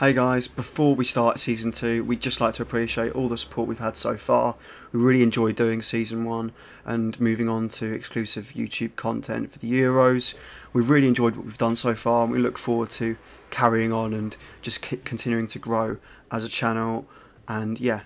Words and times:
Hey 0.00 0.14
guys, 0.14 0.48
before 0.48 0.94
we 0.94 1.04
start 1.04 1.40
season 1.40 1.72
two, 1.72 2.02
we'd 2.04 2.22
just 2.22 2.40
like 2.40 2.54
to 2.54 2.62
appreciate 2.62 3.12
all 3.12 3.28
the 3.28 3.36
support 3.36 3.68
we've 3.68 3.78
had 3.78 3.98
so 3.98 4.16
far. 4.16 4.54
We 4.92 4.98
really 4.98 5.22
enjoyed 5.22 5.56
doing 5.56 5.82
season 5.82 6.24
one 6.24 6.52
and 6.86 7.20
moving 7.20 7.50
on 7.50 7.68
to 7.68 7.92
exclusive 7.92 8.54
YouTube 8.56 8.96
content 8.96 9.52
for 9.52 9.58
the 9.58 9.70
Euros. 9.70 10.32
We've 10.72 10.88
really 10.88 11.06
enjoyed 11.06 11.36
what 11.36 11.44
we've 11.44 11.58
done 11.58 11.76
so 11.76 11.94
far 11.94 12.22
and 12.22 12.32
we 12.32 12.38
look 12.38 12.56
forward 12.56 12.88
to 12.92 13.18
carrying 13.50 13.92
on 13.92 14.14
and 14.14 14.38
just 14.62 14.80
continuing 14.80 15.46
to 15.48 15.58
grow 15.58 15.98
as 16.32 16.44
a 16.44 16.48
channel. 16.48 17.04
And 17.46 17.78
yeah, 17.78 18.04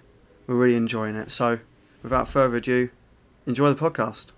we're 0.48 0.56
really 0.56 0.74
enjoying 0.74 1.14
it. 1.14 1.30
So, 1.30 1.60
without 2.02 2.26
further 2.26 2.56
ado, 2.56 2.90
enjoy 3.46 3.72
the 3.72 3.80
podcast. 3.80 4.32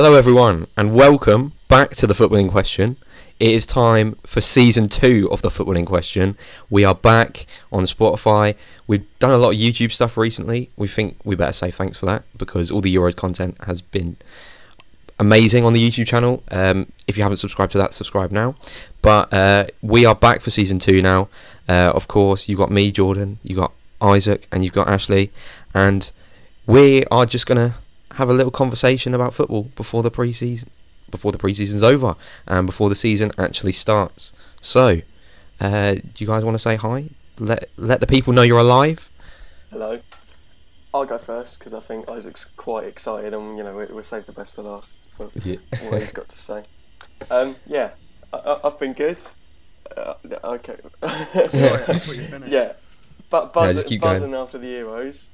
Hello, 0.00 0.14
everyone, 0.14 0.68
and 0.76 0.94
welcome 0.94 1.54
back 1.66 1.96
to 1.96 2.06
the 2.06 2.14
Footballing 2.14 2.48
Question. 2.48 2.96
It 3.40 3.50
is 3.50 3.66
time 3.66 4.14
for 4.24 4.40
season 4.40 4.88
two 4.88 5.28
of 5.32 5.42
the 5.42 5.48
Footballing 5.48 5.86
Question. 5.86 6.36
We 6.70 6.84
are 6.84 6.94
back 6.94 7.46
on 7.72 7.82
Spotify. 7.82 8.54
We've 8.86 9.04
done 9.18 9.32
a 9.32 9.38
lot 9.38 9.54
of 9.54 9.56
YouTube 9.56 9.90
stuff 9.90 10.16
recently. 10.16 10.70
We 10.76 10.86
think 10.86 11.16
we 11.24 11.34
better 11.34 11.52
say 11.52 11.72
thanks 11.72 11.98
for 11.98 12.06
that 12.06 12.22
because 12.36 12.70
all 12.70 12.80
the 12.80 12.94
Euros 12.94 13.16
content 13.16 13.56
has 13.64 13.82
been 13.82 14.16
amazing 15.18 15.64
on 15.64 15.72
the 15.72 15.84
YouTube 15.84 16.06
channel. 16.06 16.44
Um, 16.52 16.92
if 17.08 17.16
you 17.16 17.24
haven't 17.24 17.38
subscribed 17.38 17.72
to 17.72 17.78
that, 17.78 17.92
subscribe 17.92 18.30
now. 18.30 18.54
But 19.02 19.34
uh, 19.34 19.66
we 19.82 20.06
are 20.06 20.14
back 20.14 20.42
for 20.42 20.50
season 20.50 20.78
two 20.78 21.02
now. 21.02 21.28
Uh, 21.68 21.90
of 21.92 22.06
course, 22.06 22.48
you've 22.48 22.60
got 22.60 22.70
me, 22.70 22.92
Jordan, 22.92 23.40
you've 23.42 23.58
got 23.58 23.72
Isaac, 24.00 24.46
and 24.52 24.62
you've 24.62 24.74
got 24.74 24.86
Ashley, 24.86 25.32
and 25.74 26.12
we 26.68 27.04
are 27.06 27.26
just 27.26 27.48
gonna 27.48 27.74
have 28.12 28.28
a 28.28 28.32
little 28.32 28.50
conversation 28.50 29.14
about 29.14 29.34
football 29.34 29.64
before 29.76 30.02
the 30.02 30.10
pre-season, 30.10 30.70
before 31.10 31.32
the 31.32 31.38
pre-season's 31.38 31.82
over, 31.82 32.16
and 32.46 32.66
before 32.66 32.88
the 32.88 32.94
season 32.94 33.32
actually 33.38 33.72
starts. 33.72 34.32
So, 34.60 35.00
uh, 35.60 35.94
do 35.94 36.02
you 36.16 36.26
guys 36.26 36.44
want 36.44 36.54
to 36.54 36.58
say 36.58 36.76
hi? 36.76 37.06
Let 37.38 37.68
let 37.76 38.00
the 38.00 38.06
people 38.06 38.32
know 38.32 38.42
you're 38.42 38.58
alive. 38.58 39.08
Hello. 39.70 40.00
I'll 40.92 41.04
go 41.04 41.18
first 41.18 41.58
because 41.58 41.74
I 41.74 41.80
think 41.80 42.08
Isaac's 42.08 42.46
quite 42.56 42.84
excited, 42.84 43.34
and 43.34 43.56
you 43.58 43.62
know 43.62 43.76
we, 43.76 43.84
we'll 43.86 44.02
save 44.02 44.26
the 44.26 44.32
best 44.32 44.54
for 44.56 44.62
last 44.62 45.08
for 45.12 45.30
Yeah. 45.44 45.56
what 45.90 46.00
he's 46.00 46.10
got 46.12 46.28
to 46.30 46.38
say. 46.38 46.64
Um, 47.30 47.56
yeah, 47.66 47.90
I, 48.32 48.36
I, 48.38 48.60
I've 48.64 48.78
been 48.80 48.94
good. 48.94 49.20
Uh, 49.96 50.14
okay. 50.44 50.76
Sorry, 51.48 51.82
I 51.82 51.98
thought 51.98 52.16
you 52.16 52.24
finished. 52.28 52.52
yeah, 52.52 52.72
but 53.30 53.44
just 53.46 53.54
buzzing, 53.54 53.84
keep 53.84 54.00
going. 54.00 54.14
buzzing 54.14 54.34
after 54.34 54.58
the 54.58 54.66
Euros. 54.66 55.28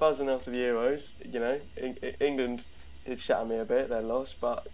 Buzzing 0.00 0.28
after 0.28 0.50
the 0.50 0.58
Euros. 0.58 1.14
You 1.24 1.38
know, 1.38 1.60
Eng- 1.76 1.98
Eng- 2.02 2.14
England 2.20 2.64
did 3.04 3.20
shatter 3.20 3.44
me 3.44 3.58
a 3.58 3.64
bit. 3.64 3.88
They 3.90 4.00
lost, 4.00 4.40
but 4.40 4.66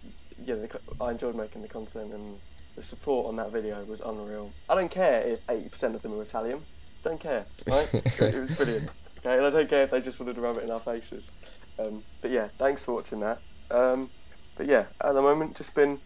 yeah, 0.43 0.55
the, 0.55 0.67
co- 0.69 0.79
I 0.99 1.11
enjoyed 1.11 1.35
making 1.35 1.61
the 1.61 1.67
content 1.67 2.13
and 2.13 2.39
the 2.75 2.81
support 2.81 3.27
on 3.27 3.35
that 3.35 3.51
video 3.51 3.83
was 3.83 3.99
unreal. 4.01 4.51
I 4.69 4.75
don't 4.75 4.89
care 4.89 5.21
if 5.21 5.39
eighty 5.49 5.69
percent 5.69 5.93
of 5.95 6.01
them 6.01 6.17
are 6.17 6.21
Italian. 6.23 6.63
Don't 7.03 7.19
care, 7.19 7.45
right? 7.67 7.93
it, 7.93 8.21
it 8.21 8.39
was 8.39 8.51
brilliant. 8.51 8.89
Okay, 9.19 9.37
and 9.37 9.45
I 9.45 9.49
don't 9.49 9.69
care 9.69 9.83
if 9.83 9.91
they 9.91 10.01
just 10.01 10.19
wanted 10.19 10.35
to 10.35 10.41
rub 10.41 10.57
it 10.57 10.63
in 10.63 10.71
our 10.71 10.79
faces. 10.79 11.31
Um, 11.77 12.03
but 12.21 12.31
yeah, 12.31 12.47
thanks 12.57 12.83
for 12.85 12.93
watching 12.93 13.19
that. 13.19 13.39
Um, 13.69 14.09
but 14.55 14.65
yeah, 14.65 14.85
at 15.01 15.13
the 15.13 15.21
moment, 15.21 15.55
just 15.55 15.75
been 15.75 15.99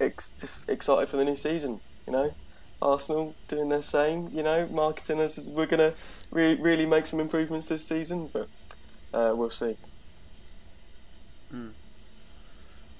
ex- 0.00 0.32
just 0.32 0.68
excited 0.68 1.08
for 1.08 1.16
the 1.16 1.24
new 1.24 1.36
season. 1.36 1.80
You 2.06 2.12
know, 2.12 2.34
Arsenal 2.84 3.34
doing 3.48 3.70
their 3.70 3.82
same. 3.82 4.28
You 4.32 4.42
know, 4.44 4.68
marketing 4.68 5.20
us. 5.20 5.48
We're 5.48 5.66
gonna 5.66 5.94
re- 6.30 6.54
really 6.54 6.86
make 6.86 7.06
some 7.06 7.18
improvements 7.18 7.66
this 7.66 7.84
season, 7.84 8.30
but 8.32 8.48
uh, 9.12 9.34
we'll 9.34 9.50
see. 9.50 9.76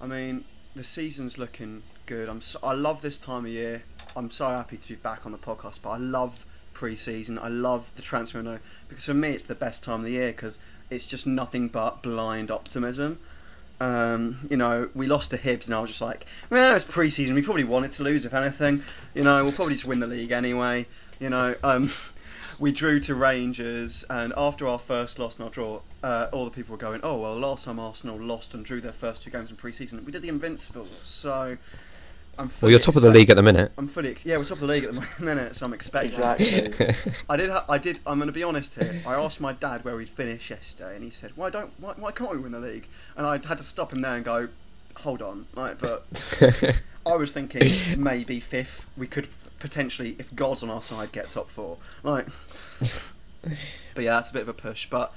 I 0.01 0.07
mean, 0.07 0.45
the 0.75 0.85
season's 0.85 1.39
looking 1.39 1.83
good. 2.07 2.29
I'm 2.29 2.41
so, 2.41 2.59
I 2.63 2.75
love 2.75 3.01
this 3.01 3.19
time 3.19 3.47
of 3.47 3.51
year. 3.51 3.83
I'm 4.17 4.31
so 4.31 4.47
happy 4.47 4.77
to 4.77 4.89
be 4.89 4.97
back 4.97 5.25
on 5.25 5.33
the 5.33 5.39
podcast, 5.39 5.81
but 5.83 5.91
I 5.91 5.97
love 5.97 6.45
pre-season. 6.75 7.39
I 7.39 7.49
love 7.49 7.91
the 7.97 8.03
transfer 8.03 8.39
window 8.39 8.59
because 8.89 9.07
for 9.07 9.15
me 9.15 9.31
it's 9.31 9.45
the 9.45 9.55
best 9.55 9.83
time 9.83 10.01
of 10.01 10.05
the 10.05 10.13
year 10.13 10.33
because 10.33 10.59
it's 10.91 11.07
just 11.07 11.27
nothing 11.27 11.69
but 11.69 12.03
blind 12.03 12.51
optimism. 12.51 13.19
Um, 13.81 14.47
you 14.51 14.57
know, 14.57 14.89
we 14.95 15.07
lost 15.07 15.31
to 15.31 15.39
Hibs, 15.39 15.67
and 15.67 15.75
I 15.75 15.81
was 15.81 15.91
just 15.91 16.01
like, 16.01 16.27
well, 16.51 16.77
it's 16.77 16.85
pre-season. 16.85 17.35
We 17.35 17.43
probably 17.43 17.65
wanted 17.65 17.91
to 17.93 18.03
lose, 18.03 18.25
if 18.25 18.35
anything. 18.35 18.83
You 19.15 19.25
know, 19.25 19.43
we'll 19.43 19.53
probably 19.53 19.75
just 19.75 19.85
win 19.85 20.01
the 20.01 20.07
league 20.07 20.31
anyway. 20.31 20.87
You 21.21 21.31
know, 21.31 21.55
um, 21.63 21.91
we 22.59 22.73
drew 22.73 23.01
to 23.01 23.15
Rangers, 23.15 24.05
and 24.09 24.33
after 24.37 24.67
our 24.67 24.79
first 24.79 25.19
loss 25.19 25.37
and 25.37 25.45
our 25.45 25.51
draw, 25.51 25.81
uh, 26.03 26.29
all 26.33 26.45
the 26.45 26.51
people 26.51 26.73
were 26.73 26.79
going, 26.79 27.01
"Oh 27.03 27.19
well, 27.19 27.35
last 27.37 27.65
time 27.65 27.79
Arsenal 27.79 28.19
lost 28.19 28.55
and 28.55 28.65
drew 28.65 28.81
their 28.81 28.93
first 28.93 29.23
two 29.23 29.31
games 29.31 29.51
in 29.51 29.57
pre-season, 29.57 30.05
we 30.05 30.13
did 30.13 30.23
the 30.23 30.29
Invincibles." 30.29 31.01
So, 31.03 31.57
I'm. 32.39 32.47
Well, 32.47 32.49
fully 32.49 32.73
you're 32.73 32.81
top 32.81 32.97
of 32.97 33.03
the 33.03 33.11
league 33.11 33.31
at 33.31 33.37
the 33.37 33.43
minute. 33.43 33.73
I'm 33.79 33.89
fully. 33.89 34.11
Ex- 34.11 34.25
yeah, 34.25 34.37
we're 34.37 34.45
top 34.45 34.53
of 34.53 34.61
the 34.61 34.67
league 34.67 34.85
at 34.85 34.95
the 34.95 35.07
minute, 35.25 35.55
so 35.57 35.67
I'm 35.67 35.73
expecting. 35.73 36.09
Exactly. 36.11 37.15
I 37.29 37.37
did. 37.37 37.51
Ha- 37.51 37.65
I 37.69 37.79
did. 37.79 38.01
I'm 38.07 38.19
going 38.19 38.29
to 38.29 38.33
be 38.33 38.43
honest 38.43 38.75
here. 38.75 39.03
I 39.07 39.15
asked 39.15 39.41
my 39.41 39.53
dad 39.53 39.85
where 39.85 39.97
we'd 39.97 40.09
finish 40.09 40.51
yesterday, 40.51 40.95
and 40.95 41.05
he 41.05 41.11
said, 41.11 41.33
"Why 41.37 41.51
don't? 41.51 41.73
Why, 41.79 41.95
why 41.97 42.13
can't 42.13 42.31
we 42.31 42.39
win 42.39 42.53
the 42.53 42.61
league?" 42.61 42.89
And 43.17 43.27
I 43.27 43.33
had 43.33 43.59
to 43.59 43.65
stop 43.65 43.93
him 43.93 44.03
there 44.03 44.17
and 44.17 44.25
go, 44.25 44.49
"Hold 44.97 45.23
on, 45.23 45.47
like, 45.55 45.79
but 45.79 46.07
I 47.07 47.17
was 47.17 47.31
thinking 47.31 48.03
maybe 48.03 48.41
fifth. 48.41 48.87
We 48.97 49.07
could 49.07 49.29
potentially, 49.59 50.17
if 50.19 50.35
God's 50.35 50.63
on 50.63 50.71
our 50.71 50.81
side, 50.81 51.13
get 51.13 51.31
top 51.31 51.49
four. 51.49 51.79
Like, 52.03 52.27
but 53.95 54.05
yeah, 54.05 54.15
that's 54.15 54.31
a 54.31 54.33
bit 54.33 54.43
of 54.43 54.49
a 54.49 54.55
push. 54.55 54.89
But 54.89 55.13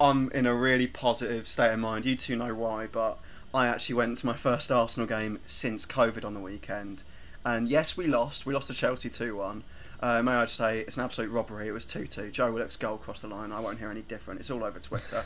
I'm 0.00 0.30
in 0.32 0.46
a 0.46 0.54
really 0.54 0.86
positive 0.86 1.46
state 1.46 1.72
of 1.72 1.78
mind. 1.78 2.04
You 2.04 2.16
two 2.16 2.36
know 2.36 2.54
why, 2.54 2.86
but 2.86 3.18
I 3.56 3.68
actually 3.68 3.94
went 3.94 4.18
to 4.18 4.26
my 4.26 4.34
first 4.34 4.70
Arsenal 4.70 5.06
game 5.06 5.38
since 5.46 5.86
COVID 5.86 6.26
on 6.26 6.34
the 6.34 6.40
weekend, 6.40 7.02
and 7.42 7.66
yes, 7.66 7.96
we 7.96 8.06
lost. 8.06 8.44
We 8.44 8.52
lost 8.52 8.68
to 8.68 8.74
Chelsea 8.74 9.08
two 9.08 9.34
one. 9.34 9.64
Uh, 9.98 10.22
may 10.22 10.32
I 10.32 10.44
just 10.44 10.56
say 10.56 10.80
it's 10.80 10.98
an 10.98 11.04
absolute 11.04 11.30
robbery. 11.30 11.66
It 11.66 11.72
was 11.72 11.86
two 11.86 12.06
two. 12.06 12.30
Joe 12.30 12.52
Willock's 12.52 12.76
goal 12.76 12.98
crossed 12.98 13.22
the 13.22 13.28
line. 13.28 13.52
I 13.52 13.60
won't 13.60 13.78
hear 13.78 13.90
any 13.90 14.02
different. 14.02 14.40
It's 14.40 14.50
all 14.50 14.62
over 14.62 14.78
Twitter. 14.78 15.24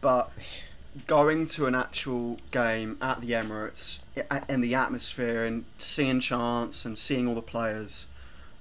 But 0.00 0.32
going 1.06 1.46
to 1.46 1.66
an 1.66 1.76
actual 1.76 2.38
game 2.50 2.98
at 3.00 3.20
the 3.20 3.30
Emirates 3.30 4.00
in 4.48 4.60
the 4.60 4.74
atmosphere 4.74 5.44
and 5.44 5.64
seeing 5.78 6.18
chants 6.18 6.84
and 6.84 6.98
seeing 6.98 7.28
all 7.28 7.36
the 7.36 7.42
players 7.42 8.06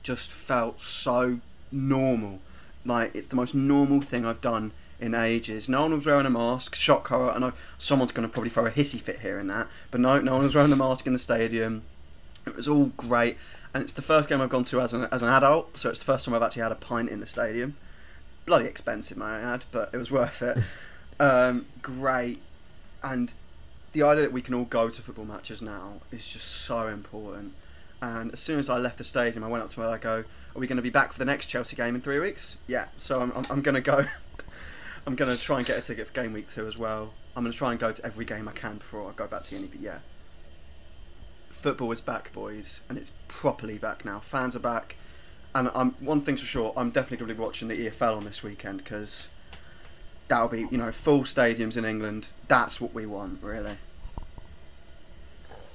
just 0.04 0.30
felt 0.30 0.80
so 0.80 1.40
normal. 1.72 2.40
Like 2.86 3.16
it's 3.16 3.28
the 3.28 3.36
most 3.36 3.56
normal 3.56 4.00
thing 4.00 4.28
I've 4.28 4.42
done 4.42 4.74
in 5.00 5.14
ages. 5.14 5.70
No 5.70 5.82
one 5.82 5.96
was 5.96 6.06
wearing 6.06 6.26
a 6.26 6.30
mask. 6.30 6.76
Shock 6.76 7.08
horror. 7.08 7.32
I 7.32 7.40
know 7.40 7.54
someone's 7.78 8.12
going 8.12 8.28
to 8.28 8.32
probably 8.32 8.50
throw 8.50 8.66
a 8.66 8.72
hissy 8.72 9.00
fit 9.00 9.20
here 9.20 9.38
and 9.40 9.50
that, 9.50 9.68
but 9.92 10.02
no, 10.02 10.20
no 10.20 10.34
one 10.34 10.44
was 10.44 10.56
wearing 10.56 10.72
a 10.72 10.76
mask 10.76 11.08
in 11.08 11.14
the 11.14 11.20
stadium. 11.20 11.84
It 12.46 12.56
was 12.56 12.68
all 12.68 12.88
great, 12.98 13.38
and 13.74 13.84
it's 13.84 13.94
the 13.94 14.02
first 14.02 14.30
game 14.30 14.42
I've 14.42 14.50
gone 14.50 14.64
to 14.66 14.82
as 14.82 14.94
an 14.94 15.08
as 15.12 15.22
an 15.22 15.30
adult. 15.30 15.78
So 15.78 15.90
it's 15.90 16.00
the 16.00 16.06
first 16.06 16.26
time 16.26 16.34
I've 16.34 16.44
actually 16.44 16.64
had 16.64 16.72
a 16.72 16.76
pint 16.76 17.10
in 17.10 17.20
the 17.20 17.28
stadium. 17.28 17.76
Bloody 18.46 18.66
expensive, 18.66 19.18
may 19.18 19.26
I 19.26 19.42
add, 19.42 19.66
but 19.72 19.90
it 19.94 19.98
was 19.98 20.10
worth 20.10 20.42
it. 20.42 20.58
um, 21.20 21.66
great, 21.82 22.42
and 23.04 23.34
the 23.92 24.04
idea 24.04 24.24
that 24.24 24.32
we 24.32 24.42
can 24.42 24.54
all 24.54 24.66
go 24.66 24.90
to 24.90 25.02
football 25.02 25.26
matches 25.26 25.62
now 25.62 26.02
is 26.12 26.26
just 26.26 26.48
so 26.48 26.88
important. 26.88 27.54
And 28.02 28.32
as 28.32 28.40
soon 28.40 28.60
as 28.60 28.70
I 28.70 28.78
left 28.78 29.00
the 29.00 29.04
stadium, 29.04 29.44
I 29.44 29.48
went 29.48 29.64
up 29.64 29.72
to 29.72 29.82
her. 29.82 29.90
I 29.90 29.98
go, 29.98 30.20
"Are 30.20 30.60
we 30.60 30.68
going 30.68 30.78
to 30.78 30.84
be 30.84 30.90
back 30.90 31.12
for 31.12 31.20
the 31.20 31.26
next 31.26 31.48
Chelsea 31.48 31.76
game 31.76 31.96
in 31.96 32.02
three 32.02 32.20
weeks?" 32.20 32.56
Yeah. 32.68 32.86
So 32.98 33.20
I'm, 33.22 33.32
I'm, 33.36 33.46
I'm 33.50 33.62
going 33.62 33.76
to 33.76 33.82
go. 33.82 34.06
I'm 35.08 35.16
going 35.16 35.34
to 35.34 35.42
try 35.42 35.60
and 35.60 35.66
get 35.66 35.78
a 35.78 35.82
ticket 35.82 36.06
for 36.08 36.14
game 36.14 36.34
week 36.34 36.50
two 36.50 36.68
as 36.68 36.78
well. 36.78 37.14
I'm 37.34 37.44
going 37.44 37.54
to 37.54 37.58
try 37.58 37.72
and 37.72 37.80
go 37.80 37.94
to 37.94 38.06
every 38.06 38.26
game 38.26 38.50
I 38.50 38.52
can 38.52 38.78
before 38.78 39.10
I 39.10 39.14
go 39.14 39.26
back 39.26 39.44
to 39.44 39.56
uni. 39.56 39.68
But 39.68 39.80
yeah, 39.80 40.00
football 41.50 41.94
is 41.94 42.02
back, 42.02 42.34
boys, 42.34 42.82
and 42.90 42.98
it's 42.98 43.14
properly 43.30 43.78
back 43.78 44.04
now. 44.04 44.20
Fans 44.20 44.54
are 44.58 44.60
back, 44.60 44.98
and 45.56 45.72
I'm 45.74 45.92
one 46.02 46.20
thing's 46.20 46.42
for 46.42 46.46
sure. 46.46 46.74
I'm 46.76 46.90
definitely 46.90 47.18
going 47.18 47.30
to 47.30 47.36
be 47.36 47.42
watching 47.42 47.70
the 47.70 47.88
EFL 47.88 48.18
on 48.18 48.26
this 48.26 48.44
weekend 48.44 48.80
because 48.80 49.30
that'll 50.28 50.50
be 50.50 50.68
you 50.70 50.78
know 50.78 50.92
full 50.92 51.22
stadiums 51.22 51.78
in 51.78 51.86
England. 51.86 52.34
That's 52.50 52.82
what 52.82 52.94
we 52.94 53.06
want, 53.06 53.42
really. 53.42 53.78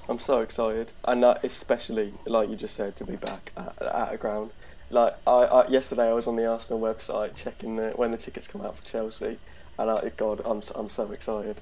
I'm 0.07 0.19
so 0.19 0.41
excited, 0.41 0.93
and 1.05 1.25
uh, 1.25 1.39
especially 1.41 2.13
like 2.27 2.49
you 2.49 2.55
just 2.55 2.75
said 2.75 2.95
to 2.97 3.03
be 3.03 3.15
back 3.15 3.51
at, 3.57 3.81
at 3.81 4.13
a 4.13 4.17
ground. 4.17 4.51
Like 4.93 5.15
I, 5.25 5.31
I 5.31 5.67
yesterday, 5.69 6.09
I 6.09 6.13
was 6.13 6.27
on 6.27 6.35
the 6.35 6.45
Arsenal 6.45 6.79
website 6.79 7.35
checking 7.35 7.77
the, 7.77 7.89
when 7.95 8.11
the 8.11 8.17
tickets 8.17 8.47
come 8.47 8.61
out 8.61 8.77
for 8.77 8.83
Chelsea, 8.83 9.39
and 9.79 9.89
I, 9.89 10.11
God, 10.15 10.41
I'm 10.45 10.61
I'm 10.75 10.89
so 10.89 11.11
excited. 11.11 11.57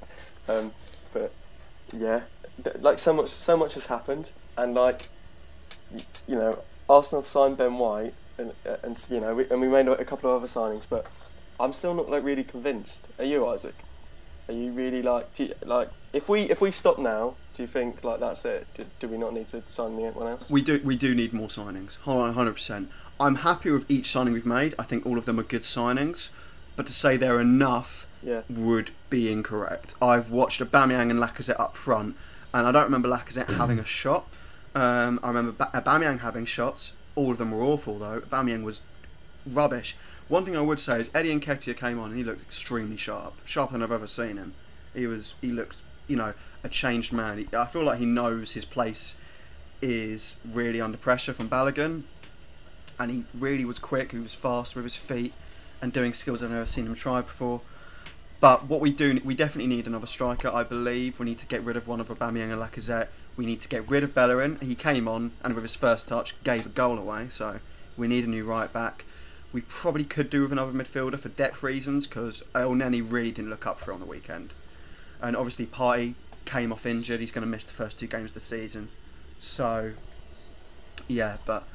Um, 0.49 0.73
but 1.13 1.31
yeah, 1.93 2.23
like 2.79 2.99
so 2.99 3.13
much 3.13 3.29
so 3.29 3.55
much 3.55 3.75
has 3.75 3.85
happened, 3.85 4.33
and 4.57 4.73
like 4.73 5.07
you 6.27 6.35
know, 6.35 6.59
Arsenal 6.89 7.21
have 7.21 7.29
signed 7.29 7.55
Ben 7.55 7.77
White, 7.77 8.13
and 8.37 8.51
uh, 8.65 8.75
and 8.83 9.01
you 9.09 9.21
know, 9.21 9.35
we, 9.35 9.49
and 9.49 9.61
we 9.61 9.69
made 9.69 9.87
a 9.87 10.03
couple 10.03 10.29
of 10.29 10.43
other 10.43 10.47
signings, 10.47 10.85
but 10.89 11.05
I'm 11.57 11.71
still 11.71 11.93
not 11.93 12.09
like 12.09 12.25
really 12.25 12.43
convinced. 12.43 13.07
Are 13.17 13.23
you, 13.23 13.47
Isaac? 13.47 13.75
Are 14.49 14.53
you 14.53 14.73
really 14.73 15.01
like 15.01 15.39
you, 15.39 15.53
like 15.63 15.89
if 16.11 16.27
we 16.27 16.41
if 16.41 16.59
we 16.59 16.71
stop 16.71 16.99
now? 16.99 17.35
Do 17.53 17.63
you 17.63 17.67
think 17.67 18.03
like 18.03 18.19
that's 18.19 18.43
it? 18.43 18.67
Do, 18.73 18.83
do 18.99 19.07
we 19.07 19.17
not 19.17 19.33
need 19.33 19.47
to 19.49 19.65
sign 19.65 19.93
anyone 19.93 20.27
else? 20.27 20.49
We 20.49 20.61
do 20.61 20.81
we 20.83 20.97
do 20.97 21.15
need 21.15 21.31
more 21.31 21.47
signings. 21.47 21.95
Hundred 21.99 22.53
percent. 22.53 22.89
I'm 23.21 23.35
happy 23.35 23.69
with 23.71 23.85
each 23.89 24.11
signing 24.11 24.33
we've 24.33 24.45
made. 24.45 24.73
I 24.79 24.83
think 24.83 25.05
all 25.05 25.17
of 25.17 25.25
them 25.25 25.39
are 25.39 25.43
good 25.43 25.61
signings, 25.61 26.29
but 26.75 26.87
to 26.87 26.93
say 26.93 27.15
they're 27.17 27.39
enough 27.39 28.07
Yeah. 28.23 28.41
would 28.49 28.91
be 29.09 29.31
incorrect. 29.31 29.93
I've 30.01 30.29
watched 30.31 30.59
Aubameyang 30.61 31.09
and 31.11 31.19
Lacazette 31.19 31.59
up 31.59 31.77
front, 31.77 32.15
and 32.53 32.67
I 32.67 32.71
don't 32.71 32.83
remember 32.85 33.07
Lacazette 33.09 33.49
having 33.57 33.79
a 33.79 33.85
shot. 33.85 34.25
Um, 34.73 35.19
I 35.23 35.27
remember 35.27 35.51
ba- 35.51 35.69
Aubameyang 35.73 36.19
having 36.21 36.45
shots. 36.45 36.93
All 37.15 37.31
of 37.31 37.37
them 37.37 37.51
were 37.51 37.61
awful 37.61 37.99
though. 37.99 38.21
Aubameyang 38.21 38.63
was 38.63 38.81
rubbish. 39.45 39.95
One 40.27 40.45
thing 40.45 40.55
I 40.55 40.61
would 40.61 40.79
say 40.79 40.99
is 40.99 41.09
Eddie 41.13 41.37
Nketiah 41.37 41.75
came 41.77 41.99
on 41.99 42.09
and 42.11 42.17
he 42.17 42.23
looked 42.23 42.41
extremely 42.41 42.95
sharp, 42.97 43.33
sharper 43.45 43.73
than 43.73 43.83
I've 43.83 43.91
ever 43.91 44.07
seen 44.07 44.37
him. 44.37 44.53
He 44.93 45.05
was 45.07 45.33
he 45.41 45.51
looked 45.51 45.81
you 46.07 46.15
know 46.15 46.33
a 46.63 46.69
changed 46.69 47.11
man. 47.13 47.37
He, 47.39 47.47
I 47.55 47.65
feel 47.65 47.83
like 47.83 47.99
he 47.99 48.05
knows 48.05 48.53
his 48.53 48.65
place 48.65 49.15
is 49.81 50.35
really 50.53 50.79
under 50.79 50.97
pressure 50.97 51.33
from 51.33 51.49
Balogun, 51.49 52.03
and 53.01 53.09
he 53.11 53.23
really 53.33 53.65
was 53.65 53.79
quick. 53.79 54.11
He 54.11 54.19
was 54.19 54.33
fast 54.33 54.75
with 54.75 54.83
his 54.83 54.95
feet 54.95 55.33
and 55.81 55.91
doing 55.91 56.13
skills 56.13 56.43
I've 56.43 56.51
never 56.51 56.67
seen 56.67 56.85
him 56.85 56.93
try 56.93 57.21
before. 57.21 57.61
But 58.39 58.65
what 58.65 58.79
we 58.79 58.91
do, 58.91 59.19
we 59.23 59.33
definitely 59.33 59.75
need 59.75 59.87
another 59.87 60.05
striker. 60.05 60.49
I 60.49 60.63
believe 60.63 61.19
we 61.19 61.25
need 61.25 61.39
to 61.39 61.47
get 61.47 61.63
rid 61.63 61.77
of 61.77 61.87
one 61.87 61.99
of 61.99 62.09
Aubameyang 62.09 62.51
and 62.51 62.61
Lacazette. 62.61 63.07
We 63.37 63.45
need 63.45 63.59
to 63.61 63.69
get 63.69 63.89
rid 63.89 64.03
of 64.03 64.13
Bellerin. 64.13 64.59
He 64.61 64.75
came 64.75 65.07
on 65.07 65.31
and 65.43 65.55
with 65.55 65.63
his 65.63 65.75
first 65.75 66.07
touch 66.07 66.35
gave 66.43 66.65
a 66.67 66.69
goal 66.69 66.99
away. 66.99 67.27
So 67.29 67.59
we 67.97 68.07
need 68.07 68.23
a 68.23 68.29
new 68.29 68.45
right 68.45 68.71
back. 68.71 69.05
We 69.51 69.61
probably 69.61 70.05
could 70.05 70.29
do 70.29 70.43
with 70.43 70.51
another 70.51 70.71
midfielder 70.71 71.19
for 71.19 71.29
depth 71.29 71.63
reasons 71.63 72.05
because 72.05 72.43
Elneny 72.53 73.03
really 73.07 73.31
didn't 73.31 73.49
look 73.49 73.65
up 73.65 73.79
for 73.79 73.91
it 73.91 73.95
on 73.95 73.99
the 73.99 74.05
weekend. 74.05 74.53
And 75.21 75.35
obviously 75.35 75.65
Partey 75.65 76.13
came 76.45 76.71
off 76.71 76.85
injured. 76.85 77.19
He's 77.19 77.31
going 77.31 77.45
to 77.45 77.49
miss 77.49 77.65
the 77.65 77.73
first 77.73 77.97
two 77.97 78.07
games 78.07 78.31
of 78.31 78.35
the 78.35 78.39
season. 78.41 78.89
So 79.39 79.93
yeah, 81.07 81.37
but 81.45 81.67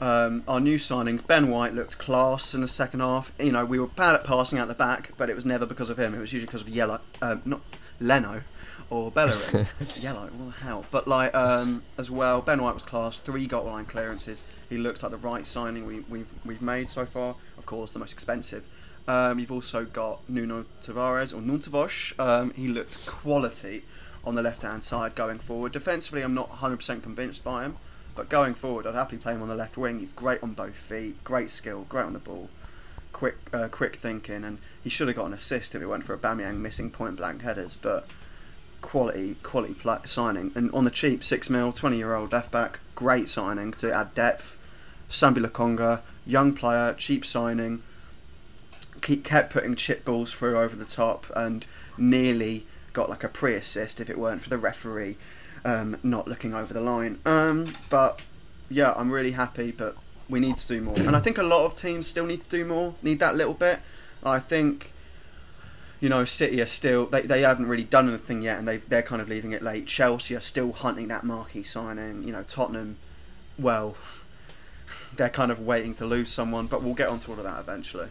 um, 0.00 0.44
our 0.46 0.60
new 0.60 0.78
signings, 0.78 1.26
Ben 1.26 1.48
White 1.48 1.74
looked 1.74 1.98
class 1.98 2.54
in 2.54 2.60
the 2.60 2.68
second 2.68 3.00
half. 3.00 3.32
You 3.38 3.52
know, 3.52 3.64
we 3.64 3.78
were 3.78 3.88
bad 3.88 4.14
at 4.14 4.24
passing 4.24 4.58
out 4.58 4.68
the 4.68 4.74
back, 4.74 5.12
but 5.16 5.28
it 5.28 5.34
was 5.34 5.44
never 5.44 5.66
because 5.66 5.90
of 5.90 5.98
him. 5.98 6.14
It 6.14 6.20
was 6.20 6.32
usually 6.32 6.46
because 6.46 6.62
of 6.62 6.68
Yellow, 6.68 7.00
um, 7.20 7.42
not 7.44 7.60
Leno 8.00 8.42
or 8.90 9.10
Bellerin. 9.10 9.66
Yellow, 10.00 10.28
what 10.36 10.54
the 10.54 10.64
hell? 10.64 10.84
But 10.90 11.08
like 11.08 11.34
um, 11.34 11.82
as 11.98 12.10
well, 12.10 12.40
Ben 12.40 12.62
White 12.62 12.74
was 12.74 12.84
class. 12.84 13.18
Three 13.18 13.46
goal 13.46 13.64
line 13.64 13.84
clearances. 13.84 14.42
He 14.68 14.78
looks 14.78 15.02
like 15.02 15.12
the 15.12 15.18
right 15.18 15.46
signing 15.46 15.86
we, 15.86 16.00
we've 16.00 16.32
we've 16.44 16.62
made 16.62 16.88
so 16.88 17.04
far. 17.04 17.34
Of 17.56 17.66
course, 17.66 17.92
the 17.92 17.98
most 17.98 18.12
expensive. 18.12 18.64
Um, 19.08 19.38
you've 19.38 19.52
also 19.52 19.84
got 19.86 20.20
Nuno 20.28 20.66
Tavares 20.82 21.32
or 21.32 21.40
Nuntavosh. 21.40 22.12
Um, 22.20 22.52
he 22.52 22.68
looked 22.68 23.06
quality 23.06 23.84
on 24.22 24.34
the 24.34 24.42
left 24.42 24.62
hand 24.62 24.84
side 24.84 25.14
going 25.14 25.38
forward. 25.38 25.72
Defensively, 25.72 26.20
I'm 26.20 26.34
not 26.34 26.50
100% 26.50 27.02
convinced 27.02 27.42
by 27.42 27.64
him. 27.64 27.76
But 28.18 28.28
going 28.28 28.54
forward, 28.54 28.84
I'd 28.84 28.96
happily 28.96 29.18
play 29.18 29.34
him 29.34 29.42
on 29.42 29.48
the 29.48 29.54
left 29.54 29.78
wing. 29.78 30.00
He's 30.00 30.10
great 30.10 30.42
on 30.42 30.52
both 30.52 30.74
feet, 30.74 31.22
great 31.22 31.50
skill, 31.50 31.86
great 31.88 32.02
on 32.02 32.14
the 32.14 32.18
ball, 32.18 32.50
quick, 33.12 33.36
uh, 33.52 33.68
quick 33.68 33.94
thinking, 33.94 34.42
and 34.42 34.58
he 34.82 34.90
should 34.90 35.06
have 35.06 35.16
got 35.16 35.26
an 35.26 35.34
assist 35.34 35.76
if 35.76 35.80
it 35.80 35.86
went 35.86 36.02
for 36.02 36.18
Aubameyang 36.18 36.56
missing 36.56 36.90
point 36.90 37.16
blank 37.16 37.42
headers. 37.42 37.76
But 37.80 38.08
quality, 38.82 39.36
quality 39.44 39.74
pla 39.74 40.00
signing, 40.04 40.50
and 40.56 40.68
on 40.72 40.84
the 40.84 40.90
cheap, 40.90 41.22
six 41.22 41.48
mil, 41.48 41.70
twenty 41.70 41.98
year 41.98 42.16
old 42.16 42.32
left 42.32 42.50
back, 42.50 42.80
great 42.96 43.28
signing 43.28 43.72
to 43.74 43.94
add 43.94 44.14
depth. 44.14 44.56
Sambi 45.08 45.38
Lokonga, 45.38 46.00
young 46.26 46.54
player, 46.54 46.94
cheap 46.94 47.24
signing. 47.24 47.84
Keep, 49.00 49.22
kept 49.22 49.52
putting 49.52 49.76
chip 49.76 50.04
balls 50.04 50.32
through 50.32 50.58
over 50.58 50.74
the 50.74 50.84
top 50.84 51.26
and 51.36 51.64
nearly 51.96 52.66
got 52.92 53.08
like 53.08 53.22
a 53.22 53.28
pre 53.28 53.54
assist 53.54 54.00
if 54.00 54.10
it 54.10 54.18
weren't 54.18 54.42
for 54.42 54.48
the 54.48 54.58
referee 54.58 55.16
um, 55.64 55.96
not 56.02 56.28
looking 56.28 56.54
over 56.54 56.72
the 56.72 56.80
line. 56.80 57.18
Um, 57.24 57.72
but 57.90 58.20
yeah, 58.68 58.92
I'm 58.96 59.10
really 59.10 59.32
happy, 59.32 59.70
but 59.70 59.96
we 60.28 60.40
need 60.40 60.56
to 60.58 60.68
do 60.68 60.80
more. 60.80 60.96
And 60.96 61.16
I 61.16 61.20
think 61.20 61.38
a 61.38 61.42
lot 61.42 61.64
of 61.64 61.74
teams 61.74 62.06
still 62.06 62.26
need 62.26 62.40
to 62.42 62.48
do 62.48 62.64
more, 62.64 62.94
need 63.02 63.18
that 63.20 63.36
little 63.36 63.54
bit. 63.54 63.80
I 64.22 64.38
think, 64.38 64.92
you 66.00 66.08
know, 66.08 66.24
City 66.24 66.60
are 66.60 66.66
still, 66.66 67.06
they, 67.06 67.22
they 67.22 67.42
haven't 67.42 67.66
really 67.66 67.84
done 67.84 68.08
anything 68.08 68.42
yet 68.42 68.58
and 68.58 68.68
they've, 68.68 68.86
they're 68.88 69.02
kind 69.02 69.22
of 69.22 69.28
leaving 69.28 69.52
it 69.52 69.62
late. 69.62 69.86
Chelsea 69.86 70.34
are 70.34 70.40
still 70.40 70.72
hunting 70.72 71.08
that 71.08 71.24
marquee 71.24 71.62
signing. 71.62 72.24
You 72.24 72.32
know, 72.32 72.42
Tottenham, 72.42 72.96
well, 73.58 73.96
they're 75.16 75.30
kind 75.30 75.50
of 75.50 75.60
waiting 75.60 75.94
to 75.94 76.06
lose 76.06 76.30
someone, 76.30 76.66
but 76.66 76.82
we'll 76.82 76.94
get 76.94 77.08
onto 77.08 77.30
all 77.32 77.38
of 77.38 77.44
that 77.44 77.58
eventually. 77.60 78.08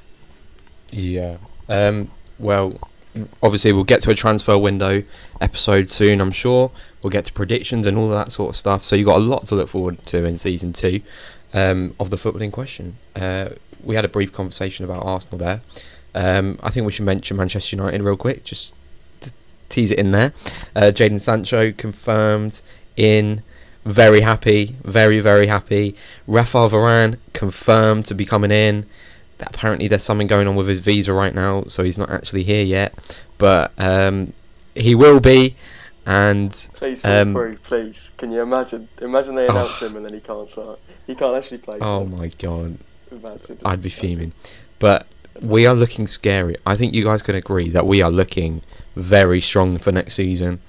Yeah. 0.90 1.38
Um, 1.70 2.10
well, 2.40 2.80
obviously 3.42 3.72
we'll 3.74 3.84
get 3.84 4.02
to 4.04 4.12
a 4.12 4.16
transfer 4.16 4.58
window 4.58 5.04
episode 5.42 5.90
soon. 5.90 6.22
I'm 6.22 6.32
sure 6.32 6.72
we'll 7.02 7.12
get 7.12 7.26
to 7.26 7.34
predictions 7.34 7.86
and 7.86 7.98
all 7.98 8.10
that 8.10 8.32
sort 8.32 8.50
of 8.50 8.56
stuff. 8.56 8.84
So 8.84 8.96
you've 8.96 9.08
got 9.08 9.18
a 9.18 9.24
lot 9.24 9.46
to 9.48 9.56
look 9.56 9.70
forward 9.70 10.00
to 10.08 10.26
in 10.26 10.38
season 10.38 10.74
two 10.74 11.02
um, 11.54 11.96
of 12.00 12.10
the 12.10 12.18
Footballing 12.18 12.52
Question. 12.52 12.98
Uh, 13.16 13.50
we 13.84 13.96
had 13.96 14.06
a 14.06 14.10
brief 14.10 14.34
conversation 14.34 14.86
about 14.86 15.06
Arsenal 15.06 15.38
there. 15.38 15.62
Um, 16.16 16.60
I 16.64 16.72
think 16.72 16.86
we 16.86 16.92
should 16.92 17.06
mention 17.06 17.38
Manchester 17.38 17.76
United 17.76 18.02
real 18.02 18.18
quick, 18.18 18.44
just 18.44 18.76
to 19.22 19.32
tease 19.70 19.92
it 19.92 20.00
in 20.00 20.12
there. 20.12 20.34
Uh, 20.76 20.92
Jadon 20.94 21.22
Sancho 21.22 21.72
confirmed 21.72 22.62
in. 22.96 23.44
Very 23.86 24.20
happy, 24.20 24.76
very 24.84 25.22
very 25.22 25.48
happy. 25.48 25.96
Rafael 26.28 26.70
Varane 26.70 27.20
confirmed 27.32 28.04
to 28.08 28.16
be 28.16 28.26
coming 28.26 28.52
in 28.52 28.86
apparently 29.40 29.88
there's 29.88 30.04
something 30.04 30.28
going 30.28 30.48
on 30.48 30.56
with 30.56 30.68
his 30.68 30.80
visa 30.80 31.14
right 31.14 31.34
now, 31.34 31.64
so 31.68 31.84
he's 31.84 31.98
not 31.98 32.10
actually 32.10 32.44
here 32.44 32.64
yet. 32.64 32.94
But 33.38 33.72
um, 33.78 34.34
he 34.76 34.96
will 34.96 35.20
be, 35.20 35.56
and 36.08 36.52
Please 36.74 37.02
feel 37.02 37.12
Um, 37.12 37.34
free, 37.34 37.58
please. 37.58 38.12
Can 38.18 38.32
you 38.32 38.42
imagine? 38.42 38.88
Imagine 39.02 39.36
they 39.36 39.46
announce 39.48 39.82
him 39.82 39.96
and 39.98 40.06
then 40.06 40.14
he 40.14 40.20
can't 40.22 40.50
start. 40.50 40.80
He 41.06 41.14
can't 41.14 41.36
actually 41.36 41.60
play. 41.60 41.78
oh 41.82 42.06
my 42.06 42.30
god, 42.40 42.78
Imagine. 43.12 43.60
I'd 43.64 43.82
be 43.82 43.90
fuming. 43.90 44.34
But 44.80 45.06
we 45.42 45.68
are 45.68 45.76
looking 45.76 46.08
scary. 46.08 46.56
I 46.66 46.76
think 46.76 46.94
you 46.96 47.04
guys 47.04 47.22
can 47.22 47.36
agree 47.36 47.70
that 47.72 47.86
we 47.86 48.02
are 48.02 48.10
looking 48.10 48.62
very 48.96 49.40
strong 49.42 49.78
for 49.78 49.92
next 49.92 50.16
season. 50.16 50.60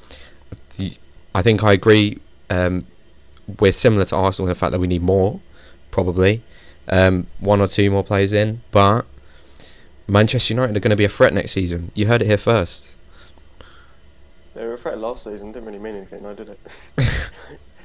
I 1.34 1.42
think 1.42 1.62
I 1.64 1.72
agree. 1.72 2.18
Um, 2.50 2.84
we're 3.60 3.72
similar 3.72 4.04
to 4.06 4.16
Arsenal 4.16 4.48
in 4.48 4.50
the 4.50 4.58
fact 4.58 4.72
that 4.72 4.80
we 4.80 4.86
need 4.86 5.02
more, 5.02 5.40
probably 5.90 6.42
um, 6.88 7.26
one 7.40 7.60
or 7.60 7.66
two 7.66 7.90
more 7.90 8.02
players 8.04 8.32
in, 8.32 8.60
but 8.70 9.06
Manchester 10.06 10.54
United 10.54 10.76
are 10.76 10.80
going 10.80 10.90
to 10.90 10.96
be 10.96 11.04
a 11.04 11.08
threat 11.08 11.32
next 11.32 11.52
season. 11.52 11.90
You 11.94 12.06
heard 12.06 12.22
it 12.22 12.26
here 12.26 12.38
first. 12.38 12.96
They 14.58 14.66
were 14.66 14.74
a 14.74 14.78
threat 14.78 14.98
last 14.98 15.22
season. 15.22 15.52
Didn't 15.52 15.66
really 15.66 15.78
mean 15.78 15.94
anything, 15.94 16.24
though, 16.24 16.34
did 16.34 16.48
it? 16.48 16.58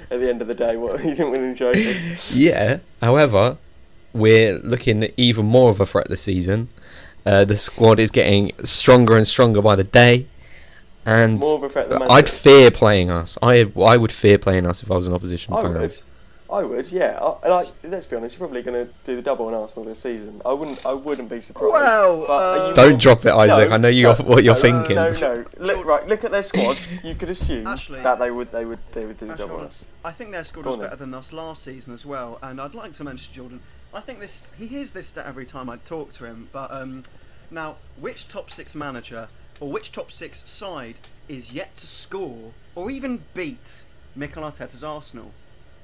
At 0.10 0.20
the 0.20 0.28
end 0.28 0.42
of 0.42 0.48
the 0.48 0.56
day, 0.56 0.76
what 0.76 1.00
he 1.02 1.12
didn't 1.12 1.30
win 1.30 1.44
any 1.44 1.56
trophies. 1.56 2.36
Yeah. 2.36 2.80
However, 3.00 3.58
we're 4.12 4.58
looking 4.58 5.04
at 5.04 5.14
even 5.16 5.46
more 5.46 5.70
of 5.70 5.80
a 5.80 5.86
threat 5.86 6.10
this 6.10 6.24
season. 6.24 6.70
Uh, 7.28 7.46
the 7.46 7.58
squad 7.58 8.00
is 8.00 8.10
getting 8.10 8.52
stronger 8.64 9.16
and 9.16 9.28
stronger 9.28 9.62
by 9.62 9.76
the 9.76 9.84
day, 9.84 10.26
and 11.06 11.40
More 11.40 11.58
of 11.58 11.64
a 11.64 11.70
threat 11.70 11.90
than 11.90 12.00
Man 12.00 12.12
I'd 12.12 12.28
fear 12.28 12.72
playing 12.72 13.12
us. 13.12 13.38
I 13.44 13.72
I 13.80 13.96
would 13.98 14.12
fear 14.12 14.40
playing 14.40 14.66
us 14.66 14.82
if 14.82 14.90
I 14.90 14.96
was 14.96 15.06
an 15.06 15.14
opposition 15.14 15.54
I 15.54 15.62
fan. 15.62 15.74
would. 15.80 15.98
I 16.54 16.64
would, 16.64 16.92
yeah. 16.92 17.20
I, 17.20 17.48
like, 17.48 17.68
let's 17.84 18.06
be 18.06 18.16
honest, 18.16 18.38
you're 18.38 18.48
probably 18.48 18.62
going 18.62 18.86
to 18.86 18.94
do 19.06 19.16
the 19.16 19.24
double 19.24 19.48
on 19.48 19.56
Arsenal 19.56 19.90
this 19.90 20.00
season. 20.00 20.40
I 20.46 20.54
wouldn't. 20.54 20.86
I 20.86 20.94
wouldn't 20.94 21.28
be 21.30 21.42
surprised. 21.42 21.74
Well, 21.74 22.28
but 22.28 22.34
uh, 22.34 22.68
you 22.70 22.76
Don't 22.76 23.02
drop 23.02 23.26
it, 23.26 23.32
Isaac. 23.32 23.72
I 23.72 23.78
know 23.78 23.88
you 23.88 24.04
no, 24.04 24.14
what 24.16 24.44
you're 24.44 24.54
no, 24.54 24.62
thinking. 24.62 24.96
No, 24.96 25.14
no. 25.14 25.46
Look, 25.58 25.84
right. 25.84 26.06
Look 26.08 26.24
at 26.24 26.30
their 26.30 26.44
squad. 26.44 26.78
You 27.04 27.16
could 27.16 27.30
assume 27.32 27.66
Actually- 27.66 28.04
that 28.04 28.20
they 28.20 28.30
would. 28.30 28.52
They 28.52 28.66
would. 28.66 28.80
They 28.92 29.06
would 29.06 29.20
do 29.20 29.26
the 29.26 29.32
Actually, 29.34 29.48
double 29.48 29.62
on 29.62 29.68
us. 29.68 29.88
I 30.06 30.12
think 30.12 30.32
their 30.32 30.44
squad 30.44 30.64
Go 30.64 30.70
was 30.70 30.74
on 30.76 30.80
then. 30.82 30.90
better 30.90 31.00
than 31.00 31.14
us 31.16 31.34
last 31.34 31.64
season 31.64 31.94
as 31.94 32.06
well, 32.06 32.38
and 32.44 32.62
I'd 32.62 32.76
like 32.76 32.92
to 32.94 33.04
mention 33.04 33.34
Jordan. 33.34 33.60
I 33.92 34.00
think 34.02 34.20
this 34.20 34.44
he 34.58 34.68
hears 34.68 34.92
this 34.92 35.08
stat 35.08 35.26
every 35.26 35.46
time 35.46 35.70
I 35.70 35.78
talk 35.78 36.14
to 36.14 36.26
him. 36.26 36.50
But 36.52 36.72
um, 36.72 37.04
now, 37.50 37.78
which 38.00 38.28
top 38.28 38.52
six 38.52 38.76
manager 38.76 39.28
or 39.60 39.72
which 39.72 39.92
top 39.92 40.12
six 40.12 40.48
side 40.50 40.96
is 41.28 41.52
yet 41.52 41.76
to 41.78 41.88
score 41.88 42.52
or 42.76 42.92
even 42.92 43.24
beat 43.34 43.84
Mikel 44.16 44.44
Arteta's 44.44 44.84
Arsenal? 44.84 45.32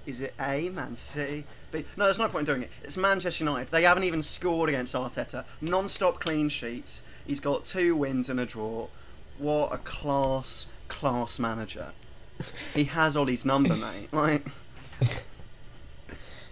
Is 0.05 0.21
it 0.21 0.33
A, 0.39 0.69
Man 0.69 0.95
City? 0.95 1.43
B? 1.71 1.85
No, 1.97 2.05
there's 2.05 2.19
no 2.19 2.27
point 2.27 2.47
in 2.47 2.53
doing 2.53 2.63
it. 2.63 2.71
It's 2.83 2.97
Manchester 2.97 3.43
United. 3.43 3.69
They 3.71 3.83
haven't 3.83 4.03
even 4.05 4.21
scored 4.23 4.69
against 4.69 4.95
Arteta. 4.95 5.45
Non-stop 5.61 6.19
clean 6.19 6.49
sheets. 6.49 7.01
He's 7.27 7.39
got 7.39 7.63
two 7.63 7.95
wins 7.95 8.29
and 8.29 8.39
a 8.39 8.45
draw. 8.45 8.87
What 9.37 9.71
a 9.71 9.77
class, 9.77 10.67
class 10.87 11.37
manager. 11.37 11.91
He 12.73 12.85
has 12.85 13.15
Ole's 13.15 13.45
number, 13.45 13.75
mate. 13.75 14.11
Like, 14.11 14.47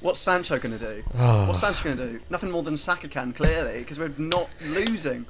what's 0.02 0.20
Sancho 0.20 0.60
gonna 0.60 0.78
do? 0.78 1.02
Oh. 1.16 1.48
What's 1.48 1.62
Sancho 1.62 1.84
gonna 1.84 2.12
do? 2.12 2.20
Nothing 2.30 2.52
more 2.52 2.64
than 2.64 2.78
Saka 2.78 3.08
can, 3.08 3.34
clearly, 3.34 3.80
because 3.80 3.98
we're 3.98 4.12
not 4.18 4.54
losing. 4.70 5.26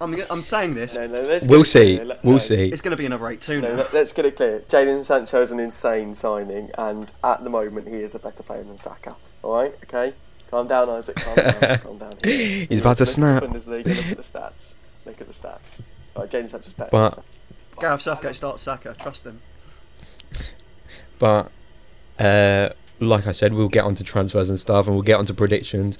I'm, 0.00 0.14
I'm 0.30 0.42
saying 0.42 0.74
this. 0.74 0.94
No, 0.96 1.06
no. 1.06 1.22
Let's 1.22 1.48
We'll 1.48 1.64
see. 1.64 1.96
clear. 1.98 2.18
We'll 2.22 2.34
no. 2.34 2.38
see. 2.38 2.68
It's 2.70 2.82
gonna 2.82 2.96
be 2.96 3.06
another 3.06 3.28
eight-two 3.28 3.60
No, 3.60 3.70
now. 3.70 3.76
let- 3.78 3.94
let's 3.94 4.12
get 4.12 4.24
it 4.26 4.36
clear. 4.36 4.60
Jadon 4.68 5.02
Sancho 5.02 5.40
is 5.40 5.50
an 5.52 5.60
insane 5.60 6.14
signing, 6.14 6.70
and 6.76 7.12
at 7.24 7.42
the 7.42 7.50
moment 7.50 7.88
he 7.88 7.96
is 7.96 8.14
a 8.14 8.18
better 8.18 8.42
player 8.42 8.62
than 8.62 8.76
Saka. 8.78 9.16
All 9.42 9.54
right, 9.54 9.74
okay. 9.84 10.12
Calm 10.50 10.68
down, 10.68 10.88
Isaac. 10.90 11.16
Calm 11.16 11.34
down. 11.36 11.78
Calm 11.82 11.98
down. 11.98 12.16
He's 12.22 12.80
about 12.80 12.98
to 12.98 13.06
snap. 13.06 13.42
Bundesliga, 13.42 13.86
look 13.96 14.06
at 14.06 14.16
the 14.16 14.22
stats. 14.22 14.74
Look 15.04 15.20
at 15.20 15.26
the 15.26 15.32
stats. 15.32 15.80
Right, 16.14 16.30
James 16.30 16.52
Hatcher's 16.52 16.72
better. 16.74 16.90
But- 16.90 17.24
Gareth 17.78 18.00
Southgate 18.02 18.34
starts 18.36 18.62
Saka. 18.62 18.94
Trust 18.98 19.26
him. 19.26 19.40
But 21.18 21.50
uh, 22.18 22.70
like 23.00 23.26
I 23.26 23.32
said, 23.32 23.52
we'll 23.54 23.68
get 23.68 23.84
onto 23.84 24.04
transfers 24.04 24.48
and 24.48 24.58
stuff, 24.58 24.86
and 24.86 24.94
we'll 24.94 25.02
get 25.02 25.18
onto 25.18 25.34
predictions. 25.34 25.98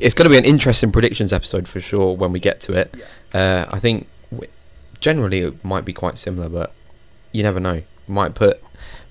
It's 0.00 0.14
going 0.14 0.24
to 0.24 0.30
be 0.30 0.38
an 0.38 0.44
interesting 0.44 0.92
predictions 0.92 1.32
episode 1.32 1.66
for 1.68 1.80
sure 1.80 2.14
when 2.16 2.32
we 2.32 2.40
get 2.40 2.60
to 2.60 2.72
it. 2.74 2.94
Uh, 3.32 3.66
I 3.70 3.78
think 3.78 4.06
w- 4.30 4.50
generally 5.00 5.40
it 5.40 5.64
might 5.64 5.84
be 5.84 5.92
quite 5.92 6.18
similar, 6.18 6.48
but 6.48 6.72
you 7.32 7.42
never 7.42 7.60
know. 7.60 7.82
Might 8.06 8.34
put 8.34 8.62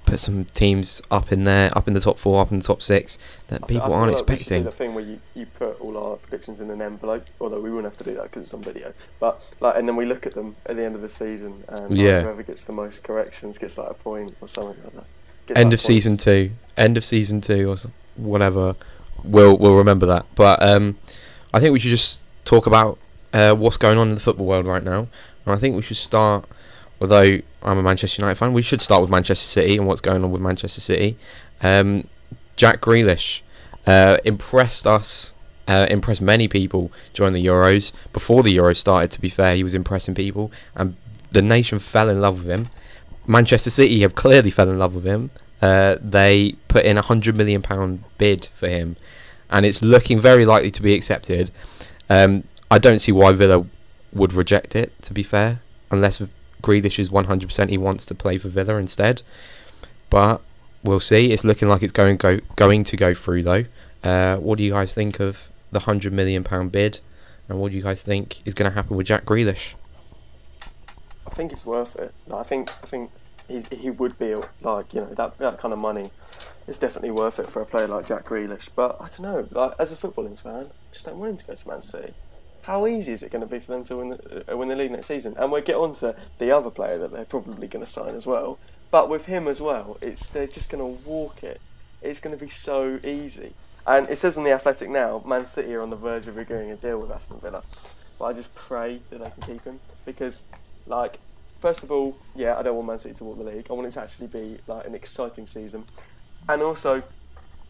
put 0.06 0.20
some 0.22 0.46
teams 0.46 1.02
up 1.12 1.34
in 1.34 1.44
there, 1.44 1.70
up 1.78 1.86
in 1.88 1.94
the 1.94 2.00
top 2.00 2.18
four, 2.18 2.40
up 2.42 2.50
in 2.52 2.60
the 2.60 2.64
top 2.66 2.82
six 2.82 3.18
that 3.50 3.62
I 3.64 3.68
people 3.68 3.94
aren't 3.94 4.14
like 4.14 4.22
expecting. 4.22 4.64
the 4.64 4.72
thing 4.72 4.94
where 4.96 5.04
you, 5.04 5.20
you 5.36 5.46
put 5.46 5.80
all 5.82 5.98
our 5.98 6.16
predictions 6.16 6.62
in 6.62 6.70
an 6.72 6.82
envelope, 6.82 7.26
although 7.42 7.60
we 7.60 7.70
wouldn't 7.70 7.92
have 7.94 7.98
to 7.98 8.10
do 8.10 8.16
that 8.16 8.24
because 8.24 8.44
it's 8.44 8.54
on 8.54 8.62
video. 8.64 8.94
But 9.20 9.54
like, 9.60 9.76
and 9.76 9.86
then 9.88 9.98
we 9.98 10.06
look 10.06 10.26
at 10.26 10.34
them 10.34 10.56
at 10.66 10.78
the 10.78 10.86
end 10.86 10.96
of 10.96 11.02
the 11.02 11.10
season, 11.10 11.64
and 11.68 11.90
like, 11.90 12.00
Yeah. 12.00 12.22
whoever 12.22 12.42
gets 12.44 12.64
the 12.64 12.72
most 12.74 13.04
corrections 13.04 13.58
gets 13.58 13.78
like 13.78 13.92
a 13.92 13.94
point 13.96 14.34
or 14.40 14.48
something 14.48 14.82
like 14.84 14.94
that. 14.96 15.06
Gets, 15.48 15.60
End 15.60 15.70
like, 15.70 15.74
of 15.74 15.82
season 15.82 16.16
two, 16.18 16.52
end 16.78 16.96
of 16.98 17.04
season 17.04 17.42
two, 17.42 17.70
or 17.70 17.76
whatever. 18.16 18.76
We'll 19.24 19.58
we'll 19.58 19.78
remember 19.78 20.06
that. 20.08 20.26
But 20.36 20.62
um, 20.62 20.98
I 21.54 21.60
think 21.60 21.74
we 21.74 21.80
should 21.80 21.92
just 21.92 22.26
talk 22.46 22.68
about 22.68 23.00
uh, 23.34 23.54
what's 23.56 23.78
going 23.78 23.98
on 23.98 24.10
in 24.10 24.16
the 24.16 24.22
football 24.22 24.46
world 24.46 24.66
right 24.66 24.84
now, 24.84 25.08
and 25.46 25.56
I 25.56 25.58
think 25.58 25.76
we 25.76 25.82
should 25.82 25.98
start. 25.98 26.46
Although 27.00 27.42
I'm 27.62 27.78
a 27.78 27.84
Manchester 27.84 28.22
United 28.22 28.40
fan, 28.40 28.54
we 28.54 28.64
should 28.64 28.82
start 28.82 29.02
with 29.02 29.12
Manchester 29.12 29.46
City 29.46 29.78
and 29.78 29.86
what's 29.86 30.02
going 30.02 30.24
on 30.24 30.32
with 30.32 30.42
Manchester 30.42 30.82
City. 30.82 31.18
Um, 31.62 32.08
Jack 32.56 32.82
Grealish 32.82 33.42
uh, 33.86 34.18
impressed 34.26 34.88
us, 34.88 35.36
uh, 35.68 35.86
impressed 35.90 36.22
many 36.22 36.48
people 36.48 36.92
during 37.14 37.34
the 37.34 37.46
Euros. 37.46 37.94
Before 38.14 38.42
the 38.42 38.56
Euros 38.56 38.78
started, 38.78 39.12
to 39.12 39.22
be 39.22 39.30
fair, 39.30 39.56
he 39.56 39.64
was 39.64 39.76
impressing 39.76 40.16
people, 40.16 40.52
and 40.76 40.96
the 41.32 41.42
nation 41.42 41.78
fell 41.78 42.10
in 42.10 42.20
love 42.20 42.40
with 42.40 42.50
him. 42.50 42.70
Manchester 43.28 43.70
City 43.70 44.02
have 44.02 44.16
clearly 44.16 44.50
fell 44.50 44.70
in 44.70 44.80
love 44.80 44.96
with 44.96 45.04
him. 45.04 45.30
Uh, 45.62 45.96
they 46.02 46.56
put 46.68 46.86
in 46.86 46.98
a 46.98 47.02
hundred 47.02 47.36
million 47.36 47.62
pound 47.62 48.04
bid 48.18 48.48
for 48.54 48.68
him, 48.68 48.96
and 49.50 49.66
it's 49.66 49.82
looking 49.82 50.20
very 50.20 50.46
likely 50.46 50.72
to 50.72 50.82
be 50.82 50.94
accepted. 50.94 51.52
Um, 52.10 52.44
I 52.70 52.78
don't 52.78 53.00
see 53.00 53.12
why 53.12 53.32
Villa 53.34 53.66
would 54.14 54.34
reject 54.34 54.76
it. 54.76 54.94
To 55.04 55.14
be 55.14 55.24
fair, 55.24 55.62
unless 55.92 56.22
Grealish 56.62 57.00
is 57.00 57.10
one 57.10 57.26
hundred 57.26 57.48
percent 57.48 57.70
he 57.70 57.78
wants 57.78 58.06
to 58.06 58.16
play 58.16 58.38
for 58.38 58.50
Villa 58.50 58.76
instead. 58.76 59.24
But 60.10 60.42
we'll 60.84 61.00
see. 61.00 61.32
It's 61.32 61.44
looking 61.44 61.68
like 61.68 61.84
it's 61.84 61.94
going 61.94 62.18
go 62.18 62.40
going 62.56 62.84
to 62.84 62.98
go 62.98 63.14
through 63.14 63.44
though. 63.44 63.66
Uh, 64.04 64.38
what 64.38 64.58
do 64.58 64.64
you 64.64 64.72
guys 64.72 64.94
think 64.94 65.20
of 65.20 65.50
the 65.72 65.80
hundred 65.80 66.14
million 66.14 66.44
pound 66.44 66.72
bid, 66.72 67.00
and 67.50 67.60
what 67.60 67.72
do 67.72 67.78
you 67.78 67.84
guys 67.84 68.02
think 68.02 68.46
is 68.46 68.54
going 68.54 68.70
to 68.70 68.76
happen 68.76 68.96
with 68.96 69.08
Jack 69.08 69.26
Grealish? 69.26 69.74
I 71.26 71.30
think 71.32 71.52
it's 71.52 71.66
worth 71.66 71.96
it. 71.96 72.14
Like, 72.28 72.40
I 72.40 72.44
think 72.44 72.70
I 72.70 72.88
think 72.88 73.12
he's, 73.48 73.68
he 73.70 73.90
would 73.90 74.18
be 74.18 74.36
like 74.62 74.94
you 74.94 75.02
know 75.02 75.14
that 75.14 75.38
that 75.38 75.58
kind 75.58 75.74
of 75.74 75.80
money 75.80 76.12
is 76.68 76.78
definitely 76.78 77.12
worth 77.12 77.40
it 77.40 77.50
for 77.50 77.62
a 77.62 77.66
player 77.66 77.88
like 77.88 78.06
Jack 78.06 78.26
Grealish. 78.26 78.70
But 78.76 78.98
I 79.00 79.08
don't 79.08 79.22
know. 79.22 79.48
Like 79.52 79.74
as 79.80 79.92
a 79.92 79.96
footballing 79.96 80.40
fan, 80.40 80.66
I 80.66 80.94
just 80.94 81.06
don't 81.06 81.20
want 81.20 81.32
him 81.32 81.38
to 81.38 81.46
go 81.48 81.56
to 81.56 81.68
Man 81.68 81.82
City. 81.82 82.14
How 82.64 82.86
easy 82.86 83.14
is 83.14 83.24
it 83.24 83.32
going 83.32 83.48
to 83.48 83.48
be 83.48 83.60
for 83.60 83.72
them 83.72 83.86
to 83.86 83.96
win 83.96 84.10
the, 84.10 84.54
uh, 84.54 84.58
win 84.58 84.68
the 84.68 84.76
league 84.76 84.92
next 84.92 85.08
season? 85.08 85.36
And 85.38 85.52
we'll 85.52 85.62
get 85.62 85.78
on 85.78 85.94
to 85.96 86.16
the 86.38 86.52
other 86.52 86.70
player 86.70 86.98
that 86.98 87.14
they're 87.14 87.24
probably 87.24 87.68
going 87.68 87.86
to 87.86 87.90
sign 87.90 88.14
as 88.14 88.28
well. 88.28 88.60
But 88.92 89.10
with 89.10 89.28
him 89.28 89.48
as 89.48 89.62
well, 89.62 89.98
it's 90.02 90.28
they're 90.28 90.48
just 90.48 90.70
going 90.70 90.84
to 90.84 91.02
walk 91.08 91.44
it. 91.44 91.62
It's 92.02 92.20
going 92.20 92.38
to 92.38 92.44
be 92.44 92.50
so 92.50 93.00
easy. 93.06 93.54
And 93.86 94.10
it 94.10 94.18
says 94.18 94.38
on 94.38 94.44
the 94.44 94.52
Athletic 94.52 94.90
now, 94.90 95.24
Man 95.26 95.46
City 95.46 95.74
are 95.76 95.82
on 95.82 95.92
the 95.92 95.96
verge 95.96 96.28
of 96.28 96.38
agreeing 96.38 96.70
a 96.72 96.76
deal 96.76 97.00
with 97.00 97.10
Aston 97.10 97.40
Villa. 97.40 97.64
But 98.20 98.26
I 98.26 98.34
just 98.34 98.54
pray 98.54 99.00
that 99.12 99.20
they 99.20 99.30
can 99.30 99.54
keep 99.54 99.64
him 99.64 99.80
because, 100.04 100.44
like, 100.86 101.20
first 101.60 101.84
of 101.84 101.92
all, 101.92 102.18
yeah, 102.36 102.58
I 102.58 102.62
don't 102.62 102.76
want 102.76 102.88
Man 102.88 103.00
City 103.00 103.16
to 103.16 103.24
win 103.24 103.46
the 103.46 103.52
league. 103.52 103.68
I 103.70 103.74
want 103.74 103.88
it 103.88 103.92
to 103.92 104.02
actually 104.02 104.28
be 104.28 104.58
like 104.68 104.86
an 104.86 104.96
exciting 104.96 105.48
season, 105.48 105.84
and 106.48 106.62
also, 106.62 107.04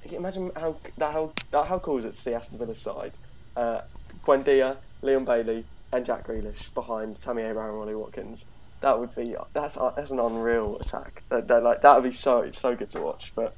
imagine 0.04 0.52
how 0.56 0.78
how 1.00 1.34
how 1.52 1.80
cool 1.80 1.98
is 2.00 2.06
it 2.06 2.12
to 2.12 2.18
see 2.18 2.34
Aston 2.34 2.58
Villa 2.58 2.76
side, 2.76 3.14
uh, 3.56 3.82
Buendia, 4.26 4.78
Leon 5.02 5.26
Bailey, 5.26 5.66
and 5.92 6.06
Jack 6.06 6.28
Grealish 6.28 6.74
behind 6.74 7.16
Tammy 7.16 7.44
Abraham 7.44 7.74
and 7.74 7.82
Ollie 7.82 7.96
Watkins. 7.96 8.46
That 8.82 9.00
would 9.00 9.16
be 9.16 9.36
that's 9.54 9.76
that's 9.76 10.12
an 10.12 10.20
unreal 10.20 10.78
attack. 10.80 11.24
That, 11.30 11.48
that 11.48 11.64
like 11.64 11.82
that 11.82 11.96
would 11.96 12.04
be 12.04 12.12
so 12.12 12.52
so 12.52 12.76
good 12.76 12.90
to 12.92 13.02
watch. 13.02 13.34
But 13.36 13.56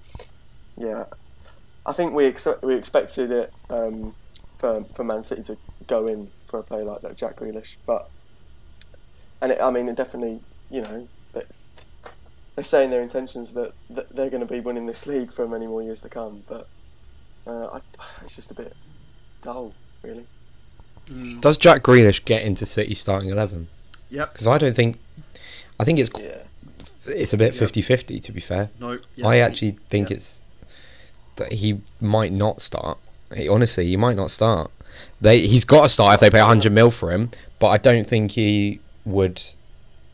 yeah, 0.78 1.06
I 1.86 1.92
think 1.92 2.14
we 2.14 2.26
ex- 2.26 2.48
we 2.62 2.76
expected 2.76 3.32
it 3.32 3.54
um, 3.70 4.16
for 4.58 4.86
for 4.94 5.04
Man 5.04 5.24
City 5.24 5.44
to 5.44 5.58
go 5.88 6.08
in 6.08 6.32
for 6.48 6.60
a 6.60 6.64
player 6.64 6.86
like 6.86 7.02
that, 7.02 7.18
Jack 7.18 7.38
Grealish, 7.38 7.78
but 7.86 8.10
and 9.42 9.52
it, 9.52 9.62
I 9.62 9.72
mean, 9.72 9.88
it 9.88 9.96
definitely, 9.96 10.42
you 10.70 10.82
know, 10.82 11.08
they- 11.34 11.44
they're 12.56 12.64
saying 12.64 12.90
their 12.90 13.02
intentions 13.02 13.54
that, 13.54 13.74
that 13.90 14.14
they're 14.16 14.30
going 14.30 14.46
to 14.46 14.52
be 14.52 14.60
winning 14.60 14.86
this 14.86 15.08
league 15.08 15.32
for 15.32 15.48
many 15.48 15.66
more 15.68 15.82
years 15.82 16.02
to 16.02 16.10
come. 16.10 16.44
But 16.48 16.68
uh, 17.48 17.68
I, 17.68 17.80
it's 18.24 18.36
just 18.36 18.52
a 18.52 18.54
bit 18.54 18.74
dull, 19.42 19.74
really. 20.04 20.26
Mm. 21.10 21.42
Does 21.42 21.58
Jack 21.58 21.84
Grealish 21.84 22.24
get 22.26 22.44
into 22.44 22.66
City 22.66 22.94
starting 22.94 23.30
eleven? 23.30 23.68
Yep. 24.10 24.34
Because 24.34 24.48
I 24.48 24.58
don't 24.58 24.76
think. 24.76 25.00
I 25.80 25.84
think 25.86 26.00
it's 26.00 26.10
Yeah, 26.20 26.44
it's 27.08 27.34
a 27.34 27.38
bit 27.38 27.54
Yep. 27.60 27.72
50-50 27.72 28.22
to 28.24 28.32
be 28.32 28.40
fair. 28.42 28.70
No. 28.80 29.00
yeah, 29.16 29.26
I 29.28 29.38
actually 29.38 29.78
think 29.90 30.10
yeah. 30.10 30.18
it's 30.18 30.42
that 31.38 31.54
he 31.54 31.80
might 32.02 32.34
not 32.34 32.62
start. 32.62 32.98
He, 33.34 33.48
honestly, 33.48 33.88
he 33.88 33.96
might 33.98 34.18
not 34.18 34.30
start. 34.32 34.70
They 35.22 35.48
he's 35.48 35.64
got 35.64 35.84
to 35.84 35.90
start 35.90 36.16
if 36.16 36.20
they 36.20 36.30
pay 36.30 36.40
hundred 36.40 36.74
mil 36.74 36.92
for 36.92 37.12
him, 37.12 37.32
but 37.60 37.68
I 37.70 37.78
don't 37.78 38.06
think 38.06 38.32
he 38.32 38.82
would 39.10 39.42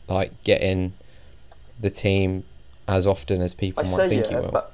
like 0.08 0.32
get 0.44 0.60
in 0.62 0.92
the 1.80 1.90
team 1.90 2.44
as 2.88 3.06
often 3.06 3.40
as 3.40 3.54
people 3.54 3.84
I 3.86 3.90
might 3.96 4.08
think 4.08 4.26
he 4.26 4.34
will. 4.34 4.50
but 4.52 4.72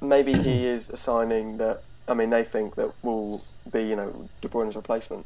maybe 0.00 0.32
he 0.34 0.66
is 0.66 0.90
a 0.90 0.96
signing 0.96 1.58
that 1.58 1.82
I 2.08 2.14
mean 2.14 2.30
they 2.30 2.44
think 2.44 2.74
that 2.76 2.92
will 3.02 3.42
be 3.70 3.82
you 3.84 3.96
know 3.96 4.28
De 4.40 4.48
Bruyne's 4.48 4.76
replacement. 4.76 5.24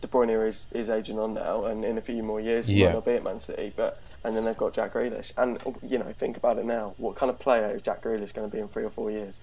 De 0.00 0.06
Bruyne 0.08 0.46
is, 0.48 0.68
is 0.72 0.88
aging 0.88 1.18
on 1.18 1.34
now, 1.34 1.64
and 1.64 1.84
in 1.84 1.98
a 1.98 2.00
few 2.00 2.22
more 2.22 2.40
years 2.40 2.68
he 2.68 2.80
Yeah. 2.80 2.86
might 2.88 2.94
not 2.94 3.04
be 3.04 3.12
at 3.12 3.24
Man 3.24 3.40
City. 3.40 3.72
But 3.76 4.00
and 4.24 4.36
then 4.36 4.44
they've 4.44 4.56
got 4.56 4.72
Jack 4.72 4.94
Grealish, 4.94 5.32
and 5.36 5.58
you 5.82 5.98
know 5.98 6.12
think 6.16 6.36
about 6.36 6.58
it 6.58 6.64
now. 6.64 6.94
What 6.98 7.16
kind 7.16 7.30
of 7.30 7.38
player 7.38 7.70
is 7.74 7.82
Jack 7.82 8.02
Grealish 8.02 8.32
going 8.32 8.48
to 8.48 8.54
be 8.56 8.60
in 8.60 8.68
three 8.68 8.84
or 8.84 8.90
four 8.90 9.10
years? 9.10 9.42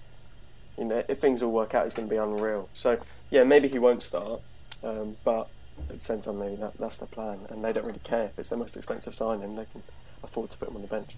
You 0.77 0.85
know, 0.85 1.03
if 1.07 1.19
things 1.19 1.41
all 1.41 1.51
work 1.51 1.73
out, 1.75 1.85
he's 1.85 1.93
going 1.93 2.07
to 2.09 2.13
be 2.13 2.17
unreal. 2.17 2.69
So 2.73 2.99
yeah, 3.29 3.43
maybe 3.43 3.67
he 3.67 3.79
won't 3.79 4.01
start, 4.03 4.41
um, 4.83 5.17
but 5.23 5.47
at 5.79 5.95
the 5.95 5.99
same 5.99 6.21
time, 6.21 6.39
maybe 6.39 6.55
that, 6.55 6.77
that's 6.77 6.97
the 6.97 7.05
plan, 7.05 7.47
and 7.49 7.63
they 7.63 7.73
don't 7.73 7.85
really 7.85 7.99
care 7.99 8.25
if 8.25 8.39
it's 8.39 8.49
their 8.49 8.57
most 8.57 8.75
expensive 8.75 9.15
signing. 9.15 9.55
They 9.55 9.65
can 9.71 9.83
afford 10.23 10.49
to 10.51 10.57
put 10.57 10.69
him 10.69 10.75
on 10.75 10.81
the 10.81 10.87
bench. 10.87 11.15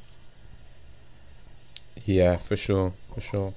Yeah, 2.06 2.38
for 2.38 2.56
sure, 2.56 2.94
for 3.14 3.22
sure. 3.22 3.54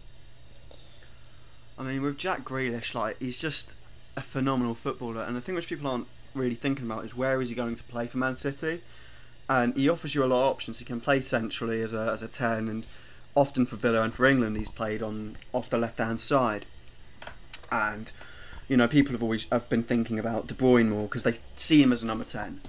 I 1.78 1.82
mean, 1.82 2.02
with 2.02 2.18
Jack 2.18 2.44
Grealish, 2.44 2.94
like 2.94 3.18
he's 3.20 3.38
just 3.38 3.76
a 4.16 4.22
phenomenal 4.22 4.74
footballer, 4.74 5.22
and 5.22 5.36
the 5.36 5.40
thing 5.40 5.54
which 5.54 5.68
people 5.68 5.88
aren't 5.88 6.08
really 6.34 6.54
thinking 6.54 6.86
about 6.86 7.04
is 7.04 7.16
where 7.16 7.40
is 7.40 7.48
he 7.48 7.54
going 7.54 7.74
to 7.74 7.84
play 7.84 8.06
for 8.06 8.18
Man 8.18 8.36
City? 8.36 8.82
And 9.48 9.76
he 9.76 9.88
offers 9.88 10.14
you 10.14 10.22
a 10.22 10.26
lot 10.26 10.44
of 10.44 10.50
options. 10.50 10.78
He 10.78 10.84
can 10.84 11.00
play 11.00 11.20
centrally 11.20 11.82
as 11.82 11.92
a 11.92 12.10
as 12.12 12.22
a 12.22 12.28
ten, 12.28 12.68
and 12.68 12.86
often 13.34 13.66
for 13.66 13.76
Villa 13.76 14.02
and 14.02 14.14
for 14.14 14.26
England, 14.26 14.56
he's 14.56 14.70
played 14.70 15.02
on 15.02 15.36
off 15.52 15.70
the 15.70 15.78
left 15.78 15.98
hand 15.98 16.20
side. 16.20 16.66
And 17.72 18.12
you 18.70 18.76
know, 18.76 18.86
people 18.86 19.12
have 19.12 19.22
always 19.22 19.46
have 19.50 19.68
been 19.68 19.82
thinking 19.82 20.20
about 20.20 20.46
De 20.46 20.54
Bruyne 20.54 20.88
more 20.88 21.02
because 21.02 21.24
they 21.24 21.34
see 21.56 21.82
him 21.82 21.92
as 21.92 22.04
a 22.04 22.06
number 22.06 22.24
ten. 22.24 22.60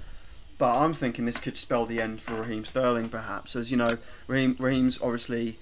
But 0.58 0.76
I'm 0.76 0.92
thinking 0.92 1.26
this 1.26 1.38
could 1.38 1.56
spell 1.56 1.86
the 1.86 2.00
end 2.00 2.20
for 2.20 2.34
Raheem 2.34 2.64
Sterling, 2.64 3.08
perhaps. 3.08 3.54
As 3.54 3.70
you 3.70 3.76
know, 3.76 3.86
Raheem, 4.26 4.56
Raheem's 4.58 5.00
obviously 5.00 5.60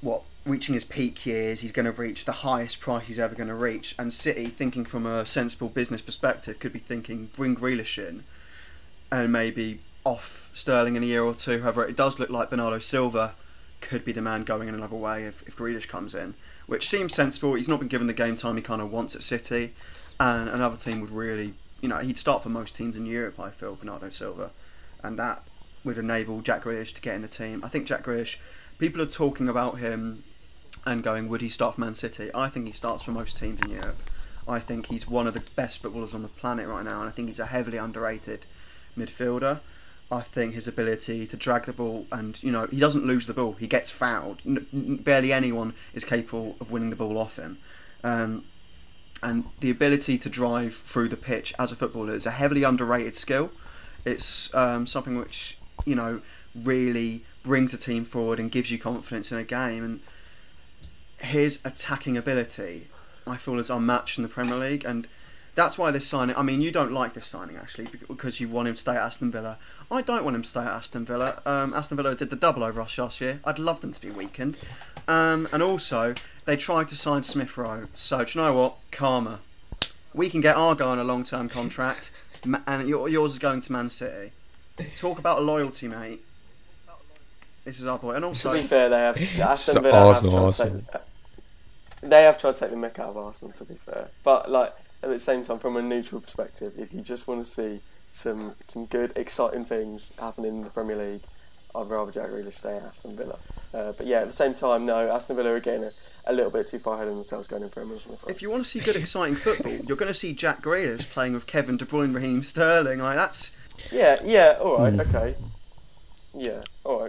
what 0.00 0.22
reaching 0.44 0.74
his 0.74 0.82
peak 0.82 1.24
years, 1.24 1.60
he's 1.60 1.70
going 1.70 1.86
to 1.86 1.92
reach 1.92 2.24
the 2.24 2.32
highest 2.32 2.80
price 2.80 3.06
he's 3.06 3.20
ever 3.20 3.36
going 3.36 3.48
to 3.48 3.54
reach. 3.54 3.94
And 4.00 4.12
City, 4.12 4.48
thinking 4.48 4.84
from 4.84 5.06
a 5.06 5.24
sensible 5.24 5.68
business 5.68 6.02
perspective, 6.02 6.58
could 6.58 6.72
be 6.72 6.80
thinking 6.80 7.30
bring 7.36 7.54
Grealish 7.54 8.04
in, 8.04 8.24
and 9.12 9.30
maybe 9.30 9.78
off 10.04 10.50
Sterling 10.54 10.96
in 10.96 11.04
a 11.04 11.06
year 11.06 11.22
or 11.22 11.34
two. 11.34 11.62
However, 11.62 11.86
it 11.86 11.96
does 11.96 12.18
look 12.18 12.30
like 12.30 12.50
Bernardo 12.50 12.80
Silva 12.80 13.34
could 13.80 14.04
be 14.04 14.10
the 14.10 14.22
man 14.22 14.42
going 14.42 14.66
in 14.66 14.74
another 14.74 14.96
way 14.96 15.22
if, 15.22 15.46
if 15.46 15.56
Grealish 15.56 15.86
comes 15.86 16.16
in, 16.16 16.34
which 16.72 16.88
seems 16.88 17.12
sensible. 17.12 17.52
He's 17.52 17.68
not 17.68 17.80
been 17.80 17.88
given 17.88 18.06
the 18.06 18.14
game 18.14 18.34
time 18.34 18.56
he 18.56 18.62
kind 18.62 18.80
of 18.80 18.90
wants 18.90 19.14
at 19.14 19.20
City, 19.20 19.74
and 20.18 20.48
another 20.48 20.78
team 20.78 21.02
would 21.02 21.10
really, 21.10 21.52
you 21.82 21.88
know, 21.90 21.98
he'd 21.98 22.16
start 22.16 22.42
for 22.42 22.48
most 22.48 22.74
teams 22.74 22.96
in 22.96 23.04
Europe. 23.04 23.38
I 23.38 23.50
feel 23.50 23.74
Bernardo 23.74 24.08
Silva, 24.08 24.52
and 25.02 25.18
that 25.18 25.46
would 25.84 25.98
enable 25.98 26.40
Jack 26.40 26.64
Grealish 26.64 26.94
to 26.94 27.02
get 27.02 27.14
in 27.14 27.20
the 27.20 27.28
team. 27.28 27.60
I 27.62 27.68
think 27.68 27.86
Jack 27.86 28.04
Grealish. 28.04 28.36
People 28.78 29.02
are 29.02 29.06
talking 29.06 29.50
about 29.50 29.80
him 29.80 30.24
and 30.86 31.02
going, 31.02 31.28
would 31.28 31.42
he 31.42 31.50
start 31.50 31.74
for 31.74 31.82
Man 31.82 31.92
City? 31.92 32.30
I 32.34 32.48
think 32.48 32.66
he 32.66 32.72
starts 32.72 33.02
for 33.02 33.10
most 33.10 33.36
teams 33.36 33.60
in 33.60 33.68
Europe. 33.68 33.98
I 34.48 34.58
think 34.58 34.86
he's 34.86 35.06
one 35.06 35.26
of 35.26 35.34
the 35.34 35.42
best 35.54 35.82
footballers 35.82 36.14
on 36.14 36.22
the 36.22 36.28
planet 36.28 36.68
right 36.68 36.86
now, 36.86 37.00
and 37.00 37.08
I 37.08 37.12
think 37.12 37.28
he's 37.28 37.38
a 37.38 37.44
heavily 37.44 37.76
underrated 37.76 38.46
midfielder. 38.96 39.60
I 40.12 40.20
think 40.20 40.52
his 40.52 40.68
ability 40.68 41.26
to 41.26 41.36
drag 41.38 41.64
the 41.64 41.72
ball 41.72 42.06
and 42.12 42.40
you 42.42 42.52
know 42.52 42.66
he 42.66 42.78
doesn't 42.78 43.06
lose 43.06 43.26
the 43.26 43.32
ball. 43.32 43.54
He 43.54 43.66
gets 43.66 43.90
fouled. 43.90 44.42
N- 44.46 45.00
barely 45.02 45.32
anyone 45.32 45.72
is 45.94 46.04
capable 46.04 46.54
of 46.60 46.70
winning 46.70 46.90
the 46.90 46.96
ball 46.96 47.16
off 47.16 47.36
him. 47.36 47.56
Um, 48.04 48.44
and 49.22 49.44
the 49.60 49.70
ability 49.70 50.18
to 50.18 50.28
drive 50.28 50.74
through 50.74 51.08
the 51.08 51.16
pitch 51.16 51.54
as 51.58 51.72
a 51.72 51.76
footballer 51.76 52.14
is 52.14 52.26
a 52.26 52.30
heavily 52.30 52.62
underrated 52.62 53.16
skill. 53.16 53.50
It's 54.04 54.54
um, 54.54 54.86
something 54.86 55.16
which 55.16 55.56
you 55.86 55.94
know 55.94 56.20
really 56.54 57.24
brings 57.42 57.72
a 57.72 57.78
team 57.78 58.04
forward 58.04 58.38
and 58.38 58.50
gives 58.50 58.70
you 58.70 58.78
confidence 58.78 59.32
in 59.32 59.38
a 59.38 59.44
game. 59.44 59.82
And 59.82 60.00
his 61.18 61.58
attacking 61.64 62.18
ability, 62.18 62.88
I 63.26 63.38
feel, 63.38 63.58
is 63.58 63.70
unmatched 63.70 64.18
in 64.18 64.24
the 64.24 64.28
Premier 64.28 64.56
League, 64.56 64.84
and 64.84 65.08
that's 65.54 65.76
why 65.76 65.90
this 65.90 66.06
signing. 66.06 66.34
I 66.36 66.42
mean, 66.42 66.62
you 66.62 66.70
don't 66.70 66.92
like 66.92 67.14
this 67.14 67.26
signing 67.26 67.56
actually 67.56 67.86
because 68.08 68.40
you 68.40 68.48
want 68.48 68.68
him 68.68 68.74
to 68.74 68.80
stay 68.80 68.92
at 68.92 69.02
Aston 69.02 69.30
Villa. 69.30 69.58
I 69.90 70.00
don't 70.00 70.24
want 70.24 70.34
him 70.34 70.42
to 70.42 70.48
stay 70.48 70.60
at 70.60 70.68
Aston 70.68 71.04
Villa. 71.04 71.42
Um, 71.44 71.74
Aston 71.74 71.96
Villa 71.96 72.14
did 72.14 72.30
the 72.30 72.36
double 72.36 72.64
over 72.64 72.80
us 72.80 72.96
last 72.96 73.20
year. 73.20 73.40
I'd 73.44 73.58
love 73.58 73.80
them 73.82 73.92
to 73.92 74.00
be 74.00 74.10
weakened. 74.10 74.62
Um, 75.08 75.46
and 75.52 75.62
also, 75.62 76.14
they 76.46 76.56
tried 76.56 76.88
to 76.88 76.96
sign 76.96 77.22
Smith 77.22 77.56
Rowe. 77.58 77.86
So, 77.94 78.24
do 78.24 78.38
you 78.38 78.44
know 78.44 78.54
what? 78.54 78.76
Karma. 78.90 79.40
We 80.14 80.30
can 80.30 80.40
get 80.40 80.56
our 80.56 80.74
guy 80.74 80.86
on 80.86 80.98
a 80.98 81.04
long 81.04 81.22
term 81.22 81.48
contract, 81.48 82.10
and 82.66 82.88
yours 82.88 83.32
is 83.32 83.38
going 83.38 83.60
to 83.62 83.72
Man 83.72 83.90
City. 83.90 84.32
Talk 84.96 85.18
about 85.18 85.42
loyalty, 85.42 85.88
mate. 85.88 86.24
This 87.64 87.78
is 87.78 87.86
our 87.86 87.98
boy. 87.98 88.14
And 88.14 88.24
also, 88.24 88.54
to 88.54 88.60
be 88.60 88.66
fair, 88.66 88.88
they 88.88 88.96
have 88.96 89.40
Aston 89.40 89.82
Villa 89.82 90.06
Arsenal, 90.06 90.32
have 90.32 90.42
Arsenal. 90.44 90.82
Take, 90.92 91.02
they 92.02 92.22
have 92.22 92.38
tried 92.38 92.54
to 92.54 92.60
take 92.60 92.70
the 92.70 92.76
mick 92.76 92.98
out 92.98 93.10
of 93.10 93.16
Arsenal. 93.16 93.52
To 93.54 93.64
be 93.64 93.74
fair, 93.74 94.08
but 94.24 94.50
like 94.50 94.74
at 95.02 95.10
the 95.10 95.20
same 95.20 95.42
time, 95.42 95.58
from 95.58 95.76
a 95.76 95.82
neutral 95.82 96.20
perspective, 96.20 96.74
if 96.78 96.92
you 96.92 97.00
just 97.00 97.26
want 97.26 97.44
to 97.44 97.50
see 97.50 97.80
some 98.12 98.54
some 98.68 98.86
good, 98.86 99.12
exciting 99.16 99.64
things 99.64 100.12
happening 100.18 100.56
in 100.56 100.62
the 100.62 100.70
Premier 100.70 100.96
League, 100.96 101.22
I'd 101.74 101.88
rather 101.88 102.12
Jack 102.12 102.28
Grealish 102.28 102.54
stay 102.54 102.76
at 102.76 102.84
Aston 102.84 103.16
Villa. 103.16 103.38
Uh, 103.72 103.92
but 103.92 104.06
yeah, 104.06 104.20
at 104.20 104.26
the 104.26 104.32
same 104.32 104.54
time, 104.54 104.84
no, 104.84 105.10
Aston 105.10 105.36
Villa 105.36 105.50
are 105.50 105.60
getting 105.60 105.84
a, 105.84 105.92
a 106.26 106.32
little 106.32 106.50
bit 106.50 106.66
too 106.66 106.78
far 106.78 106.96
ahead 106.96 107.08
of 107.08 107.14
themselves 107.14 107.48
going 107.48 107.62
in 107.62 107.70
for 107.70 107.84
Smith. 107.98 108.24
If 108.28 108.42
you 108.42 108.50
want 108.50 108.64
to 108.64 108.68
see 108.68 108.80
good, 108.80 108.96
exciting 108.96 109.34
football, 109.34 109.72
you're 109.72 109.96
going 109.96 110.12
to 110.12 110.18
see 110.18 110.34
Jack 110.34 110.62
Grealish 110.62 111.08
playing 111.08 111.32
with 111.32 111.46
Kevin 111.46 111.76
De 111.76 111.84
Bruyne, 111.84 112.14
Raheem 112.14 112.42
Sterling. 112.42 112.98
Like 113.00 113.16
that's. 113.16 113.52
Yeah, 113.90 114.20
yeah, 114.22 114.58
all 114.60 114.78
right, 114.78 114.92
mm. 114.92 115.08
okay. 115.08 115.34
Yeah, 116.34 116.62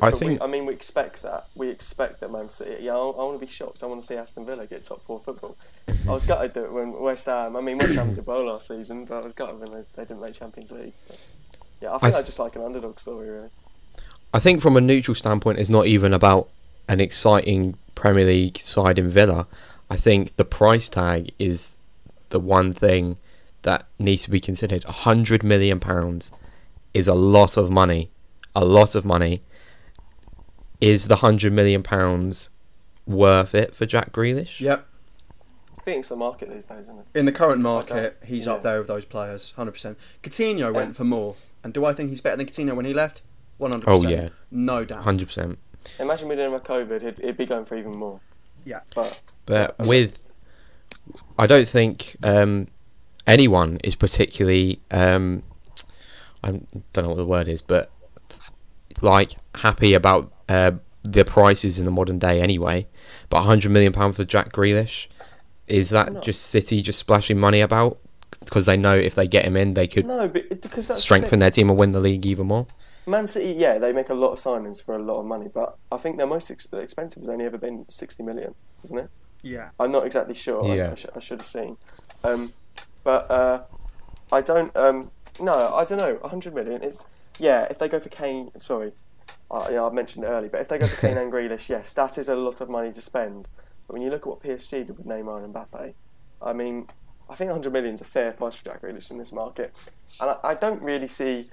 I 0.07 0.11
think. 0.11 0.39
We, 0.39 0.45
I 0.45 0.47
mean, 0.49 0.65
we 0.65 0.73
expect 0.73 1.23
that. 1.23 1.45
We 1.55 1.69
expect 1.69 2.19
that 2.19 2.31
Man 2.31 2.49
City. 2.49 2.83
Yeah, 2.83 2.93
I, 2.93 2.97
I 2.97 3.23
want 3.23 3.39
to 3.39 3.45
be 3.45 3.51
shocked. 3.51 3.83
I 3.83 3.85
want 3.85 4.01
to 4.01 4.07
see 4.07 4.15
Aston 4.15 4.45
Villa 4.45 4.65
get 4.65 4.83
top 4.83 5.01
four 5.01 5.19
football. 5.19 5.57
I 6.07 6.11
was 6.11 6.25
gutted 6.25 6.53
that 6.53 6.71
when 6.71 6.93
West 6.93 7.25
Ham. 7.25 7.55
I 7.55 7.61
mean, 7.61 7.77
West 7.77 7.95
Ham 7.95 8.15
did 8.15 8.25
well 8.25 8.45
last 8.45 8.67
season, 8.67 9.05
but 9.05 9.15
I 9.15 9.21
was 9.21 9.33
gutted 9.33 9.59
when 9.59 9.71
they, 9.71 9.83
they 9.95 10.03
didn't 10.03 10.21
make 10.21 10.33
Champions 10.33 10.71
League. 10.71 10.93
But, 11.07 11.29
yeah, 11.81 11.93
I 11.93 11.97
think 11.97 12.15
I, 12.15 12.19
I 12.19 12.21
just 12.21 12.39
like 12.39 12.55
an 12.55 12.63
underdog 12.63 12.99
story, 12.99 13.29
really. 13.29 13.49
I 14.33 14.39
think 14.39 14.61
from 14.61 14.77
a 14.77 14.81
neutral 14.81 15.15
standpoint, 15.15 15.59
it's 15.59 15.69
not 15.69 15.85
even 15.87 16.13
about 16.13 16.49
an 16.87 16.99
exciting 16.99 17.77
Premier 17.95 18.25
League 18.25 18.57
side 18.57 18.99
in 18.99 19.09
Villa. 19.09 19.47
I 19.89 19.95
think 19.95 20.35
the 20.37 20.45
price 20.45 20.89
tag 20.89 21.31
is 21.37 21.77
the 22.29 22.39
one 22.39 22.73
thing 22.73 23.17
that 23.61 23.85
needs 23.99 24.23
to 24.23 24.31
be 24.31 24.39
considered. 24.39 24.83
A 24.85 24.91
hundred 24.91 25.43
million 25.43 25.79
pounds 25.79 26.31
is 26.93 27.07
a 27.07 27.13
lot 27.13 27.57
of 27.57 27.69
money 27.69 28.09
a 28.55 28.65
lot 28.65 28.95
of 28.95 29.05
money. 29.05 29.41
Is 30.83 31.07
the 31.07 31.15
hundred 31.15 31.53
million 31.53 31.81
pounds 31.81 32.49
worth 33.05 33.55
it 33.55 33.73
for 33.73 33.85
Jack 33.85 34.11
Grealish? 34.11 34.59
Yep. 34.59 34.85
I 35.77 35.81
think 35.81 35.99
it's 35.99 36.09
the 36.09 36.17
market 36.17 36.49
these 36.49 36.65
days, 36.65 36.79
isn't 36.81 36.99
it? 36.99 37.05
In 37.17 37.23
the 37.23 37.31
current 37.31 37.61
market, 37.61 38.17
he's 38.25 38.47
yeah. 38.47 38.51
up 38.51 38.63
there 38.63 38.79
with 38.79 38.87
those 38.87 39.05
players, 39.05 39.53
hundred 39.55 39.71
percent. 39.71 39.97
Coutinho 40.23 40.59
yeah. 40.59 40.69
went 40.71 40.97
for 40.97 41.05
more, 41.05 41.35
and 41.63 41.73
do 41.73 41.85
I 41.85 41.93
think 41.93 42.09
he's 42.09 42.19
better 42.19 42.35
than 42.35 42.47
Coutinho 42.47 42.75
when 42.75 42.83
he 42.83 42.93
left? 42.93 43.21
One 43.59 43.71
hundred. 43.71 43.87
Oh 43.87 44.01
yeah, 44.03 44.27
no 44.51 44.83
doubt. 44.83 45.03
Hundred 45.03 45.27
percent. 45.27 45.57
Imagine 45.99 46.27
we 46.27 46.35
didn't 46.35 46.51
have 46.51 46.63
COVID, 46.63 47.01
he'd, 47.01 47.17
he'd, 47.23 47.37
be 47.37 47.45
going 47.45 47.63
for 47.63 47.77
even 47.77 47.95
more. 47.95 48.19
Yeah, 48.65 48.81
but 48.93 49.21
but 49.45 49.79
with, 49.79 50.19
I 51.39 51.47
don't 51.47 51.67
think 51.67 52.17
um, 52.23 52.67
anyone 53.25 53.79
is 53.85 53.95
particularly. 53.95 54.81
Um, 54.91 55.43
I 56.43 56.59
don't 56.91 56.97
know 56.97 57.07
what 57.07 57.15
the 57.15 57.25
word 57.25 57.47
is, 57.47 57.61
but 57.61 57.89
like 59.01 59.35
happy 59.55 59.93
about 59.93 60.33
uh, 60.49 60.71
the 61.03 61.25
prices 61.25 61.79
in 61.79 61.85
the 61.85 61.91
modern 61.91 62.19
day 62.19 62.41
anyway. 62.41 62.87
But 63.29 63.37
100 63.37 63.71
million 63.71 63.93
pound 63.93 64.15
for 64.15 64.23
Jack 64.23 64.51
Grealish 64.51 65.07
is 65.67 65.89
that 65.91 66.21
just 66.23 66.47
City 66.47 66.81
just 66.81 66.99
splashing 66.99 67.39
money 67.39 67.61
about 67.61 67.97
because 68.41 68.65
they 68.65 68.77
know 68.77 68.95
if 68.95 69.15
they 69.15 69.27
get 69.27 69.45
him 69.45 69.55
in, 69.55 69.73
they 69.73 69.87
could 69.87 70.05
no, 70.05 70.27
because 70.27 70.87
strengthen 71.01 71.39
the 71.39 71.45
their 71.45 71.51
team 71.51 71.69
and 71.69 71.77
win 71.77 71.91
the 71.91 71.99
league 71.99 72.25
even 72.25 72.47
more. 72.47 72.67
Man 73.05 73.27
City, 73.27 73.53
yeah, 73.57 73.77
they 73.77 73.91
make 73.91 74.09
a 74.09 74.13
lot 74.13 74.31
of 74.31 74.39
signings 74.39 74.83
for 74.83 74.95
a 74.95 75.01
lot 75.01 75.19
of 75.19 75.25
money, 75.25 75.49
but 75.53 75.77
I 75.91 75.97
think 75.97 76.17
their 76.17 76.27
most 76.27 76.49
ex- 76.49 76.71
expensive 76.71 77.21
has 77.21 77.29
only 77.29 77.45
ever 77.45 77.57
been 77.57 77.85
60 77.89 78.23
million, 78.23 78.55
isn't 78.83 78.97
it? 78.97 79.09
Yeah. 79.41 79.69
I'm 79.79 79.91
not 79.91 80.05
exactly 80.05 80.35
sure. 80.35 80.73
Yeah. 80.73 80.89
I, 80.89 80.91
I, 80.91 80.95
sh- 80.95 81.05
I 81.17 81.19
should 81.19 81.41
have 81.41 81.47
seen. 81.47 81.77
Um, 82.23 82.53
but 83.03 83.29
uh, 83.29 83.63
I 84.31 84.41
don't. 84.41 84.75
Um, 84.75 85.11
no, 85.41 85.73
I 85.75 85.83
don't 85.83 85.97
know. 85.97 86.15
100 86.21 86.55
million. 86.55 86.81
It's 86.81 87.09
yeah, 87.39 87.63
if 87.69 87.77
they 87.77 87.89
go 87.89 87.99
for 87.99 88.09
Kane, 88.09 88.51
sorry, 88.59 88.93
uh, 89.51 89.67
yeah, 89.71 89.83
I 89.83 89.89
mentioned 89.91 90.25
it 90.25 90.27
earlier, 90.27 90.49
but 90.49 90.61
if 90.61 90.67
they 90.67 90.77
go 90.77 90.87
for 90.87 91.01
Kane 91.07 91.17
and 91.17 91.31
Grealish, 91.31 91.69
yes, 91.69 91.93
that 91.93 92.17
is 92.17 92.29
a 92.29 92.35
lot 92.35 92.61
of 92.61 92.69
money 92.69 92.91
to 92.91 93.01
spend. 93.01 93.47
But 93.87 93.93
when 93.93 94.01
you 94.01 94.09
look 94.09 94.21
at 94.21 94.27
what 94.27 94.41
PSG 94.41 94.87
did 94.87 94.97
with 94.97 95.05
Neymar 95.05 95.43
and 95.43 95.53
Mbappe, 95.53 95.93
I 96.41 96.53
mean, 96.53 96.87
I 97.29 97.35
think 97.35 97.49
100 97.49 97.71
million 97.71 97.95
is 97.95 98.01
a 98.01 98.05
fair 98.05 98.31
price 98.33 98.55
for 98.55 98.65
Jack 98.65 98.81
Grealish 98.81 99.11
in 99.11 99.17
this 99.17 99.31
market, 99.31 99.73
and 100.19 100.29
I, 100.29 100.37
I 100.43 100.53
don't 100.55 100.81
really 100.81 101.07
see 101.07 101.49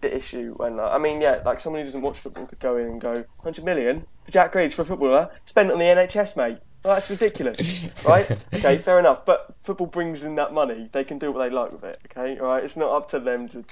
the 0.00 0.14
issue 0.14 0.54
when 0.56 0.78
uh, 0.78 0.88
I 0.88 0.98
mean, 0.98 1.20
yeah, 1.20 1.42
like 1.44 1.60
someone 1.60 1.80
who 1.80 1.86
doesn't 1.86 2.02
watch 2.02 2.18
football 2.18 2.46
could 2.46 2.60
go 2.60 2.76
in 2.76 2.86
and 2.86 3.00
go 3.00 3.12
100 3.12 3.64
million 3.64 4.06
for 4.24 4.30
Jack 4.30 4.52
Grealish 4.52 4.74
for 4.74 4.82
a 4.82 4.84
footballer, 4.84 5.30
spend 5.44 5.70
on 5.70 5.78
the 5.78 5.84
NHS, 5.84 6.36
mate. 6.36 6.58
Well, 6.84 6.94
that's 6.94 7.08
ridiculous, 7.08 7.84
right? 8.06 8.30
Okay, 8.52 8.76
fair 8.76 8.98
enough. 8.98 9.24
But 9.24 9.56
football 9.62 9.86
brings 9.86 10.22
in 10.22 10.34
that 10.34 10.52
money; 10.52 10.90
they 10.92 11.04
can 11.04 11.18
do 11.18 11.32
what 11.32 11.42
they 11.42 11.54
like 11.54 11.72
with 11.72 11.84
it. 11.84 11.98
Okay, 12.06 12.38
all 12.38 12.48
right. 12.48 12.62
It's 12.62 12.76
not 12.76 12.90
up 12.90 13.08
to 13.10 13.20
them 13.20 13.48
to, 13.48 13.64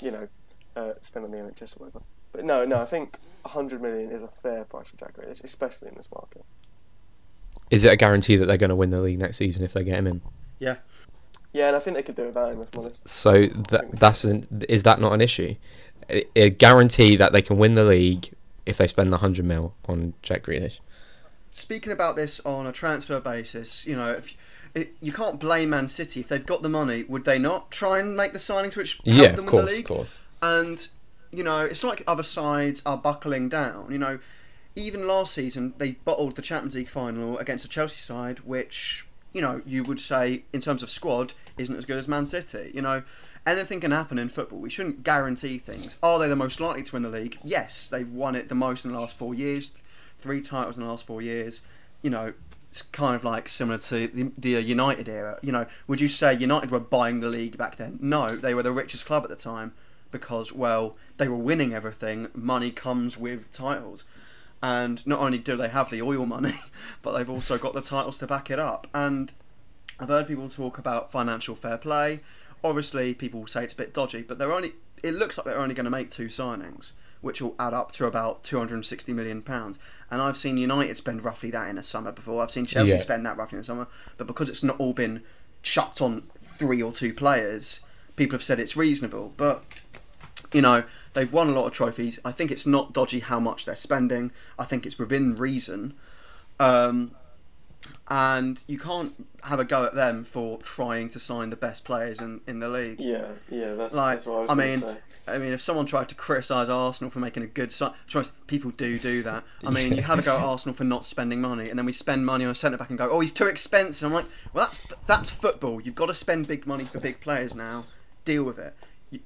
you 0.00 0.10
know, 0.10 0.28
uh, 0.76 0.92
spend 1.00 1.24
on 1.24 1.30
the 1.30 1.38
NHS 1.38 1.80
or 1.80 1.86
whatever. 1.86 2.04
But 2.32 2.44
no, 2.44 2.64
no, 2.64 2.80
I 2.80 2.86
think 2.86 3.18
100 3.42 3.80
million 3.82 4.10
is 4.10 4.22
a 4.22 4.28
fair 4.28 4.64
price 4.64 4.88
for 4.88 4.96
Jack 4.96 5.16
Grealish, 5.16 5.44
especially 5.44 5.88
in 5.88 5.94
this 5.94 6.08
market. 6.12 6.44
Is 7.70 7.84
it 7.84 7.92
a 7.92 7.96
guarantee 7.96 8.36
that 8.36 8.46
they're 8.46 8.56
going 8.56 8.70
to 8.70 8.76
win 8.76 8.90
the 8.90 9.00
league 9.00 9.18
next 9.18 9.36
season 9.36 9.62
if 9.62 9.72
they 9.72 9.82
get 9.82 9.98
him 9.98 10.06
in? 10.06 10.22
Yeah. 10.58 10.76
Yeah, 11.52 11.68
and 11.68 11.76
I 11.76 11.80
think 11.80 11.96
they 11.96 12.02
could 12.02 12.16
do 12.16 12.22
it 12.24 12.26
without 12.28 12.52
him, 12.52 12.62
if 12.62 12.74
I'm 12.74 12.80
honest. 12.80 13.08
So 13.08 13.46
that 13.46 13.92
that's 13.92 14.24
an, 14.24 14.46
is 14.68 14.84
that 14.84 15.00
not 15.00 15.12
an 15.12 15.20
issue? 15.20 15.54
A, 16.08 16.24
a 16.34 16.50
guarantee 16.50 17.16
that 17.16 17.32
they 17.32 17.42
can 17.42 17.58
win 17.58 17.74
the 17.74 17.84
league 17.84 18.30
if 18.64 18.78
they 18.78 18.86
spend 18.86 19.08
the 19.08 19.16
100 19.16 19.44
mil 19.44 19.74
on 19.86 20.14
Jack 20.22 20.44
Grealish. 20.44 20.78
Speaking 21.50 21.92
about 21.92 22.16
this 22.16 22.40
on 22.46 22.66
a 22.66 22.72
transfer 22.72 23.20
basis, 23.20 23.86
you 23.86 23.94
know, 23.94 24.12
if 24.12 24.34
it, 24.74 24.96
you 25.00 25.12
can't 25.12 25.38
blame 25.38 25.70
Man 25.70 25.88
City 25.88 26.20
if 26.20 26.28
they've 26.28 26.44
got 26.44 26.62
the 26.62 26.68
money. 26.68 27.02
Would 27.04 27.24
they 27.24 27.38
not 27.38 27.70
try 27.70 27.98
and 27.98 28.16
make 28.16 28.32
the 28.32 28.38
signings 28.38 28.76
which 28.76 29.00
help 29.04 29.06
yeah, 29.06 29.32
them 29.32 29.44
win 29.44 29.46
course, 29.46 29.64
the 29.70 29.76
league? 29.76 29.90
Of 29.90 29.96
course. 29.96 30.22
And 30.40 30.88
you 31.32 31.42
know, 31.42 31.64
it's 31.64 31.82
not 31.82 31.88
like 31.90 32.04
other 32.06 32.22
sides 32.22 32.82
are 32.84 32.96
buckling 32.96 33.48
down. 33.48 33.90
You 33.90 33.98
know, 33.98 34.18
even 34.76 35.06
last 35.06 35.34
season 35.34 35.74
they 35.78 35.92
bottled 35.92 36.36
the 36.36 36.42
Champions 36.42 36.76
League 36.76 36.88
final 36.88 37.38
against 37.38 37.64
a 37.64 37.68
Chelsea 37.68 37.98
side, 37.98 38.40
which 38.40 39.06
you 39.32 39.40
know 39.40 39.62
you 39.66 39.82
would 39.84 39.98
say 39.98 40.44
in 40.52 40.60
terms 40.60 40.82
of 40.82 40.90
squad 40.90 41.32
isn't 41.58 41.74
as 41.74 41.84
good 41.84 41.96
as 41.96 42.06
Man 42.06 42.26
City. 42.26 42.70
You 42.74 42.82
know, 42.82 43.02
anything 43.46 43.80
can 43.80 43.90
happen 43.90 44.18
in 44.18 44.28
football. 44.28 44.58
We 44.58 44.70
shouldn't 44.70 45.02
guarantee 45.02 45.58
things. 45.58 45.98
Are 46.02 46.18
they 46.18 46.28
the 46.28 46.36
most 46.36 46.60
likely 46.60 46.82
to 46.82 46.92
win 46.92 47.02
the 47.02 47.08
league? 47.08 47.38
Yes, 47.42 47.88
they've 47.88 48.10
won 48.12 48.36
it 48.36 48.48
the 48.48 48.54
most 48.54 48.84
in 48.84 48.92
the 48.92 48.98
last 48.98 49.16
four 49.16 49.34
years, 49.34 49.72
three 50.18 50.42
titles 50.42 50.76
in 50.76 50.84
the 50.84 50.90
last 50.90 51.06
four 51.06 51.22
years. 51.22 51.62
You 52.02 52.10
know, 52.10 52.34
it's 52.70 52.82
kind 52.82 53.14
of 53.14 53.24
like 53.24 53.48
similar 53.48 53.78
to 53.78 54.06
the, 54.08 54.32
the 54.36 54.56
uh, 54.56 54.60
United 54.60 55.08
era. 55.08 55.38
You 55.40 55.52
know, 55.52 55.64
would 55.86 56.00
you 56.00 56.08
say 56.08 56.34
United 56.34 56.70
were 56.70 56.80
buying 56.80 57.20
the 57.20 57.28
league 57.28 57.56
back 57.56 57.76
then? 57.76 57.98
No, 58.02 58.28
they 58.36 58.52
were 58.52 58.62
the 58.62 58.72
richest 58.72 59.06
club 59.06 59.22
at 59.24 59.30
the 59.30 59.36
time 59.36 59.72
because 60.12 60.52
well 60.52 60.96
they 61.16 61.26
were 61.26 61.36
winning 61.36 61.74
everything. 61.74 62.28
Money 62.34 62.70
comes 62.70 63.18
with 63.18 63.50
titles, 63.50 64.04
and 64.62 65.04
not 65.06 65.18
only 65.18 65.38
do 65.38 65.56
they 65.56 65.68
have 65.68 65.90
the 65.90 66.02
oil 66.02 66.26
money, 66.26 66.54
but 67.02 67.16
they've 67.16 67.30
also 67.30 67.58
got 67.58 67.72
the 67.72 67.82
titles 67.82 68.18
to 68.18 68.26
back 68.28 68.50
it 68.50 68.60
up. 68.60 68.86
And 68.94 69.32
I've 69.98 70.08
heard 70.08 70.28
people 70.28 70.48
talk 70.48 70.78
about 70.78 71.10
financial 71.10 71.54
fair 71.54 71.78
play. 71.78 72.20
Obviously, 72.62 73.14
people 73.14 73.40
will 73.40 73.46
say 73.48 73.64
it's 73.64 73.72
a 73.72 73.76
bit 73.76 73.92
dodgy, 73.92 74.22
but 74.22 74.38
they're 74.38 74.52
only. 74.52 74.74
It 75.02 75.14
looks 75.14 75.36
like 75.36 75.44
they're 75.44 75.58
only 75.58 75.74
going 75.74 75.84
to 75.84 75.90
make 75.90 76.10
two 76.10 76.26
signings, 76.26 76.92
which 77.22 77.42
will 77.42 77.56
add 77.58 77.74
up 77.74 77.90
to 77.92 78.06
about 78.06 78.44
260 78.44 79.12
million 79.12 79.42
pounds. 79.42 79.80
And 80.12 80.22
I've 80.22 80.36
seen 80.36 80.56
United 80.56 80.96
spend 80.96 81.24
roughly 81.24 81.50
that 81.50 81.68
in 81.68 81.76
a 81.78 81.82
summer 81.82 82.12
before. 82.12 82.40
I've 82.40 82.52
seen 82.52 82.64
Chelsea 82.64 82.92
yeah. 82.92 82.98
spend 82.98 83.26
that 83.26 83.36
roughly 83.36 83.56
in 83.56 83.62
a 83.62 83.64
summer, 83.64 83.88
but 84.16 84.28
because 84.28 84.48
it's 84.48 84.62
not 84.62 84.78
all 84.78 84.92
been 84.92 85.22
chucked 85.62 86.00
on 86.00 86.22
three 86.40 86.82
or 86.82 86.92
two 86.92 87.12
players, 87.12 87.80
people 88.14 88.36
have 88.36 88.44
said 88.44 88.60
it's 88.60 88.76
reasonable. 88.76 89.32
But 89.36 89.64
you 90.52 90.62
know, 90.62 90.84
they've 91.14 91.32
won 91.32 91.48
a 91.48 91.52
lot 91.52 91.66
of 91.66 91.72
trophies. 91.72 92.18
I 92.24 92.32
think 92.32 92.50
it's 92.50 92.66
not 92.66 92.92
dodgy 92.92 93.20
how 93.20 93.40
much 93.40 93.64
they're 93.64 93.76
spending. 93.76 94.32
I 94.58 94.64
think 94.64 94.86
it's 94.86 94.98
within 94.98 95.36
reason. 95.36 95.94
Um, 96.60 97.12
and 98.08 98.62
you 98.66 98.78
can't 98.78 99.12
have 99.44 99.58
a 99.58 99.64
go 99.64 99.84
at 99.84 99.94
them 99.94 100.24
for 100.24 100.58
trying 100.58 101.08
to 101.10 101.18
sign 101.18 101.50
the 101.50 101.56
best 101.56 101.84
players 101.84 102.20
in, 102.20 102.40
in 102.46 102.60
the 102.60 102.68
league. 102.68 103.00
Yeah, 103.00 103.28
yeah, 103.50 103.74
that's, 103.74 103.94
Like, 103.94 104.18
that's 104.18 104.26
what 104.26 104.36
I 104.36 104.40
was 104.42 104.50
I 104.50 104.54
mean, 104.54 104.80
to 104.80 104.86
say. 104.86 104.96
I 105.28 105.38
mean, 105.38 105.52
if 105.52 105.60
someone 105.60 105.86
tried 105.86 106.08
to 106.08 106.14
criticise 106.16 106.68
Arsenal 106.68 107.10
for 107.10 107.20
making 107.20 107.44
a 107.44 107.46
good 107.46 107.70
sign, 107.70 107.92
people 108.48 108.72
do 108.72 108.98
do 108.98 109.22
that. 109.22 109.44
I 109.64 109.70
mean, 109.70 109.94
you 109.94 110.02
have 110.02 110.18
a 110.18 110.22
go 110.22 110.36
at 110.36 110.42
Arsenal 110.42 110.74
for 110.74 110.84
not 110.84 111.04
spending 111.04 111.40
money, 111.40 111.70
and 111.70 111.78
then 111.78 111.86
we 111.86 111.92
spend 111.92 112.26
money 112.26 112.44
on 112.44 112.50
a 112.50 112.54
centre 112.56 112.76
back 112.76 112.90
and 112.90 112.98
go, 112.98 113.08
"Oh, 113.08 113.20
he's 113.20 113.32
too 113.32 113.46
expensive." 113.46 114.06
I'm 114.06 114.12
like, 114.12 114.26
"Well, 114.52 114.64
that's 114.66 114.92
that's 115.06 115.30
football. 115.30 115.80
You've 115.80 115.94
got 115.94 116.06
to 116.06 116.14
spend 116.14 116.48
big 116.48 116.66
money 116.66 116.84
for 116.84 116.98
big 116.98 117.20
players 117.20 117.54
now. 117.54 117.84
Deal 118.24 118.42
with 118.42 118.58
it." 118.58 118.74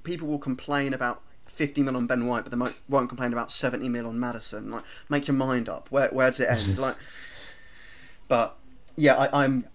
People 0.05 0.29
will 0.29 0.38
complain 0.38 0.94
about 0.94 1.22
50 1.46 1.83
mil 1.83 1.96
on 1.96 2.07
Ben 2.07 2.27
White, 2.27 2.44
but 2.44 2.51
they 2.53 2.59
won't, 2.59 2.79
won't 2.88 3.09
complain 3.09 3.33
about 3.33 3.51
70 3.51 3.88
mil 3.88 4.07
on 4.07 4.18
Maddison. 4.18 4.70
Like, 4.70 4.85
make 5.09 5.27
your 5.27 5.35
mind 5.37 5.68
up. 5.68 5.90
Where 5.90 6.09
where 6.09 6.29
does 6.31 6.40
it 6.40 6.49
end? 6.51 6.79
like, 6.87 6.96
but 8.29 8.57
yeah, 8.96 9.14
I, 9.16 9.44
I'm 9.44 9.66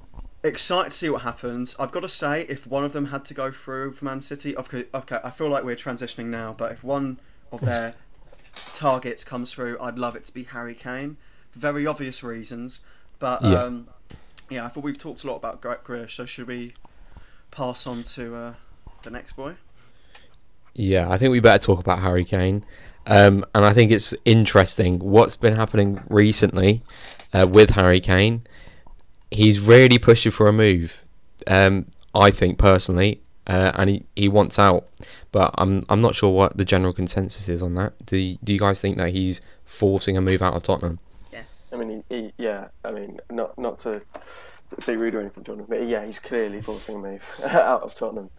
excited 0.43 0.91
to 0.91 0.97
see 0.97 1.09
what 1.09 1.21
happens. 1.21 1.75
I've 1.79 1.91
got 1.91 2.01
to 2.01 2.07
say, 2.09 2.45
if 2.49 2.67
one 2.67 2.83
of 2.83 2.93
them 2.93 3.05
had 3.05 3.23
to 3.25 3.33
go 3.33 3.51
through 3.51 3.93
for 3.93 4.05
Man 4.05 4.21
City, 4.21 4.55
okay, 4.57 4.85
okay, 4.93 5.19
I 5.23 5.29
feel 5.29 5.49
like 5.49 5.63
we're 5.63 5.75
transitioning 5.75 6.25
now, 6.25 6.53
but 6.57 6.71
if 6.71 6.83
one 6.83 7.19
of 7.51 7.61
their 7.71 7.93
targets 8.73 9.23
comes 9.23 9.51
through, 9.51 9.77
I'd 9.79 9.97
love 9.99 10.15
it 10.15 10.25
to 10.25 10.33
be 10.33 10.43
Harry 10.43 10.75
Kane, 10.75 11.17
for 11.51 11.59
very 11.59 11.85
obvious 11.87 12.23
reasons. 12.23 12.79
But 13.19 13.43
Yeah. 13.43 13.63
um, 13.63 13.87
yeah, 14.49 14.65
I 14.65 14.67
thought 14.67 14.83
we've 14.83 14.97
talked 14.97 15.23
a 15.23 15.27
lot 15.27 15.35
about 15.37 15.61
Gre- 15.61 15.73
Grealish, 15.85 16.15
so 16.15 16.25
should 16.25 16.47
we 16.47 16.73
pass 17.51 17.85
on 17.87 18.03
to 18.03 18.35
uh, 18.35 18.53
the 19.03 19.11
next 19.11 19.33
boy? 19.33 19.55
Yeah, 20.73 21.09
I 21.09 21.17
think 21.17 21.31
we 21.31 21.39
better 21.39 21.63
talk 21.63 21.79
about 21.79 21.99
Harry 21.99 22.23
Kane. 22.25 22.63
Um, 23.07 23.45
and 23.55 23.65
I 23.65 23.73
think 23.73 23.91
it's 23.91 24.13
interesting 24.25 24.99
what's 24.99 25.35
been 25.35 25.55
happening 25.55 26.01
recently 26.09 26.83
uh, 27.33 27.47
with 27.49 27.71
Harry 27.71 27.99
Kane. 27.99 28.43
He's 29.31 29.59
really 29.59 29.97
pushing 29.97 30.31
for 30.31 30.47
a 30.47 30.53
move. 30.53 31.03
Um, 31.47 31.87
I 32.13 32.31
think 32.31 32.57
personally, 32.57 33.21
uh, 33.47 33.71
and 33.75 33.89
he, 33.89 34.03
he 34.15 34.27
wants 34.27 34.59
out. 34.59 34.87
But 35.31 35.55
I'm 35.57 35.81
I'm 35.89 36.01
not 36.01 36.15
sure 36.15 36.31
what 36.31 36.57
the 36.57 36.65
general 36.65 36.93
consensus 36.93 37.49
is 37.49 37.63
on 37.63 37.73
that. 37.75 37.93
Do 38.05 38.17
you, 38.17 38.37
do 38.43 38.53
you 38.53 38.59
guys 38.59 38.81
think 38.81 38.97
that 38.97 39.09
he's 39.09 39.41
forcing 39.65 40.17
a 40.17 40.21
move 40.21 40.41
out 40.41 40.53
of 40.53 40.63
Tottenham? 40.63 40.99
Yeah, 41.31 41.43
I 41.71 41.77
mean, 41.77 42.03
he, 42.09 42.15
he, 42.15 42.33
yeah. 42.37 42.67
I 42.83 42.91
mean, 42.91 43.19
not 43.29 43.57
not 43.57 43.79
to 43.79 44.01
be 44.85 44.95
rude 44.95 45.15
or 45.15 45.21
anything, 45.21 45.43
Jordan, 45.43 45.65
but 45.67 45.87
yeah, 45.87 46.05
he's 46.05 46.19
clearly 46.19 46.61
forcing 46.61 46.97
a 46.97 46.99
move 46.99 47.41
out 47.45 47.83
of 47.83 47.95
Tottenham. 47.95 48.29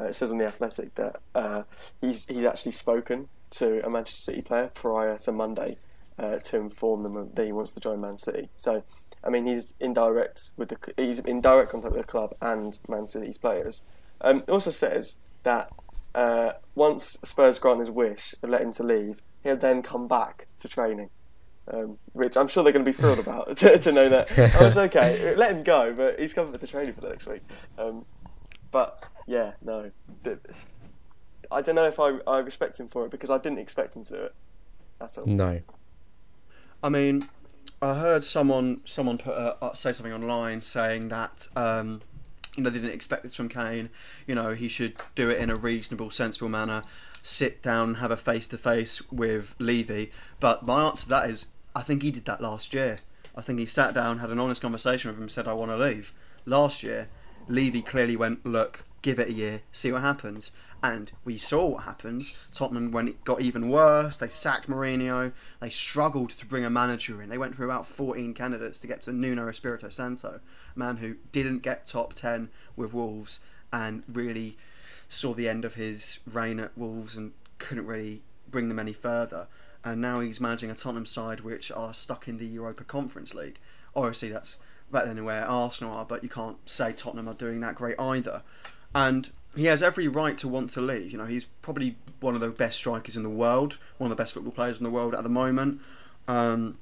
Uh, 0.00 0.04
it 0.04 0.14
says 0.14 0.30
on 0.30 0.38
the 0.38 0.46
Athletic 0.46 0.94
that 0.96 1.20
uh, 1.34 1.62
he's 2.00 2.26
he's 2.26 2.44
actually 2.44 2.72
spoken 2.72 3.28
to 3.50 3.84
a 3.84 3.90
Manchester 3.90 4.32
City 4.32 4.42
player 4.42 4.70
prior 4.74 5.18
to 5.18 5.32
Monday 5.32 5.76
uh, 6.18 6.38
to 6.38 6.58
inform 6.58 7.02
them 7.02 7.30
that 7.34 7.44
he 7.44 7.52
wants 7.52 7.72
to 7.72 7.80
join 7.80 8.00
Man 8.00 8.18
City. 8.18 8.48
So, 8.56 8.82
I 9.22 9.30
mean, 9.30 9.46
he's 9.46 9.74
in 9.78 9.92
direct 9.92 10.52
with 10.56 10.70
the 10.70 10.76
he's 10.96 11.18
in 11.20 11.40
direct 11.40 11.70
contact 11.70 11.94
with 11.94 12.06
the 12.06 12.10
club 12.10 12.34
and 12.40 12.78
Man 12.88 13.06
City's 13.06 13.38
players. 13.38 13.82
Um, 14.20 14.38
it 14.38 14.50
also 14.50 14.70
says 14.70 15.20
that 15.42 15.70
uh, 16.14 16.52
once 16.74 17.04
Spurs 17.24 17.58
grant 17.58 17.80
his 17.80 17.90
wish 17.90 18.34
and 18.42 18.50
let 18.50 18.62
him 18.62 18.72
to 18.72 18.82
leave, 18.82 19.22
he'll 19.42 19.56
then 19.56 19.82
come 19.82 20.08
back 20.08 20.46
to 20.58 20.68
training 20.68 21.10
um, 21.68 21.98
which 22.12 22.36
I'm 22.36 22.48
sure 22.48 22.62
they're 22.62 22.72
going 22.72 22.84
to 22.84 22.90
be 22.90 22.96
thrilled 22.96 23.18
about 23.26 23.56
to, 23.58 23.78
to 23.78 23.92
know 23.92 24.08
that 24.08 24.32
oh, 24.38 24.66
it's 24.66 24.76
okay, 24.76 25.34
let 25.36 25.56
him 25.56 25.62
go, 25.62 25.92
but 25.92 26.18
he's 26.18 26.32
coming 26.32 26.56
to 26.58 26.66
training 26.66 26.92
for 26.92 27.00
the 27.00 27.08
next 27.08 27.26
week. 27.26 27.42
Um, 27.78 28.04
but 28.70 29.04
yeah, 29.26 29.52
no, 29.62 29.90
I 31.50 31.60
don't 31.60 31.74
know 31.74 31.86
if 31.86 32.00
I, 32.00 32.18
I 32.26 32.38
respect 32.38 32.80
him 32.80 32.88
for 32.88 33.04
it 33.04 33.10
because 33.10 33.30
I 33.30 33.38
didn't 33.38 33.58
expect 33.58 33.96
him 33.96 34.04
to 34.04 34.12
do 34.12 34.22
it 34.22 34.34
at 35.00 35.18
all. 35.18 35.26
No. 35.26 35.60
I 36.82 36.88
mean, 36.88 37.28
I 37.80 37.94
heard 37.94 38.24
someone 38.24 38.80
someone 38.84 39.18
put 39.18 39.34
a, 39.34 39.62
uh, 39.62 39.74
say 39.74 39.92
something 39.92 40.12
online 40.12 40.60
saying 40.60 41.08
that 41.08 41.46
um, 41.56 42.00
you 42.56 42.62
know 42.62 42.70
they 42.70 42.78
didn't 42.78 42.94
expect 42.94 43.22
this 43.22 43.34
from 43.34 43.48
Kane. 43.48 43.90
You 44.26 44.34
know 44.34 44.54
he 44.54 44.68
should 44.68 44.96
do 45.14 45.30
it 45.30 45.38
in 45.38 45.50
a 45.50 45.56
reasonable, 45.56 46.10
sensible 46.10 46.48
manner. 46.48 46.82
Sit 47.22 47.62
down, 47.62 47.96
have 47.96 48.10
a 48.10 48.16
face 48.16 48.48
to 48.48 48.58
face 48.58 49.00
with 49.12 49.54
Levy. 49.58 50.10
But 50.40 50.66
my 50.66 50.86
answer 50.86 51.04
to 51.04 51.08
that 51.10 51.30
is, 51.30 51.46
I 51.74 51.82
think 51.82 52.02
he 52.02 52.10
did 52.10 52.24
that 52.24 52.40
last 52.40 52.74
year. 52.74 52.96
I 53.36 53.42
think 53.42 53.60
he 53.60 53.66
sat 53.66 53.94
down, 53.94 54.18
had 54.18 54.30
an 54.30 54.40
honest 54.40 54.60
conversation 54.60 55.10
with 55.10 55.20
him, 55.20 55.28
said, 55.28 55.46
"I 55.46 55.52
want 55.52 55.70
to 55.70 55.76
leave." 55.76 56.12
Last 56.44 56.82
year, 56.82 57.08
Levy 57.48 57.82
clearly 57.82 58.16
went, 58.16 58.44
"Look, 58.44 58.84
give 59.02 59.18
it 59.18 59.28
a 59.28 59.32
year, 59.32 59.62
see 59.72 59.92
what 59.92 60.02
happens." 60.02 60.52
And 60.82 61.12
we 61.24 61.38
saw 61.38 61.66
what 61.66 61.84
happens. 61.84 62.34
Tottenham, 62.52 62.90
when 62.90 63.06
it 63.06 63.24
got 63.24 63.40
even 63.40 63.68
worse, 63.68 64.18
they 64.18 64.28
sacked 64.28 64.68
Mourinho. 64.68 65.32
They 65.60 65.70
struggled 65.70 66.30
to 66.30 66.46
bring 66.46 66.64
a 66.64 66.70
manager 66.70 67.22
in. 67.22 67.28
They 67.28 67.38
went 67.38 67.54
through 67.54 67.66
about 67.66 67.86
14 67.86 68.34
candidates 68.34 68.80
to 68.80 68.88
get 68.88 69.02
to 69.02 69.12
Nuno 69.12 69.46
Espirito 69.48 69.90
Santo, 69.90 70.40
a 70.74 70.78
man 70.78 70.96
who 70.96 71.14
didn't 71.30 71.60
get 71.60 71.86
top 71.86 72.14
10 72.14 72.50
with 72.74 72.92
Wolves 72.92 73.38
and 73.72 74.02
really 74.08 74.56
saw 75.08 75.34
the 75.34 75.48
end 75.48 75.64
of 75.64 75.74
his 75.74 76.18
reign 76.26 76.58
at 76.58 76.76
Wolves 76.76 77.16
and 77.16 77.32
couldn't 77.58 77.86
really 77.86 78.22
bring 78.50 78.68
them 78.68 78.80
any 78.80 78.92
further. 78.92 79.46
And 79.84 80.00
now 80.00 80.20
he's 80.20 80.40
managing 80.40 80.70
a 80.70 80.74
Tottenham 80.74 81.06
side 81.06 81.40
which 81.40 81.70
are 81.70 81.94
stuck 81.94 82.26
in 82.26 82.38
the 82.38 82.46
Europa 82.46 82.82
Conference 82.82 83.34
League. 83.34 83.58
Obviously, 83.94 84.30
that's 84.30 84.58
better 84.90 85.12
than 85.14 85.24
where 85.24 85.44
Arsenal 85.44 85.96
are, 85.96 86.04
but 86.04 86.22
you 86.22 86.28
can't 86.28 86.58
say 86.68 86.92
Tottenham 86.92 87.28
are 87.28 87.34
doing 87.34 87.60
that 87.60 87.76
great 87.76 88.00
either. 88.00 88.42
And 88.94 89.30
he 89.54 89.66
has 89.66 89.82
every 89.82 90.08
right 90.08 90.36
to 90.38 90.48
want 90.48 90.70
to 90.70 90.80
leave. 90.80 91.12
You 91.12 91.18
know, 91.18 91.26
he's 91.26 91.44
probably 91.44 91.96
one 92.20 92.34
of 92.34 92.40
the 92.40 92.48
best 92.50 92.78
strikers 92.78 93.16
in 93.16 93.22
the 93.22 93.30
world, 93.30 93.78
one 93.98 94.10
of 94.10 94.16
the 94.16 94.20
best 94.20 94.34
football 94.34 94.52
players 94.52 94.78
in 94.78 94.84
the 94.84 94.90
world 94.90 95.14
at 95.14 95.22
the 95.24 95.30
moment. 95.30 95.80
Um, 96.28 96.78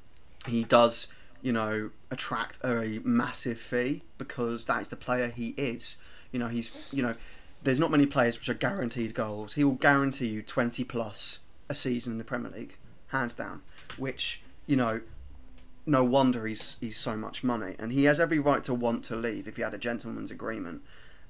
he 0.47 0.65
does, 0.65 1.09
you 1.43 1.53
know, 1.53 1.91
attract 2.11 2.59
a 2.65 3.01
massive 3.05 3.59
fee 3.59 4.03
because 4.19 4.67
that 4.67 4.83
is 4.83 4.89
the 4.89 4.97
player 4.97 5.29
he 5.29 5.55
is. 5.57 5.97
You 6.33 6.39
know, 6.39 6.49
he's, 6.49 6.93
you 6.95 7.03
know, 7.03 7.15
there's 7.63 7.79
not 7.79 7.91
many 7.91 8.07
players 8.07 8.39
which 8.39 8.49
are 8.49 8.55
guaranteed 8.55 9.15
goals. 9.15 9.55
He 9.55 9.65
will 9.65 9.75
guarantee 9.75 10.29
you 10.29 10.43
20 10.43 10.85
plus 10.85 11.41
a 11.69 11.75
season 11.75 12.13
in 12.13 12.19
the 12.19 12.25
Premier 12.25 12.51
League, 12.51 12.77
hands 13.09 13.35
down. 13.35 13.63
Which, 13.97 14.43
you 14.67 14.77
know, 14.77 15.01
no 15.87 16.05
wonder 16.05 16.47
he's 16.47 16.77
he's 16.81 16.97
so 16.97 17.17
much 17.17 17.43
money, 17.43 17.75
and 17.79 17.93
he 17.93 18.05
has 18.05 18.21
every 18.21 18.39
right 18.39 18.63
to 18.65 18.75
want 18.75 19.05
to 19.05 19.17
leave 19.17 19.49
if 19.49 19.57
he 19.57 19.63
had 19.63 19.75
a 19.75 19.79
gentleman's 19.79 20.31
agreement. 20.31 20.83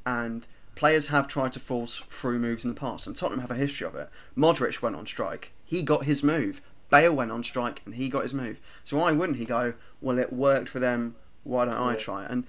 And 0.04 0.46
players 0.80 1.08
have 1.08 1.28
tried 1.28 1.52
to 1.52 1.60
force 1.60 1.98
through 2.08 2.38
moves 2.38 2.64
in 2.64 2.70
the 2.70 2.80
past, 2.80 3.06
and 3.06 3.14
Tottenham 3.14 3.42
have 3.42 3.50
a 3.50 3.54
history 3.54 3.86
of 3.86 3.94
it. 3.94 4.08
Modric 4.34 4.80
went 4.80 4.96
on 4.96 5.04
strike, 5.04 5.52
he 5.62 5.82
got 5.82 6.04
his 6.04 6.22
move. 6.24 6.62
Bale 6.88 7.14
went 7.14 7.30
on 7.30 7.44
strike, 7.44 7.82
and 7.84 7.94
he 7.94 8.08
got 8.08 8.22
his 8.22 8.32
move. 8.32 8.58
So 8.84 8.96
why 8.96 9.12
wouldn't 9.12 9.36
he 9.36 9.44
go? 9.44 9.74
Well, 10.00 10.18
it 10.18 10.32
worked 10.32 10.70
for 10.70 10.78
them. 10.78 11.16
Why 11.44 11.66
don't 11.66 11.76
I 11.76 11.96
try? 11.96 12.24
And 12.24 12.46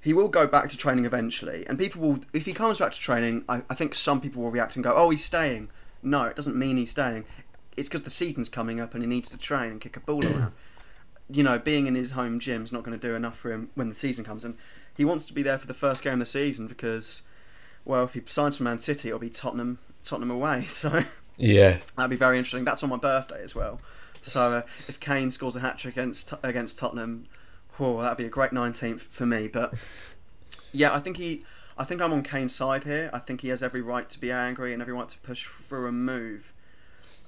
he 0.00 0.14
will 0.14 0.28
go 0.28 0.46
back 0.46 0.70
to 0.70 0.76
training 0.78 1.04
eventually, 1.04 1.66
and 1.66 1.78
people 1.78 2.00
will. 2.00 2.20
If 2.32 2.46
he 2.46 2.54
comes 2.54 2.78
back 2.78 2.92
to 2.92 2.98
training, 2.98 3.44
I, 3.46 3.62
I 3.68 3.74
think 3.74 3.94
some 3.94 4.22
people 4.22 4.42
will 4.42 4.50
react 4.50 4.76
and 4.76 4.82
go, 4.82 4.94
"Oh, 4.96 5.10
he's 5.10 5.22
staying." 5.22 5.68
No, 6.02 6.24
it 6.24 6.34
doesn't 6.34 6.56
mean 6.56 6.78
he's 6.78 6.92
staying. 6.92 7.26
It's 7.76 7.90
because 7.90 8.04
the 8.04 8.10
season's 8.10 8.48
coming 8.48 8.80
up 8.80 8.94
and 8.94 9.02
he 9.02 9.06
needs 9.06 9.28
to 9.30 9.36
train 9.36 9.72
and 9.72 9.80
kick 9.82 9.98
a 9.98 10.00
ball 10.00 10.24
around. 10.24 10.52
You 11.28 11.42
know, 11.42 11.58
being 11.58 11.88
in 11.88 11.96
his 11.96 12.12
home 12.12 12.38
gym's 12.38 12.70
not 12.70 12.84
going 12.84 12.96
to 12.96 13.04
do 13.04 13.16
enough 13.16 13.36
for 13.36 13.50
him 13.50 13.68
when 13.74 13.88
the 13.88 13.96
season 13.96 14.24
comes, 14.24 14.44
and 14.44 14.56
he 14.96 15.04
wants 15.04 15.24
to 15.26 15.34
be 15.34 15.42
there 15.42 15.58
for 15.58 15.66
the 15.66 15.74
first 15.74 16.04
game 16.04 16.14
of 16.14 16.18
the 16.20 16.26
season 16.26 16.68
because, 16.68 17.22
well, 17.86 18.04
if 18.04 18.12
he 18.12 18.20
signs 18.26 18.58
for 18.58 18.64
Man 18.64 18.78
City, 18.78 19.08
it'll 19.08 19.18
be 19.20 19.30
Tottenham, 19.30 19.78
Tottenham 20.02 20.30
away. 20.30 20.66
So 20.68 21.04
Yeah. 21.38 21.78
that'd 21.96 22.10
be 22.10 22.16
very 22.16 22.36
interesting. 22.36 22.64
That's 22.64 22.82
on 22.82 22.90
my 22.90 22.96
birthday 22.98 23.42
as 23.42 23.54
well. 23.54 23.80
So 24.22 24.40
uh, 24.58 24.62
if 24.88 24.98
Kane 25.00 25.30
scores 25.30 25.54
a 25.56 25.60
hat 25.60 25.78
trick 25.78 25.94
against 25.96 26.32
against 26.42 26.78
Tottenham, 26.78 27.26
oh, 27.78 28.00
that'd 28.02 28.18
be 28.18 28.24
a 28.26 28.28
great 28.30 28.52
nineteenth 28.52 29.02
for 29.02 29.24
me. 29.26 29.48
But 29.48 29.74
yeah, 30.72 30.92
I 30.94 30.98
think 30.98 31.16
he, 31.18 31.44
I 31.78 31.84
think 31.84 32.00
I'm 32.02 32.12
on 32.12 32.22
Kane's 32.22 32.54
side 32.54 32.84
here. 32.84 33.08
I 33.12 33.18
think 33.20 33.42
he 33.42 33.48
has 33.48 33.62
every 33.62 33.82
right 33.82 34.08
to 34.10 34.18
be 34.18 34.32
angry 34.32 34.72
and 34.72 34.82
every 34.82 34.94
right 34.94 35.08
to 35.08 35.18
push 35.20 35.46
through 35.46 35.86
a 35.86 35.92
move, 35.92 36.52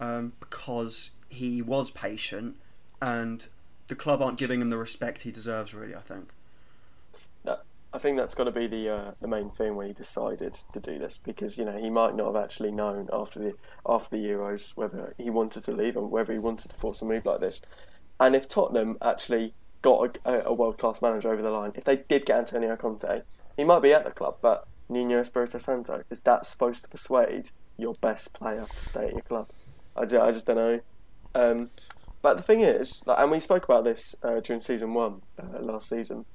um, 0.01 0.33
because 0.41 1.11
he 1.29 1.63
was 1.63 1.91
patient, 1.91 2.57
and 3.01 3.47
the 3.89 3.95
club 3.95 4.21
aren't 4.23 4.39
giving 4.39 4.61
him 4.61 4.71
the 4.71 4.79
respect 4.79 5.21
he 5.23 5.31
deserves. 5.31 5.73
Really, 5.75 5.95
I 5.95 6.01
think. 6.01 6.31
I 7.93 7.99
think 7.99 8.19
that's 8.19 8.35
got 8.35 8.45
to 8.45 8.53
be 8.53 8.67
the 8.67 8.89
uh, 8.89 9.11
the 9.21 9.29
main 9.29 9.51
thing 9.51 9.75
when 9.75 9.87
he 9.87 9.93
decided 9.95 10.53
to 10.73 10.81
do 10.81 10.99
this 10.99 11.19
because 11.25 11.57
you 11.57 11.65
know 11.65 11.79
he 11.79 11.89
might 11.89 12.15
not 12.15 12.27
have 12.27 12.45
actually 12.45 12.71
known 12.71 13.09
after 13.13 13.39
the 13.39 13.55
after 13.87 14.17
the 14.17 14.23
Euros 14.23 14.77
whether 14.77 15.15
he 15.17 15.31
wanted 15.31 15.65
to 15.65 15.73
leave 15.73 15.97
or 15.97 16.07
whether 16.07 16.33
he 16.33 16.39
wanted 16.39 16.71
to 16.71 16.77
force 16.77 17.01
a 17.01 17.07
move 17.07 17.25
like 17.25 17.41
this. 17.41 17.63
And 18.21 18.37
if 18.37 18.47
Tottenham 18.47 18.99
actually 19.01 19.55
got 19.81 20.19
a, 20.25 20.47
a 20.47 20.53
world 20.53 20.77
class 20.77 21.01
manager 21.01 21.33
over 21.33 21.41
the 21.41 21.51
line, 21.51 21.73
if 21.77 21.85
they 21.85 21.97
did 21.97 22.27
get 22.27 22.39
Antonio 22.39 22.77
Conte, 22.77 23.23
he 23.57 23.65
might 23.65 23.81
be 23.81 23.93
at 23.93 24.05
the 24.05 24.11
club. 24.11 24.37
But 24.43 24.67
Nuno 24.91 25.19
Espirito 25.21 25.59
Santo 25.59 26.03
is 26.11 26.21
that 26.21 26.45
supposed 26.45 26.83
to 26.85 26.91
persuade 26.91 27.51
your 27.79 27.95
best 28.03 28.35
player 28.35 28.67
to 28.67 28.77
stay 28.77 29.07
at 29.07 29.13
your 29.13 29.23
club? 29.23 29.49
I 29.97 30.05
just, 30.05 30.23
I 30.23 30.33
just 30.33 30.47
don't 30.47 30.57
know. 30.57 30.81
Um, 31.35 31.71
but 32.21 32.37
the 32.37 32.43
thing 32.43 32.61
is, 32.61 33.07
like, 33.07 33.19
and 33.19 33.31
we 33.31 33.41
spoke 33.41 33.65
about 33.65 33.85
this 33.85 34.17
uh, 34.23 34.41
during 34.41 34.61
season 34.61 34.93
one 34.93 35.23
uh, 35.41 35.61
last 35.61 35.89
season 35.89 36.27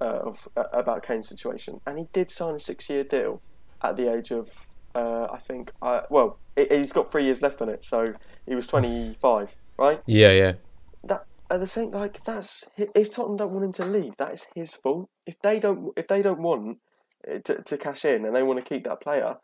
uh, 0.00 0.20
of 0.24 0.48
uh, 0.56 0.64
about 0.72 1.02
Kane's 1.02 1.28
situation, 1.28 1.80
and 1.86 1.98
he 1.98 2.06
did 2.12 2.30
sign 2.30 2.54
a 2.54 2.58
six-year 2.58 3.04
deal 3.04 3.40
at 3.82 3.96
the 3.96 4.12
age 4.12 4.30
of 4.30 4.50
uh, 4.94 5.28
I 5.32 5.38
think 5.38 5.72
uh, 5.82 6.02
well 6.10 6.38
he- 6.56 6.68
he's 6.70 6.92
got 6.92 7.10
three 7.10 7.24
years 7.24 7.42
left 7.42 7.60
on 7.62 7.68
it, 7.68 7.84
so 7.84 8.14
he 8.46 8.54
was 8.54 8.66
twenty-five, 8.66 9.56
right? 9.78 10.02
Yeah, 10.06 10.30
yeah. 10.30 10.52
That 11.04 11.24
at 11.50 11.60
the 11.60 11.66
same, 11.66 11.90
like 11.90 12.24
that's 12.24 12.68
if 12.76 13.12
Tottenham 13.12 13.36
don't 13.38 13.52
want 13.52 13.64
him 13.64 13.72
to 13.72 13.86
leave, 13.86 14.16
that 14.16 14.32
is 14.32 14.46
his 14.54 14.74
fault. 14.74 15.08
If 15.26 15.40
they 15.42 15.60
don't, 15.60 15.92
if 15.96 16.08
they 16.08 16.22
don't 16.22 16.40
want 16.40 16.78
to, 17.44 17.62
to 17.62 17.78
cash 17.78 18.04
in 18.04 18.24
and 18.24 18.34
they 18.34 18.42
want 18.42 18.58
to 18.58 18.64
keep 18.64 18.84
that 18.84 19.00
player, 19.00 19.36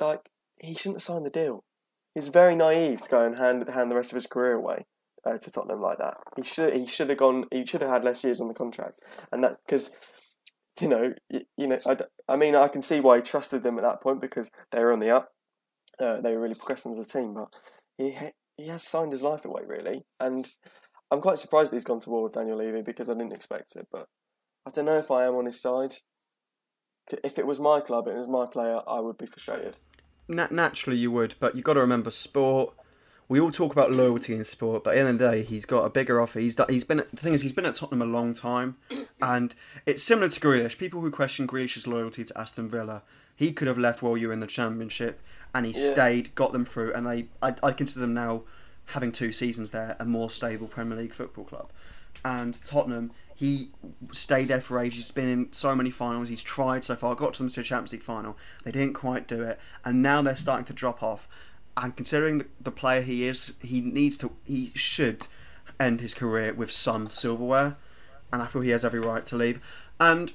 like 0.00 0.28
he 0.60 0.74
shouldn't 0.74 0.96
have 0.96 1.02
signed 1.02 1.24
the 1.26 1.30
deal. 1.30 1.64
He's 2.14 2.28
very 2.28 2.56
naive 2.56 3.02
to 3.02 3.10
go 3.10 3.24
and 3.24 3.36
hand 3.36 3.68
hand 3.68 3.90
the 3.90 3.96
rest 3.96 4.10
of 4.12 4.16
his 4.16 4.26
career 4.26 4.54
away 4.54 4.86
uh, 5.24 5.38
to 5.38 5.50
Tottenham 5.50 5.80
like 5.80 5.98
that. 5.98 6.18
He 6.36 6.42
should 6.42 6.74
he 6.74 6.86
should 6.86 7.08
have 7.08 7.18
gone. 7.18 7.46
He 7.50 7.66
should 7.66 7.80
have 7.82 7.90
had 7.90 8.04
less 8.04 8.24
years 8.24 8.40
on 8.40 8.48
the 8.48 8.54
contract, 8.54 9.00
and 9.32 9.42
that 9.44 9.58
because 9.66 9.96
you 10.80 10.88
know 10.88 11.14
you, 11.28 11.40
you 11.56 11.66
know 11.66 11.78
I, 11.86 11.96
I 12.28 12.36
mean 12.36 12.54
I 12.54 12.68
can 12.68 12.82
see 12.82 13.00
why 13.00 13.16
he 13.16 13.22
trusted 13.22 13.62
them 13.62 13.78
at 13.78 13.82
that 13.82 14.00
point 14.00 14.20
because 14.20 14.50
they 14.70 14.80
were 14.80 14.92
on 14.92 15.00
the 15.00 15.10
up. 15.10 15.32
Uh, 16.00 16.20
they 16.20 16.32
were 16.32 16.40
really 16.40 16.54
progressing 16.54 16.92
as 16.92 16.98
a 16.98 17.06
team, 17.06 17.34
but 17.34 17.52
he 17.96 18.16
he 18.56 18.68
has 18.68 18.82
signed 18.82 19.12
his 19.12 19.22
life 19.22 19.44
away 19.44 19.62
really, 19.66 20.04
and 20.20 20.50
I'm 21.10 21.20
quite 21.20 21.38
surprised 21.38 21.72
that 21.72 21.76
he's 21.76 21.84
gone 21.84 22.00
to 22.00 22.10
war 22.10 22.24
with 22.24 22.34
Daniel 22.34 22.58
Levy 22.58 22.82
because 22.82 23.08
I 23.08 23.14
didn't 23.14 23.32
expect 23.32 23.76
it, 23.76 23.88
but 23.90 24.06
I 24.66 24.70
don't 24.70 24.84
know 24.84 24.98
if 24.98 25.10
I 25.10 25.24
am 25.24 25.34
on 25.36 25.46
his 25.46 25.60
side. 25.60 25.96
If 27.24 27.38
it 27.38 27.46
was 27.46 27.58
my 27.58 27.80
club, 27.80 28.06
and 28.06 28.16
it 28.16 28.20
was 28.20 28.28
my 28.28 28.44
player, 28.44 28.80
I 28.86 29.00
would 29.00 29.16
be 29.16 29.24
frustrated. 29.24 29.76
Na- 30.28 30.48
naturally, 30.50 30.98
you 30.98 31.10
would, 31.10 31.34
but 31.40 31.54
you've 31.54 31.64
got 31.64 31.74
to 31.74 31.80
remember 31.80 32.10
sport. 32.10 32.74
We 33.28 33.40
all 33.40 33.50
talk 33.50 33.72
about 33.72 33.92
loyalty 33.92 34.34
in 34.34 34.42
sport, 34.44 34.84
but 34.84 34.90
at 34.90 34.94
the 34.94 35.00
end 35.00 35.08
of 35.10 35.18
the 35.18 35.30
day, 35.30 35.42
he's 35.42 35.66
got 35.66 35.84
a 35.84 35.90
bigger 35.90 36.18
offer. 36.20 36.40
He's 36.40 36.56
he's 36.70 36.84
been 36.84 36.98
the 37.12 37.20
thing 37.20 37.34
is 37.34 37.42
he's 37.42 37.52
been 37.52 37.66
at 37.66 37.74
Tottenham 37.74 38.00
a 38.02 38.10
long 38.10 38.32
time, 38.32 38.76
and 39.22 39.54
it's 39.84 40.02
similar 40.02 40.28
to 40.30 40.40
Grealish. 40.40 40.78
People 40.78 41.02
who 41.02 41.10
question 41.10 41.46
Grealish's 41.46 41.86
loyalty 41.86 42.24
to 42.24 42.38
Aston 42.40 42.68
Villa, 42.68 43.02
he 43.36 43.52
could 43.52 43.68
have 43.68 43.76
left 43.78 44.02
while 44.02 44.16
you 44.16 44.28
were 44.28 44.32
in 44.32 44.40
the 44.40 44.46
Championship, 44.46 45.20
and 45.54 45.66
he 45.66 45.72
Yeah. 45.72 45.92
stayed, 45.92 46.34
got 46.34 46.52
them 46.52 46.64
through, 46.64 46.94
and 46.94 47.06
they 47.06 47.28
I 47.42 47.54
I 47.62 47.72
consider 47.72 48.00
them 48.00 48.14
now 48.14 48.44
having 48.86 49.12
two 49.12 49.32
seasons 49.32 49.72
there, 49.72 49.94
a 49.98 50.06
more 50.06 50.30
stable 50.30 50.66
Premier 50.66 50.96
League 50.96 51.12
football 51.12 51.44
club. 51.44 51.70
And 52.24 52.58
Tottenham, 52.64 53.12
he 53.36 53.70
stayed 54.10 54.48
there 54.48 54.60
for 54.62 54.80
ages. 54.80 55.00
He's 55.00 55.10
been 55.10 55.28
in 55.28 55.52
so 55.52 55.74
many 55.74 55.90
finals. 55.90 56.30
He's 56.30 56.42
tried 56.42 56.82
so 56.82 56.96
far. 56.96 57.14
Got 57.14 57.34
to 57.34 57.42
them 57.42 57.52
to 57.52 57.60
a 57.60 57.62
Champions 57.62 57.92
League 57.92 58.02
final. 58.02 58.36
They 58.64 58.72
didn't 58.72 58.94
quite 58.94 59.28
do 59.28 59.42
it, 59.42 59.60
and 59.84 60.02
now 60.02 60.22
they're 60.22 60.34
starting 60.36 60.64
to 60.64 60.72
drop 60.72 61.02
off. 61.02 61.28
And 61.80 61.96
considering 61.96 62.38
the, 62.38 62.46
the 62.60 62.70
player 62.72 63.02
he 63.02 63.24
is, 63.24 63.54
he 63.60 63.80
needs 63.80 64.16
to. 64.18 64.32
He 64.44 64.72
should 64.74 65.26
end 65.78 66.00
his 66.00 66.12
career 66.12 66.52
with 66.52 66.72
some 66.72 67.08
silverware, 67.08 67.76
and 68.32 68.42
I 68.42 68.46
feel 68.46 68.62
he 68.62 68.70
has 68.70 68.84
every 68.84 69.00
right 69.00 69.24
to 69.26 69.36
leave. 69.36 69.60
And 70.00 70.32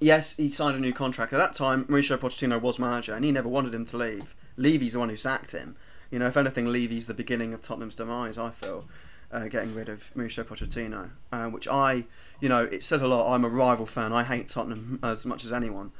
yes, 0.00 0.36
he 0.36 0.48
signed 0.48 0.76
a 0.76 0.80
new 0.80 0.94
contract. 0.94 1.32
At 1.32 1.38
that 1.38 1.52
time, 1.52 1.84
Mauricio 1.84 2.16
Pochettino 2.16 2.60
was 2.60 2.78
manager, 2.78 3.14
and 3.14 3.24
he 3.24 3.32
never 3.32 3.48
wanted 3.48 3.74
him 3.74 3.84
to 3.86 3.96
leave. 3.98 4.34
Levy's 4.56 4.94
the 4.94 4.98
one 4.98 5.10
who 5.10 5.16
sacked 5.16 5.52
him. 5.52 5.76
You 6.10 6.18
know, 6.18 6.26
if 6.26 6.36
anything, 6.36 6.66
Levy's 6.66 7.06
the 7.06 7.14
beginning 7.14 7.52
of 7.52 7.60
Tottenham's 7.60 7.96
demise. 7.96 8.38
I 8.38 8.50
feel, 8.50 8.86
uh, 9.32 9.48
getting 9.48 9.74
rid 9.74 9.90
of 9.90 10.10
Mauricio 10.14 10.44
Pochettino, 10.44 11.10
uh, 11.32 11.50
which 11.50 11.68
I, 11.68 12.04
you 12.40 12.48
know, 12.48 12.64
it 12.64 12.82
says 12.82 13.02
a 13.02 13.08
lot. 13.08 13.34
I'm 13.34 13.44
a 13.44 13.48
rival 13.48 13.84
fan. 13.84 14.12
I 14.12 14.24
hate 14.24 14.48
Tottenham 14.48 15.00
as 15.02 15.26
much 15.26 15.44
as 15.44 15.52
anyone. 15.52 15.92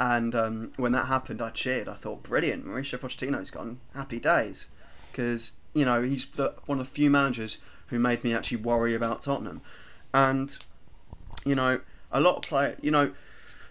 And 0.00 0.34
um, 0.34 0.72
when 0.76 0.92
that 0.92 1.06
happened, 1.06 1.40
I 1.40 1.50
cheered. 1.50 1.88
I 1.88 1.94
thought, 1.94 2.22
brilliant, 2.22 2.66
Mauricio 2.66 2.98
Pochettino's 2.98 3.50
gone. 3.50 3.78
Happy 3.94 4.18
days, 4.18 4.66
because 5.10 5.52
you 5.72 5.84
know 5.84 6.02
he's 6.02 6.26
the, 6.26 6.54
one 6.66 6.80
of 6.80 6.86
the 6.86 6.92
few 6.92 7.10
managers 7.10 7.58
who 7.88 7.98
made 7.98 8.24
me 8.24 8.34
actually 8.34 8.56
worry 8.56 8.94
about 8.94 9.20
Tottenham. 9.20 9.60
And 10.12 10.56
you 11.44 11.54
know, 11.54 11.80
a 12.10 12.20
lot 12.20 12.36
of 12.36 12.42
play. 12.42 12.74
You 12.82 12.90
know, 12.90 13.12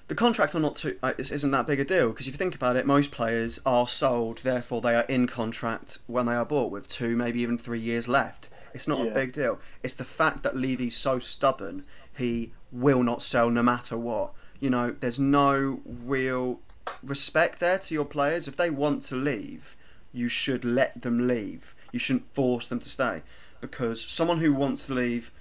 the 0.07 0.15
contract 0.15 0.55
are 0.55 0.59
not 0.59 0.75
too 0.75 0.97
uh, 1.03 1.13
is- 1.17 1.31
isn't 1.31 1.51
that 1.51 1.67
big 1.67 1.79
a 1.79 1.85
deal 1.85 2.09
because 2.09 2.27
if 2.27 2.33
you 2.33 2.37
think 2.37 2.55
about 2.55 2.75
it, 2.77 2.85
most 2.85 3.11
players 3.11 3.59
are 3.65 3.87
sold, 3.87 4.39
therefore 4.39 4.79
they 4.79 4.95
are 4.95 5.05
in 5.09 5.27
contract 5.27 5.97
when 6.07 6.25
they 6.25 6.35
are 6.35 6.45
bought 6.45 6.71
with 6.71 6.87
two, 6.87 7.15
maybe 7.17 7.41
even 7.41 7.57
three 7.57 7.79
years 7.79 8.07
left. 8.07 8.49
It's 8.73 8.87
not 8.87 9.05
a 9.05 9.11
big 9.11 9.33
deal. 9.33 9.59
It's 9.83 9.93
the 9.93 10.05
fact 10.05 10.43
that 10.43 10.55
Levy's 10.55 10.95
so 10.95 11.19
stubborn; 11.19 11.85
he 12.17 12.53
will 12.71 13.03
not 13.03 13.21
sell 13.21 13.49
no 13.49 13.61
matter 13.61 13.97
what. 13.97 14.33
You 14.63 14.69
know, 14.69 14.91
there's 14.91 15.19
no 15.19 15.81
real 15.85 16.61
respect 17.03 17.59
there 17.59 17.77
to 17.79 17.93
your 17.93 18.05
players. 18.05 18.47
If 18.47 18.55
they 18.55 18.69
want 18.69 19.01
to 19.07 19.15
leave, 19.17 19.75
you 20.13 20.29
should 20.29 20.63
let 20.63 21.01
them 21.01 21.27
leave. 21.27 21.75
You 21.91 21.99
shouldn't 21.99 22.33
force 22.33 22.67
them 22.67 22.79
to 22.79 22.87
stay 22.87 23.23
because 23.59 24.09
someone 24.09 24.37
who 24.37 24.53
wants 24.53 24.85
to 24.85 24.93
leave, 24.93 25.33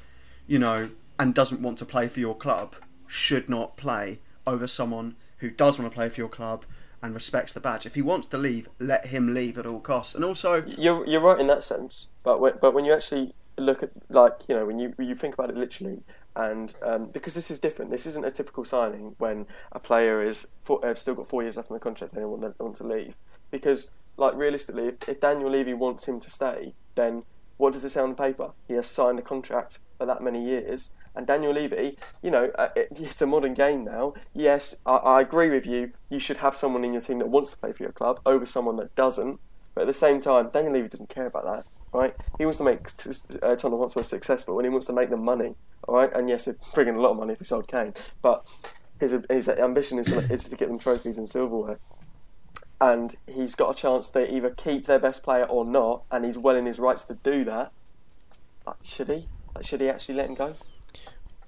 you 0.48 0.58
know, 0.58 0.90
and 1.20 1.36
doesn't 1.36 1.62
want 1.62 1.78
to 1.78 1.84
play 1.84 2.08
for 2.08 2.18
your 2.18 2.34
club 2.34 2.74
should 3.06 3.48
not 3.48 3.76
play 3.76 4.18
over 4.44 4.66
someone 4.66 5.14
who 5.36 5.50
does 5.50 5.78
want 5.78 5.88
to 5.88 5.94
play 5.94 6.08
for 6.08 6.20
your 6.20 6.28
club 6.28 6.64
and 7.00 7.14
respects 7.14 7.52
the 7.52 7.60
badge. 7.60 7.86
If 7.86 7.94
he 7.94 8.02
wants 8.02 8.26
to 8.26 8.38
leave, 8.38 8.68
let 8.80 9.06
him 9.06 9.34
leave 9.34 9.56
at 9.56 9.66
all 9.66 9.78
costs. 9.78 10.16
And 10.16 10.24
also, 10.24 10.64
You're 10.66 11.06
you're 11.06 11.20
right 11.20 11.38
in 11.38 11.46
that 11.46 11.62
sense, 11.62 12.10
but 12.24 12.40
when, 12.40 12.54
but 12.60 12.74
when 12.74 12.84
you 12.84 12.92
actually 12.92 13.34
look 13.56 13.84
at 13.84 13.90
like 14.08 14.48
you 14.48 14.54
know 14.56 14.64
when 14.64 14.78
you 14.80 14.92
when 14.96 15.06
you 15.06 15.14
think 15.14 15.34
about 15.34 15.48
it 15.48 15.56
literally, 15.56 16.02
and 16.34 16.74
um, 16.82 17.06
because 17.06 17.34
this 17.34 17.50
is 17.50 17.58
different, 17.58 17.90
this 17.90 18.06
isn't 18.06 18.24
a 18.24 18.30
typical 18.30 18.64
signing 18.64 19.14
when 19.18 19.46
a 19.70 19.78
player 19.78 20.22
is 20.22 20.48
uh, 20.68 20.94
still 20.94 21.14
got 21.14 21.28
four 21.28 21.42
years 21.42 21.56
left 21.56 21.70
on 21.70 21.76
the 21.76 21.80
contract 21.80 22.14
and 22.14 22.22
they 22.22 22.26
want, 22.26 22.58
want 22.60 22.76
to 22.76 22.86
leave. 22.86 23.14
Because 23.50 23.90
like 24.16 24.34
realistically, 24.34 24.88
if, 24.88 25.08
if 25.08 25.20
Daniel 25.20 25.50
Levy 25.50 25.74
wants 25.74 26.08
him 26.08 26.20
to 26.20 26.30
stay, 26.30 26.74
then 26.94 27.24
what 27.56 27.72
does 27.72 27.84
it 27.84 27.90
say 27.90 28.00
on 28.00 28.10
the 28.10 28.16
paper? 28.16 28.52
He 28.66 28.74
has 28.74 28.86
signed 28.86 29.18
a 29.18 29.22
contract 29.22 29.80
for 29.98 30.06
that 30.06 30.22
many 30.22 30.44
years. 30.44 30.92
And 31.14 31.26
Daniel 31.26 31.52
Levy, 31.52 31.98
you 32.22 32.30
know, 32.30 32.50
uh, 32.54 32.70
it, 32.74 32.88
it's 32.96 33.20
a 33.22 33.26
modern 33.26 33.54
game 33.54 33.84
now. 33.84 34.14
Yes, 34.34 34.80
I, 34.86 34.96
I 34.96 35.20
agree 35.20 35.50
with 35.50 35.66
you. 35.66 35.92
You 36.08 36.18
should 36.18 36.38
have 36.38 36.56
someone 36.56 36.84
in 36.84 36.92
your 36.92 37.02
team 37.02 37.18
that 37.18 37.28
wants 37.28 37.52
to 37.52 37.58
play 37.58 37.72
for 37.72 37.82
your 37.82 37.92
club 37.92 38.20
over 38.24 38.46
someone 38.46 38.76
that 38.76 38.94
doesn't. 38.94 39.40
But 39.74 39.82
at 39.82 39.86
the 39.86 39.94
same 39.94 40.20
time, 40.20 40.50
Daniel 40.52 40.74
Levy 40.74 40.88
doesn't 40.88 41.08
care 41.08 41.26
about 41.26 41.44
that, 41.44 41.64
right? 41.92 42.14
He 42.38 42.44
wants 42.44 42.58
to 42.58 42.64
make 42.64 42.80
uh, 42.80 43.56
Tottenham 43.56 43.78
Hotspur 43.78 44.02
successful, 44.02 44.58
and 44.58 44.66
he 44.66 44.70
wants 44.70 44.86
to 44.86 44.92
make 44.92 45.10
them 45.10 45.24
money, 45.24 45.54
all 45.86 45.94
right? 45.94 46.12
And 46.12 46.28
yes, 46.28 46.46
it's 46.46 46.70
bringing 46.72 46.96
a 46.96 47.00
lot 47.00 47.10
of 47.10 47.16
money 47.16 47.32
if 47.34 47.38
he 47.38 47.44
sold 47.44 47.68
Kane, 47.68 47.94
but 48.20 48.46
his 49.00 49.16
his 49.28 49.48
ambition 49.48 49.98
is 49.98 50.06
to, 50.06 50.18
is 50.32 50.48
to 50.48 50.56
get 50.56 50.68
them 50.68 50.78
trophies 50.78 51.18
and 51.18 51.28
silverware. 51.28 51.78
And 52.80 53.14
he's 53.32 53.54
got 53.54 53.78
a 53.78 53.80
chance 53.80 54.08
to 54.10 54.34
either 54.34 54.50
keep 54.50 54.86
their 54.86 54.98
best 54.98 55.22
player 55.22 55.44
or 55.44 55.64
not, 55.64 56.02
and 56.10 56.24
he's 56.24 56.38
well 56.38 56.56
in 56.56 56.66
his 56.66 56.78
rights 56.78 57.04
to 57.04 57.14
do 57.14 57.44
that. 57.44 57.72
Like, 58.66 58.76
should 58.82 59.08
he? 59.08 59.28
Like, 59.54 59.64
should 59.64 59.80
he 59.80 59.88
actually 59.88 60.16
let 60.16 60.28
him 60.28 60.34
go? 60.34 60.54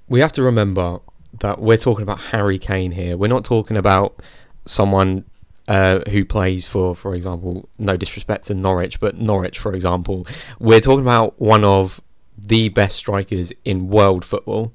we 0.08 0.20
have 0.20 0.32
to 0.32 0.42
remember 0.42 1.00
that 1.40 1.60
we're 1.60 1.76
talking 1.76 2.02
about 2.02 2.20
Harry 2.20 2.58
Kane 2.58 2.92
here. 2.92 3.16
We're 3.16 3.28
not 3.28 3.44
talking 3.44 3.76
about 3.76 4.20
someone 4.66 5.24
uh, 5.68 6.00
who 6.10 6.24
plays 6.24 6.66
for, 6.66 6.94
for 6.94 7.14
example, 7.14 7.68
no 7.78 7.96
disrespect 7.96 8.44
to 8.44 8.54
Norwich, 8.54 9.00
but 9.00 9.16
Norwich, 9.16 9.58
for 9.58 9.74
example. 9.74 10.26
We're 10.58 10.80
talking 10.80 11.02
about 11.02 11.40
one 11.40 11.64
of 11.64 12.00
the 12.36 12.68
best 12.68 12.96
strikers 12.96 13.52
in 13.64 13.88
world 13.88 14.24
football, 14.24 14.72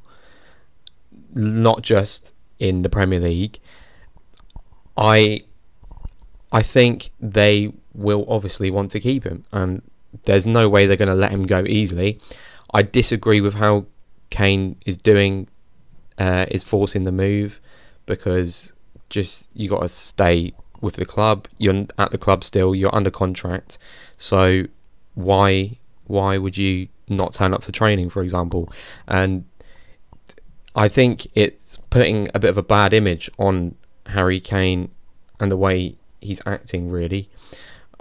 not 1.34 1.82
just 1.82 2.34
in 2.58 2.82
the 2.82 2.90
Premier 2.90 3.20
League. 3.20 3.60
I, 4.98 5.42
I 6.52 6.62
think 6.62 7.12
they 7.20 7.72
will 7.94 8.26
obviously 8.28 8.72
want 8.72 8.92
to 8.92 9.00
keep 9.00 9.24
him, 9.24 9.46
and 9.52 9.82
there's 10.26 10.48
no 10.48 10.68
way 10.70 10.86
they're 10.86 10.98
going 10.98 11.10
to 11.10 11.16
let 11.16 11.32
him 11.32 11.44
go 11.44 11.64
easily. 11.66 12.20
I 12.74 12.84
disagree 12.84 13.42
with 13.42 13.56
how 13.56 13.86
Kane 14.30 14.76
is 14.86 14.98
doing 14.98 15.48
uh, 16.18 16.46
is 16.50 16.64
forcing 16.64 17.04
the 17.04 17.12
move 17.12 17.62
because 18.06 18.74
just 19.10 19.48
you 19.54 19.70
got 19.70 19.82
to 19.82 19.90
stay 19.90 20.54
with 20.82 20.96
the 20.96 21.06
club. 21.06 21.48
You're 21.58 21.86
at 21.98 22.12
the 22.12 22.18
club 22.18 22.44
still. 22.44 22.76
You're 22.76 22.94
under 22.94 23.12
contract, 23.12 23.78
so 24.18 24.66
why 25.16 25.78
why 26.06 26.38
would 26.38 26.58
you 26.58 26.88
not 27.08 27.34
turn 27.34 27.54
up 27.54 27.64
for 27.64 27.72
training, 27.72 28.10
for 28.10 28.24
example? 28.24 28.72
And 29.08 29.46
I 30.76 30.88
think 30.88 31.28
it's 31.36 31.78
putting 31.90 32.30
a 32.34 32.40
bit 32.40 32.50
of 32.50 32.58
a 32.58 32.64
bad 32.64 32.94
image 32.94 33.30
on 33.38 33.76
Harry 34.08 34.40
Kane 34.40 34.92
and 35.40 35.52
the 35.52 35.58
way 35.58 35.96
he's 36.22 36.42
acting. 36.46 36.90
Really, 36.90 37.30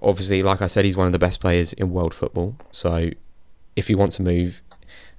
obviously, 0.00 0.42
like 0.42 0.62
I 0.62 0.66
said, 0.66 0.84
he's 0.84 0.96
one 0.96 1.06
of 1.06 1.12
the 1.12 1.18
best 1.18 1.40
players 1.40 1.72
in 1.72 1.90
world 1.90 2.14
football. 2.14 2.56
So 2.72 3.10
if 3.76 3.88
he 3.88 3.94
wants 3.94 4.16
to 4.16 4.22
move 4.22 4.62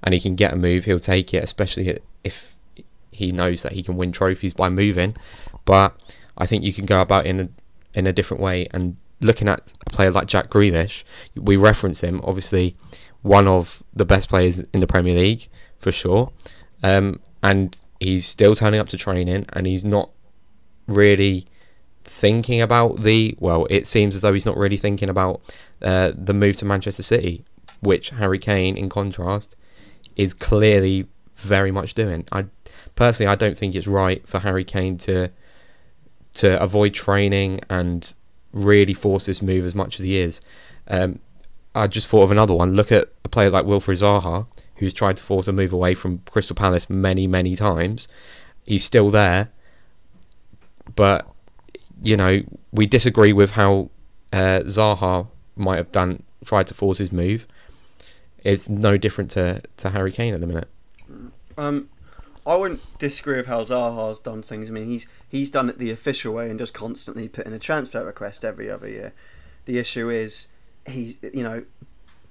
and 0.02 0.14
he 0.14 0.20
can 0.20 0.34
get 0.34 0.52
a 0.52 0.56
move, 0.56 0.84
he'll 0.84 0.98
take 0.98 1.32
it, 1.34 1.42
especially 1.44 1.98
if 2.24 2.56
he 3.10 3.32
knows 3.32 3.62
that 3.62 3.72
he 3.72 3.82
can 3.82 3.96
win 3.96 4.12
trophies 4.12 4.52
by 4.54 4.68
moving. 4.68 5.16
But 5.64 6.18
I 6.40 6.46
think 6.46 6.64
you 6.64 6.72
can 6.72 6.86
go 6.86 7.00
about 7.00 7.26
in 7.26 7.40
a 7.40 7.48
in 7.94 8.06
a 8.06 8.12
different 8.12 8.42
way. 8.42 8.66
And 8.72 8.96
looking 9.20 9.48
at 9.48 9.72
a 9.86 9.90
player 9.90 10.10
like 10.10 10.26
Jack 10.26 10.48
Grealish, 10.48 11.04
we 11.36 11.56
reference 11.56 12.00
him, 12.00 12.20
obviously 12.24 12.76
one 13.22 13.46
of 13.46 13.82
the 13.94 14.06
best 14.06 14.28
players 14.30 14.60
in 14.72 14.80
the 14.80 14.86
Premier 14.86 15.14
League 15.14 15.48
for 15.78 15.92
sure. 15.92 16.32
Um, 16.82 17.20
and 17.42 17.76
he's 18.00 18.26
still 18.26 18.54
turning 18.54 18.80
up 18.80 18.88
to 18.88 18.96
training, 18.96 19.46
and 19.52 19.66
he's 19.66 19.84
not 19.84 20.10
really 20.86 21.46
thinking 22.04 22.60
about 22.60 23.02
the 23.02 23.36
well. 23.38 23.66
It 23.70 23.86
seems 23.86 24.14
as 24.14 24.22
though 24.22 24.32
he's 24.32 24.46
not 24.46 24.56
really 24.56 24.78
thinking 24.78 25.08
about 25.08 25.40
uh, 25.82 26.12
the 26.14 26.32
move 26.32 26.56
to 26.56 26.64
Manchester 26.64 27.02
City, 27.02 27.44
which 27.80 28.10
Harry 28.10 28.38
Kane, 28.38 28.76
in 28.76 28.88
contrast, 28.88 29.56
is 30.16 30.34
clearly 30.34 31.06
very 31.36 31.70
much 31.70 31.94
doing. 31.94 32.26
I 32.32 32.46
personally, 32.96 33.30
I 33.30 33.34
don't 33.34 33.56
think 33.56 33.74
it's 33.74 33.86
right 33.86 34.26
for 34.26 34.38
Harry 34.38 34.64
Kane 34.64 34.96
to 34.98 35.30
to 36.34 36.60
avoid 36.62 36.94
training 36.94 37.60
and 37.68 38.12
really 38.52 38.94
force 38.94 39.26
this 39.26 39.42
move 39.42 39.64
as 39.64 39.74
much 39.74 39.98
as 39.98 40.04
he 40.04 40.16
is. 40.16 40.40
Um, 40.88 41.20
I 41.74 41.86
just 41.86 42.08
thought 42.08 42.22
of 42.22 42.32
another 42.32 42.54
one. 42.54 42.74
Look 42.74 42.90
at 42.90 43.08
a 43.24 43.28
player 43.28 43.50
like 43.50 43.64
Wilfried 43.64 44.00
Zaha, 44.00 44.46
who's 44.76 44.92
tried 44.92 45.16
to 45.16 45.22
force 45.22 45.46
a 45.46 45.52
move 45.52 45.72
away 45.72 45.94
from 45.94 46.18
Crystal 46.30 46.56
Palace 46.56 46.90
many, 46.90 47.26
many 47.26 47.54
times. 47.54 48.08
He's 48.66 48.84
still 48.84 49.10
there, 49.10 49.50
but 50.94 51.28
you 52.02 52.16
know 52.16 52.42
we 52.72 52.86
disagree 52.86 53.32
with 53.32 53.52
how 53.52 53.90
uh, 54.32 54.60
Zaha 54.64 55.26
might 55.56 55.76
have 55.76 55.92
done 55.92 56.22
tried 56.44 56.66
to 56.68 56.74
force 56.74 56.98
his 56.98 57.12
move. 57.12 57.46
It's 58.42 58.68
no 58.68 58.96
different 58.96 59.30
to, 59.32 59.62
to 59.78 59.90
Harry 59.90 60.12
Kane 60.12 60.34
at 60.34 60.40
the 60.40 60.46
minute. 60.46 60.68
Um, 61.58 61.90
I 62.50 62.56
wouldn't 62.56 62.98
disagree 62.98 63.36
with 63.36 63.46
how 63.46 63.60
Zaha's 63.60 64.18
done 64.18 64.42
things. 64.42 64.68
I 64.68 64.72
mean, 64.72 64.86
he's 64.86 65.06
he's 65.28 65.52
done 65.52 65.68
it 65.68 65.78
the 65.78 65.92
official 65.92 66.34
way 66.34 66.50
and 66.50 66.58
just 66.58 66.74
constantly 66.74 67.28
put 67.28 67.46
in 67.46 67.52
a 67.52 67.60
transfer 67.60 68.04
request 68.04 68.44
every 68.44 68.68
other 68.68 68.88
year. 68.88 69.12
The 69.66 69.78
issue 69.78 70.10
is 70.10 70.48
he, 70.84 71.16
you 71.32 71.44
know, 71.44 71.64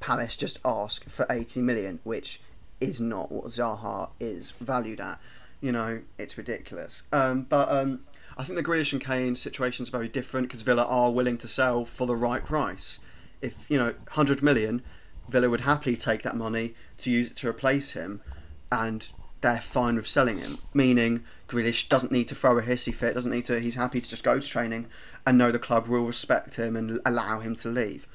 Palace 0.02 0.36
just 0.36 0.60
ask 0.66 1.08
for 1.08 1.26
80 1.30 1.62
million, 1.62 2.00
which 2.04 2.42
is 2.82 3.00
not 3.00 3.32
what 3.32 3.46
Zaha 3.46 4.10
is 4.20 4.52
valued 4.60 5.00
at. 5.00 5.22
You 5.62 5.72
know, 5.72 6.02
it's 6.18 6.38
ridiculous. 6.38 7.04
Um, 7.14 7.44
but 7.44 7.72
um, 7.72 8.02
I 8.38 8.44
think 8.44 8.58
the 8.58 8.64
Grealish 8.64 8.92
and 8.92 9.02
Kane 9.02 9.38
situation 9.38 9.84
is 9.84 9.90
very 9.90 10.10
different 10.10 10.50
because 10.50 10.64
Villa 10.64 10.84
are 10.84 11.12
willing 11.12 11.38
to 11.38 11.48
sell 11.48 11.86
for 11.86 12.06
the 12.06 12.16
right 12.18 12.44
price. 12.46 13.00
If 13.42 13.56
you 13.70 13.78
know, 13.78 13.94
100 14.12 14.44
million, 14.44 14.82
Villa 15.30 15.50
would 15.50 15.62
happily 15.62 15.96
take 15.96 16.24
that 16.24 16.36
money 16.36 16.76
to 16.98 17.10
use 17.10 17.28
it 17.28 17.38
to 17.38 17.48
replace 17.48 17.92
him, 17.92 18.22
and 18.70 19.10
they're 19.42 19.62
fine 19.62 19.96
with 19.96 20.08
selling 20.08 20.40
him. 20.40 20.58
Meaning, 20.74 21.24
Grealish 21.48 21.90
doesn't 21.90 22.12
need 22.12 22.28
to 22.28 22.36
throw 22.36 22.58
a 22.58 22.62
hissy 22.62 22.94
fit, 22.94 23.16
doesn't 23.16 23.32
need 23.32 23.46
to. 23.46 23.60
He's 23.60 23.76
happy 23.76 24.02
to 24.02 24.10
just 24.10 24.24
go 24.24 24.40
to 24.40 24.46
training 24.46 24.88
and 25.26 25.38
know 25.38 25.52
the 25.52 25.60
club 25.60 25.88
will 25.88 26.06
respect 26.06 26.56
him 26.56 26.76
and 26.76 27.00
allow 27.06 27.40
him 27.40 27.56
to 27.56 27.70
leave. 27.70 28.08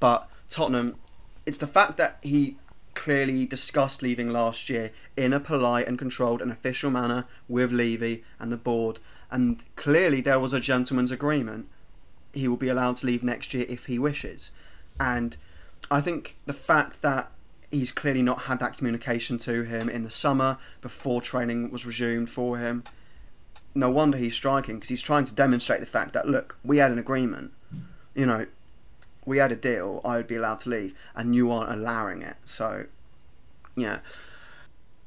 But 0.00 0.28
Tottenham, 0.48 0.96
it's 1.44 1.58
the 1.58 1.66
fact 1.66 1.96
that 1.96 2.18
he 2.22 2.56
clearly 2.94 3.44
discussed 3.44 4.02
leaving 4.02 4.30
last 4.30 4.68
year 4.68 4.90
in 5.16 5.32
a 5.32 5.38
polite 5.38 5.86
and 5.86 5.98
controlled 5.98 6.42
and 6.42 6.50
official 6.50 6.90
manner 6.90 7.26
with 7.48 7.70
Levy 7.70 8.24
and 8.40 8.50
the 8.50 8.56
board, 8.56 8.98
and 9.30 9.62
clearly 9.76 10.20
there 10.20 10.40
was 10.40 10.52
a 10.52 10.60
gentleman's 10.60 11.10
agreement. 11.10 11.68
He 12.32 12.48
will 12.48 12.56
be 12.56 12.68
allowed 12.68 12.96
to 12.96 13.06
leave 13.06 13.22
next 13.22 13.54
year 13.54 13.66
if 13.68 13.86
he 13.86 13.98
wishes, 13.98 14.50
and 14.98 15.36
I 15.90 16.00
think 16.00 16.36
the 16.46 16.52
fact 16.52 17.02
that 17.02 17.30
he's 17.78 17.92
clearly 17.92 18.22
not 18.22 18.42
had 18.42 18.58
that 18.60 18.76
communication 18.76 19.38
to 19.38 19.62
him 19.62 19.88
in 19.88 20.04
the 20.04 20.10
summer 20.10 20.58
before 20.80 21.20
training 21.20 21.70
was 21.70 21.86
resumed 21.86 22.30
for 22.30 22.58
him. 22.58 22.84
No 23.74 23.90
wonder 23.90 24.16
he's 24.16 24.34
striking 24.34 24.76
because 24.76 24.88
he's 24.88 25.02
trying 25.02 25.24
to 25.26 25.34
demonstrate 25.34 25.80
the 25.80 25.86
fact 25.86 26.12
that 26.14 26.26
look, 26.26 26.56
we 26.64 26.78
had 26.78 26.90
an 26.90 26.98
agreement. 26.98 27.52
You 28.14 28.26
know, 28.26 28.46
we 29.26 29.38
had 29.38 29.52
a 29.52 29.56
deal. 29.56 30.00
I 30.04 30.16
would 30.16 30.26
be 30.26 30.36
allowed 30.36 30.60
to 30.60 30.70
leave, 30.70 30.94
and 31.14 31.34
you 31.34 31.50
aren't 31.50 31.70
allowing 31.70 32.22
it. 32.22 32.36
So, 32.44 32.86
yeah. 33.76 33.98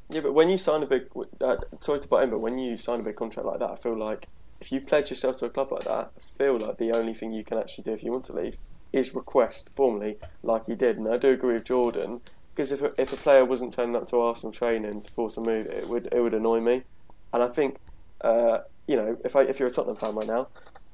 Yeah, 0.10 0.22
but 0.22 0.34
when 0.34 0.50
you 0.50 0.58
sign 0.58 0.84
a 0.84 0.86
big, 0.86 1.08
uh, 1.42 1.58
sorry 1.80 2.00
to 2.00 2.08
butt 2.08 2.24
in, 2.24 2.30
but 2.30 2.40
when 2.40 2.60
you 2.60 2.78
sign 2.78 3.00
a 3.00 3.04
big 3.04 3.16
contract 3.16 3.48
like 3.48 3.60
that, 3.60 3.72
I 3.72 3.76
feel 3.76 3.98
like 3.98 4.28
if 4.62 4.72
you 4.72 4.82
pledge 4.82 5.10
yourself 5.10 5.40
to 5.40 5.46
a 5.46 5.50
club 5.50 5.72
like 5.72 5.86
that, 5.86 6.12
I 6.16 6.20
feel 6.20 6.58
like 6.58 6.78
the 6.78 6.92
only 6.92 7.14
thing 7.14 7.32
you 7.32 7.44
can 7.44 7.58
actually 7.58 7.86
do 7.86 7.94
if 7.94 8.04
you 8.04 8.12
want 8.12 8.26
to 8.26 8.34
leave 8.34 8.58
is 8.92 9.16
request 9.16 9.70
formally, 9.74 10.18
like 10.44 10.64
you 10.68 10.76
did. 10.76 10.98
And 10.98 11.08
I 11.08 11.18
do 11.18 11.30
agree 11.30 11.54
with 11.54 11.66
Jordan 11.66 12.22
because 12.60 12.74
if 12.74 12.82
a, 12.82 13.02
if 13.02 13.14
a 13.14 13.16
player 13.16 13.46
wasn't 13.46 13.74
turning 13.74 13.96
up 13.96 14.06
to 14.06 14.20
Arsenal 14.20 14.52
training 14.52 15.00
to 15.00 15.10
force 15.14 15.38
a 15.38 15.42
move, 15.42 15.66
it 15.68 15.88
would 15.88 16.10
it 16.12 16.20
would 16.20 16.34
annoy 16.34 16.60
me. 16.60 16.84
And 17.32 17.42
I 17.42 17.48
think, 17.48 17.78
uh, 18.20 18.60
you 18.86 18.98
know, 18.98 19.18
if 19.24 19.34
I, 19.34 19.44
if 19.44 19.60
you're 19.60 19.70
a 19.70 19.72
Tottenham 19.72 19.96
fan 19.96 20.14
right 20.14 20.28
now, 20.28 20.50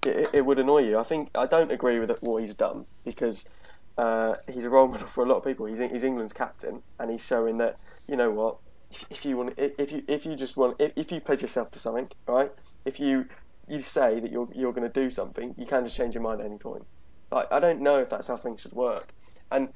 it, 0.05 0.29
it 0.31 0.45
would 0.45 0.59
annoy 0.59 0.83
you. 0.83 0.99
I 0.99 1.01
think 1.01 1.31
I 1.33 1.47
don't 1.47 1.71
agree 1.71 1.97
with 1.97 2.15
what 2.21 2.43
he's 2.43 2.53
done 2.53 2.85
because 3.03 3.49
uh, 3.97 4.35
he's 4.47 4.63
a 4.63 4.69
role 4.69 4.87
model 4.87 5.07
for 5.07 5.23
a 5.23 5.27
lot 5.27 5.37
of 5.37 5.43
people. 5.43 5.65
He's 5.65 5.79
he's 5.79 6.03
England's 6.03 6.33
captain, 6.33 6.83
and 6.99 7.09
he's 7.09 7.25
showing 7.25 7.57
that 7.57 7.79
you 8.07 8.15
know 8.15 8.29
what. 8.29 8.57
If, 8.91 9.07
if 9.09 9.25
you 9.25 9.35
want, 9.35 9.55
if 9.57 9.91
you 9.91 10.03
if 10.07 10.23
you 10.23 10.35
just 10.35 10.55
want, 10.55 10.79
if, 10.79 10.91
if 10.95 11.11
you 11.11 11.19
pledge 11.19 11.41
yourself 11.41 11.71
to 11.71 11.79
something, 11.79 12.11
right? 12.27 12.51
If 12.85 12.99
you 12.99 13.25
you 13.67 13.81
say 13.81 14.19
that 14.19 14.31
you're 14.31 14.49
you're 14.53 14.71
going 14.71 14.87
to 14.87 15.01
do 15.01 15.09
something, 15.09 15.55
you 15.57 15.65
can 15.65 15.83
just 15.83 15.97
change 15.97 16.13
your 16.13 16.21
mind 16.21 16.41
at 16.41 16.45
any 16.45 16.59
point. 16.59 16.85
Like 17.31 17.51
I 17.51 17.59
don't 17.59 17.81
know 17.81 17.99
if 18.01 18.11
that's 18.11 18.27
how 18.27 18.37
things 18.37 18.61
should 18.61 18.73
work, 18.73 19.15
and 19.51 19.71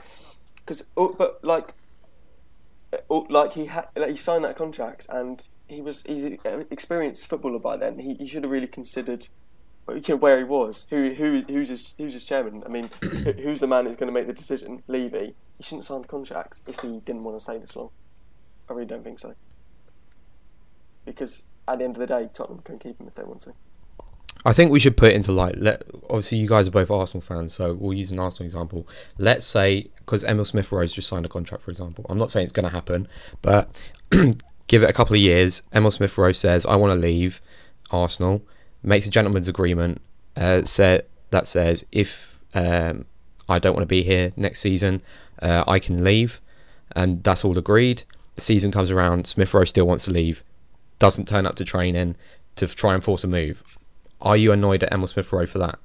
because 0.70 0.88
oh, 0.96 1.16
but 1.18 1.44
like 1.44 1.74
uh, 2.94 2.98
oh, 3.10 3.26
like 3.28 3.54
he 3.54 3.66
had 3.66 3.88
like 3.96 4.12
he 4.12 4.16
signed 4.16 4.46
that 4.46 4.56
contract 4.56 5.08
and 5.10 5.48
he 5.68 5.82
was 5.82 6.04
he's 6.04 6.24
an 6.24 6.38
experienced 6.70 7.28
footballer 7.28 7.58
by 7.58 7.76
then. 7.76 7.98
He, 7.98 8.14
he 8.14 8.28
should 8.28 8.44
have 8.44 8.52
really 8.52 8.68
considered 8.68 9.28
you 9.90 10.02
know, 10.08 10.16
where 10.18 10.38
he 10.38 10.44
was. 10.44 10.88
Who 10.92 11.16
who 11.16 11.44
who's 11.48 11.70
his 11.70 11.96
who's 11.98 12.14
his 12.14 12.24
chairman? 12.24 12.62
I 12.64 12.70
mean, 12.70 12.92
who's 13.02 13.62
the 13.62 13.68
man 13.68 13.88
who's 13.88 13.96
going 13.96 14.10
to 14.10 14.14
make 14.14 14.28
the 14.28 14.34
decision? 14.34 14.84
Levy. 14.88 15.34
He 15.58 15.64
shouldn't 15.64 15.86
sign 15.86 16.04
the 16.04 16.08
contract 16.08 16.62
if 16.68 16.80
he 16.82 17.00
didn't 17.00 17.24
want 17.24 17.36
to 17.36 17.44
stay 17.44 17.58
this 17.58 17.76
long. 17.76 17.90
I 18.70 18.74
really 18.74 18.86
don't 18.86 19.04
think 19.04 19.18
so. 19.18 19.34
Because 21.04 21.48
at 21.68 21.80
the 21.80 21.86
end 21.86 21.96
of 21.96 22.00
the 22.00 22.08
day, 22.08 22.30
Tottenham 22.32 22.62
can 22.62 22.78
keep 22.78 23.00
him 23.00 23.08
if 23.08 23.16
they 23.16 23.24
want 23.24 23.42
to. 23.42 23.54
I 24.46 24.54
think 24.54 24.72
we 24.72 24.80
should 24.80 24.96
put 24.96 25.12
it 25.12 25.16
into 25.16 25.32
light. 25.32 25.58
Let 25.58 25.84
obviously 26.10 26.38
you 26.38 26.48
guys 26.48 26.68
are 26.68 26.72
both 26.72 26.90
Arsenal 26.90 27.22
fans, 27.22 27.54
so 27.54 27.74
we'll 27.74 27.98
use 27.98 28.12
an 28.12 28.20
Arsenal 28.20 28.46
example. 28.46 28.88
Let's 29.18 29.46
say 29.46 29.90
because 30.10 30.24
Emil 30.24 30.44
Smith 30.44 30.72
Rowe 30.72 30.84
just 30.86 31.08
signed 31.08 31.26
a 31.26 31.30
contract, 31.30 31.62
for 31.62 31.70
example. 31.70 32.04
I'm 32.10 32.18
not 32.18 32.32
saying 32.32 32.46
it's 32.46 32.52
going 32.52 32.64
to 32.64 32.72
happen, 32.72 33.08
but 33.44 33.70
give 34.68 34.82
it 34.82 34.90
a 34.90 34.94
couple 34.94 35.14
of 35.14 35.22
years. 35.22 35.62
Emil 35.72 35.92
Smith 35.92 36.18
Rowe 36.18 36.32
says, 36.32 36.66
"I 36.66 36.76
want 36.78 36.92
to 36.92 37.00
leave 37.00 37.42
Arsenal." 37.92 38.42
Makes 38.82 39.06
a 39.06 39.12
gentleman's 39.12 39.48
agreement. 39.48 40.02
Uh, 40.36 40.64
say, 40.64 41.02
that 41.30 41.46
says 41.46 41.86
if 41.92 42.42
um, 42.56 43.06
I 43.48 43.60
don't 43.60 43.76
want 43.76 43.84
to 43.84 43.88
be 43.88 44.02
here 44.02 44.32
next 44.36 44.62
season, 44.62 45.04
uh, 45.44 45.64
I 45.68 45.78
can 45.78 46.04
leave, 46.04 46.42
and 46.96 47.24
that's 47.24 47.46
all 47.46 47.58
agreed. 47.58 48.02
The 48.36 48.42
season 48.42 48.72
comes 48.72 48.90
around. 48.90 49.28
Smith 49.28 49.54
Rowe 49.54 49.66
still 49.66 49.86
wants 49.86 50.06
to 50.06 50.12
leave, 50.12 50.44
doesn't 50.98 51.28
turn 51.28 51.46
up 51.46 51.54
to 51.56 51.66
training 51.66 52.16
to 52.56 52.66
try 52.66 52.96
and 52.96 53.04
force 53.04 53.24
a 53.24 53.28
move 53.28 53.78
are 54.22 54.38
you 54.38 54.52
annoyed 54.52 54.84
at 54.84 54.92
Emil 54.92 55.08
Smith 55.08 55.32
Rowe 55.32 55.46
for 55.46 55.60
that? 55.60 55.80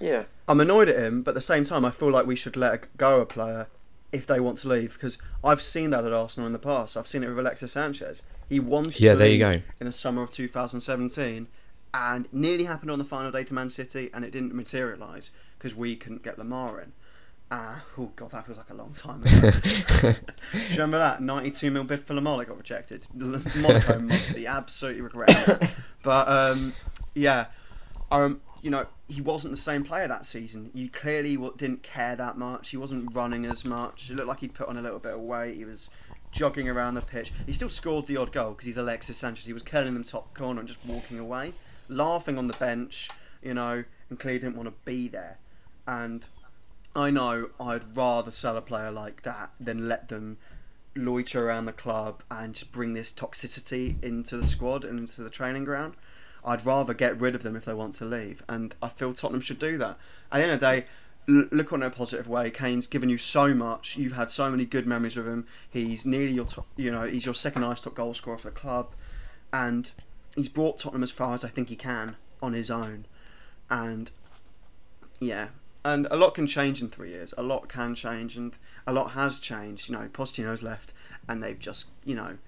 Yeah. 0.00 0.24
I'm 0.48 0.60
annoyed 0.60 0.88
at 0.88 0.96
him, 0.96 1.22
but 1.22 1.32
at 1.32 1.34
the 1.34 1.40
same 1.40 1.64
time, 1.64 1.84
I 1.84 1.90
feel 1.90 2.10
like 2.10 2.26
we 2.26 2.34
should 2.34 2.56
let 2.56 2.96
go 2.96 3.20
a 3.20 3.26
player 3.26 3.68
if 4.12 4.26
they 4.26 4.40
want 4.40 4.56
to 4.58 4.68
leave 4.68 4.94
because 4.94 5.18
I've 5.44 5.60
seen 5.60 5.90
that 5.90 6.04
at 6.04 6.12
Arsenal 6.12 6.46
in 6.46 6.52
the 6.52 6.58
past. 6.58 6.96
I've 6.96 7.06
seen 7.06 7.22
it 7.22 7.28
with 7.28 7.38
Alexis 7.38 7.72
Sanchez. 7.72 8.22
He 8.48 8.58
wanted 8.58 8.98
yeah, 8.98 9.12
to 9.12 9.16
there 9.18 9.28
leave 9.28 9.40
you 9.40 9.46
go. 9.46 9.62
in 9.80 9.86
the 9.86 9.92
summer 9.92 10.22
of 10.22 10.30
2017 10.30 11.46
and 11.94 12.28
nearly 12.32 12.64
happened 12.64 12.90
on 12.90 12.98
the 12.98 13.04
final 13.04 13.30
day 13.30 13.44
to 13.44 13.54
Man 13.54 13.70
City 13.70 14.10
and 14.14 14.24
it 14.24 14.30
didn't 14.30 14.54
materialise 14.54 15.30
because 15.58 15.74
we 15.74 15.96
couldn't 15.96 16.22
get 16.22 16.38
Lemar 16.38 16.82
in. 16.82 16.92
Ah, 17.50 17.82
oh 17.96 18.10
god, 18.14 18.30
that 18.30 18.44
feels 18.44 18.58
like 18.58 18.68
a 18.70 18.74
long 18.74 18.92
time 18.92 19.22
ago. 19.22 19.50
Do 20.02 20.08
you 20.08 20.70
remember 20.72 20.98
that 20.98 21.22
92 21.22 21.70
mil 21.70 21.84
bid 21.84 22.00
for 22.00 22.14
Lemar 22.14 22.46
got 22.46 22.58
rejected? 22.58 23.06
Monaco 23.14 23.98
must 24.00 24.34
be 24.34 24.46
absolutely 24.46 25.02
regretting 25.02 25.68
But 26.02 26.28
um, 26.28 26.74
yeah, 27.14 27.46
um, 28.10 28.40
you 28.62 28.70
know, 28.70 28.86
he 29.08 29.20
wasn't 29.20 29.52
the 29.52 29.60
same 29.60 29.84
player 29.84 30.08
that 30.08 30.26
season. 30.26 30.70
You 30.74 30.88
clearly 30.88 31.38
didn't 31.56 31.82
care 31.82 32.16
that 32.16 32.36
much. 32.36 32.70
He 32.70 32.76
wasn't 32.76 33.14
running 33.14 33.46
as 33.46 33.64
much. 33.64 34.10
It 34.10 34.16
looked 34.16 34.28
like 34.28 34.40
he'd 34.40 34.54
put 34.54 34.68
on 34.68 34.76
a 34.76 34.82
little 34.82 34.98
bit 34.98 35.14
of 35.14 35.20
weight. 35.20 35.56
He 35.56 35.64
was 35.64 35.88
jogging 36.32 36.68
around 36.68 36.94
the 36.94 37.00
pitch. 37.00 37.32
He 37.46 37.52
still 37.52 37.68
scored 37.68 38.06
the 38.06 38.16
odd 38.16 38.32
goal 38.32 38.50
because 38.50 38.66
he's 38.66 38.76
Alexis 38.76 39.16
Sanchez. 39.16 39.46
He 39.46 39.52
was 39.52 39.62
curling 39.62 39.94
them 39.94 40.02
top 40.02 40.34
corner 40.34 40.60
and 40.60 40.68
just 40.68 40.88
walking 40.88 41.18
away, 41.18 41.52
laughing 41.88 42.38
on 42.38 42.48
the 42.48 42.56
bench, 42.58 43.08
you 43.42 43.54
know, 43.54 43.84
and 44.10 44.18
clearly 44.18 44.40
didn't 44.40 44.56
want 44.56 44.68
to 44.68 44.74
be 44.84 45.08
there. 45.08 45.38
And 45.86 46.26
I 46.94 47.10
know 47.10 47.50
I'd 47.60 47.96
rather 47.96 48.32
sell 48.32 48.56
a 48.56 48.62
player 48.62 48.90
like 48.90 49.22
that 49.22 49.50
than 49.60 49.88
let 49.88 50.08
them 50.08 50.38
loiter 50.96 51.48
around 51.48 51.66
the 51.66 51.72
club 51.72 52.22
and 52.30 52.54
just 52.54 52.72
bring 52.72 52.92
this 52.92 53.12
toxicity 53.12 54.02
into 54.02 54.36
the 54.36 54.44
squad 54.44 54.84
and 54.84 54.98
into 54.98 55.22
the 55.22 55.30
training 55.30 55.64
ground. 55.64 55.94
I'd 56.44 56.64
rather 56.64 56.94
get 56.94 57.20
rid 57.20 57.34
of 57.34 57.42
them 57.42 57.56
if 57.56 57.64
they 57.64 57.74
want 57.74 57.94
to 57.94 58.04
leave, 58.04 58.42
and 58.48 58.74
I 58.82 58.88
feel 58.88 59.12
Tottenham 59.12 59.40
should 59.40 59.58
do 59.58 59.78
that. 59.78 59.98
At 60.32 60.38
the 60.38 60.42
end 60.44 60.52
of 60.52 60.60
the 60.60 60.66
day, 60.66 60.84
look 61.26 61.72
on 61.72 61.82
it 61.82 61.86
in 61.86 61.92
a 61.92 61.94
positive 61.94 62.26
way. 62.26 62.50
Kane's 62.50 62.86
given 62.86 63.08
you 63.08 63.18
so 63.18 63.54
much. 63.54 63.96
You've 63.96 64.12
had 64.12 64.30
so 64.30 64.50
many 64.50 64.64
good 64.64 64.86
memories 64.86 65.16
with 65.16 65.26
him. 65.26 65.46
He's 65.68 66.06
nearly 66.06 66.32
your 66.32 66.46
top, 66.46 66.66
you 66.76 66.90
know, 66.90 67.02
he's 67.02 67.26
your 67.26 67.34
second 67.34 67.62
highest 67.62 67.84
top 67.84 67.94
goal 67.94 68.14
scorer 68.14 68.38
for 68.38 68.48
the 68.48 68.56
club, 68.56 68.92
and 69.52 69.90
he's 70.34 70.48
brought 70.48 70.78
Tottenham 70.78 71.02
as 71.02 71.10
far 71.10 71.34
as 71.34 71.44
I 71.44 71.48
think 71.48 71.68
he 71.68 71.76
can 71.76 72.16
on 72.42 72.52
his 72.52 72.70
own. 72.70 73.06
And 73.70 74.10
yeah, 75.20 75.48
and 75.84 76.06
a 76.10 76.16
lot 76.16 76.34
can 76.34 76.46
change 76.46 76.80
in 76.80 76.88
three 76.88 77.10
years. 77.10 77.34
A 77.36 77.42
lot 77.42 77.68
can 77.68 77.94
change, 77.94 78.36
and 78.36 78.56
a 78.86 78.92
lot 78.92 79.10
has 79.12 79.38
changed. 79.38 79.88
You 79.88 79.96
know, 79.96 80.08
Pochettino's 80.12 80.62
left, 80.62 80.92
and 81.28 81.42
they've 81.42 81.58
just 81.58 81.86
you 82.04 82.14
know 82.14 82.38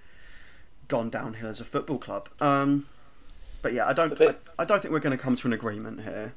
gone 0.89 1.11
downhill 1.11 1.49
as 1.49 1.61
a 1.61 1.65
football 1.65 1.99
club. 1.99 2.29
Um, 2.41 2.87
but 3.63 3.73
yeah, 3.73 3.87
I 3.87 3.93
don't. 3.93 4.21
I, 4.21 4.35
I 4.59 4.65
don't 4.65 4.81
think 4.81 4.93
we're 4.93 5.01
going 5.01 5.17
to 5.17 5.23
come 5.23 5.37
to 5.37 5.47
an 5.47 5.53
agreement 5.53 6.03
here. 6.03 6.35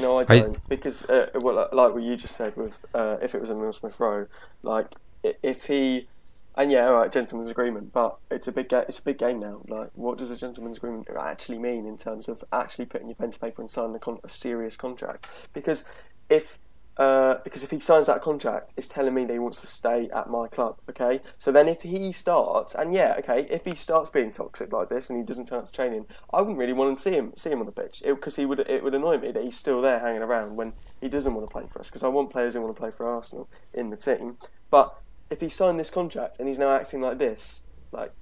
No, 0.00 0.18
I 0.18 0.24
don't, 0.24 0.56
I, 0.56 0.60
because 0.68 1.08
uh, 1.08 1.30
well, 1.34 1.68
like 1.72 1.94
what 1.94 2.02
you 2.02 2.16
just 2.16 2.36
said 2.36 2.56
with 2.56 2.84
uh, 2.94 3.18
if 3.22 3.34
it 3.34 3.40
was 3.40 3.50
a 3.50 3.52
Emil 3.52 3.72
Smith 3.72 3.98
Rowe, 4.00 4.26
like 4.62 4.94
if 5.22 5.66
he, 5.66 6.08
and 6.56 6.72
yeah, 6.72 6.88
all 6.88 6.94
right, 6.94 7.12
gentleman's 7.12 7.50
agreement, 7.50 7.92
but 7.92 8.16
it's 8.30 8.48
a 8.48 8.52
big 8.52 8.68
ga- 8.68 8.84
it's 8.88 8.98
a 8.98 9.02
big 9.02 9.18
game 9.18 9.38
now. 9.38 9.62
Like, 9.68 9.90
what 9.94 10.18
does 10.18 10.30
a 10.30 10.36
gentleman's 10.36 10.78
agreement 10.78 11.08
actually 11.16 11.58
mean 11.58 11.86
in 11.86 11.96
terms 11.96 12.28
of 12.28 12.44
actually 12.52 12.86
putting 12.86 13.08
your 13.08 13.16
pen 13.16 13.30
to 13.30 13.38
paper 13.38 13.62
and 13.62 13.70
signing 13.70 13.94
a, 13.94 13.98
con- 13.98 14.20
a 14.24 14.28
serious 14.28 14.76
contract? 14.76 15.28
Because 15.52 15.88
if 16.28 16.58
Uh, 16.96 17.36
because 17.44 17.62
if 17.62 17.70
he 17.70 17.78
signs 17.78 18.06
that 18.06 18.22
contract, 18.22 18.72
it's 18.74 18.88
telling 18.88 19.12
me 19.12 19.26
that 19.26 19.32
he 19.32 19.38
wants 19.38 19.60
to 19.60 19.66
stay 19.66 20.08
at 20.14 20.30
my 20.30 20.48
club. 20.48 20.78
Okay, 20.88 21.20
so 21.38 21.52
then 21.52 21.68
if 21.68 21.82
he 21.82 22.10
starts, 22.10 22.74
and 22.74 22.94
yeah, 22.94 23.14
okay, 23.18 23.46
if 23.50 23.66
he 23.66 23.74
starts 23.74 24.08
being 24.08 24.30
toxic 24.30 24.72
like 24.72 24.88
this 24.88 25.10
and 25.10 25.18
he 25.18 25.24
doesn't 25.24 25.46
turn 25.46 25.58
up 25.58 25.66
to 25.66 25.72
training, 25.72 26.06
I 26.32 26.40
wouldn't 26.40 26.58
really 26.58 26.72
want 26.72 26.96
to 26.96 27.02
see 27.02 27.12
him 27.12 27.32
see 27.36 27.50
him 27.50 27.60
on 27.60 27.66
the 27.66 27.72
pitch 27.72 28.02
because 28.04 28.36
he 28.36 28.46
would 28.46 28.60
it 28.60 28.82
would 28.82 28.94
annoy 28.94 29.18
me 29.18 29.30
that 29.32 29.42
he's 29.42 29.58
still 29.58 29.82
there 29.82 29.98
hanging 29.98 30.22
around 30.22 30.56
when 30.56 30.72
he 31.00 31.08
doesn't 31.08 31.34
want 31.34 31.46
to 31.46 31.52
play 31.52 31.66
for 31.70 31.80
us. 31.80 31.90
Because 31.90 32.02
I 32.02 32.08
want 32.08 32.30
players 32.30 32.54
who 32.54 32.62
want 32.62 32.74
to 32.74 32.80
play 32.80 32.90
for 32.90 33.06
Arsenal 33.06 33.50
in 33.74 33.90
the 33.90 33.96
team. 33.96 34.38
But 34.70 34.98
if 35.28 35.40
he 35.40 35.50
signed 35.50 35.78
this 35.78 35.90
contract 35.90 36.38
and 36.38 36.48
he's 36.48 36.58
now 36.58 36.70
acting 36.70 37.02
like 37.02 37.18
this, 37.18 37.64
like 37.92 38.12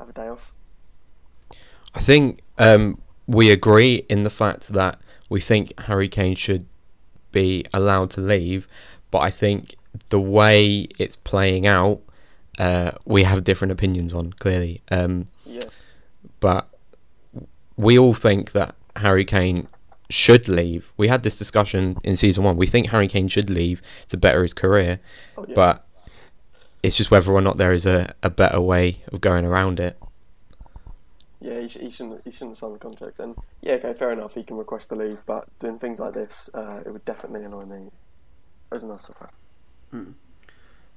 have 0.00 0.08
a 0.08 0.12
day 0.12 0.26
off. 0.26 0.56
I 1.94 2.00
think 2.00 2.42
um, 2.58 3.00
we 3.26 3.50
agree 3.50 4.04
in 4.08 4.24
the 4.24 4.30
fact 4.30 4.68
that 4.68 5.00
we 5.28 5.40
think 5.40 5.78
Harry 5.82 6.08
Kane 6.08 6.34
should 6.34 6.66
be 7.32 7.64
allowed 7.72 8.10
to 8.10 8.20
leave, 8.20 8.66
but 9.10 9.18
I 9.18 9.30
think 9.30 9.74
the 10.08 10.20
way 10.20 10.86
it's 10.98 11.16
playing 11.16 11.66
out, 11.66 12.00
uh, 12.58 12.92
we 13.04 13.22
have 13.24 13.44
different 13.44 13.72
opinions 13.72 14.12
on 14.12 14.32
clearly. 14.34 14.82
Um, 14.90 15.28
Yeah. 15.46 15.62
but 16.40 16.68
we 17.76 17.98
all 17.98 18.14
think 18.14 18.52
that 18.52 18.74
Harry 18.96 19.24
Kane 19.24 19.66
should 20.10 20.48
leave. 20.48 20.92
We 20.96 21.08
had 21.08 21.22
this 21.22 21.36
discussion 21.38 21.96
in 22.04 22.16
season 22.16 22.44
one. 22.44 22.56
We 22.56 22.66
think 22.66 22.88
Harry 22.88 23.08
Kane 23.08 23.28
should 23.28 23.48
leave 23.48 23.80
to 24.08 24.16
better 24.16 24.42
his 24.42 24.52
career, 24.54 25.00
Oh, 25.38 25.44
yeah. 25.48 25.54
but 25.54 25.86
it's 26.82 26.96
just 26.96 27.10
whether 27.10 27.30
or 27.32 27.40
not 27.40 27.56
there 27.58 27.72
is 27.72 27.86
a, 27.86 28.14
a 28.22 28.30
better 28.30 28.60
way 28.60 28.98
of 29.12 29.20
going 29.20 29.44
around 29.44 29.78
it. 29.80 29.96
Yeah, 31.40 31.60
he, 31.60 31.68
sh- 31.68 31.78
he 31.78 31.90
shouldn't. 31.90 32.22
He 32.24 32.30
shouldn't 32.30 32.56
sign 32.56 32.72
the 32.72 32.78
contract. 32.78 33.18
And 33.18 33.34
yeah, 33.62 33.74
okay, 33.74 33.94
fair 33.94 34.10
enough. 34.10 34.34
He 34.34 34.42
can 34.42 34.56
request 34.56 34.90
to 34.90 34.94
leave, 34.94 35.22
but 35.26 35.48
doing 35.58 35.78
things 35.78 35.98
like 35.98 36.12
this, 36.12 36.50
uh, 36.54 36.82
it 36.84 36.90
would 36.90 37.04
definitely 37.04 37.44
annoy 37.44 37.64
me 37.64 37.90
as 38.70 38.84
an 38.84 38.90
Arsenal 38.90 39.18
fan. 39.18 40.14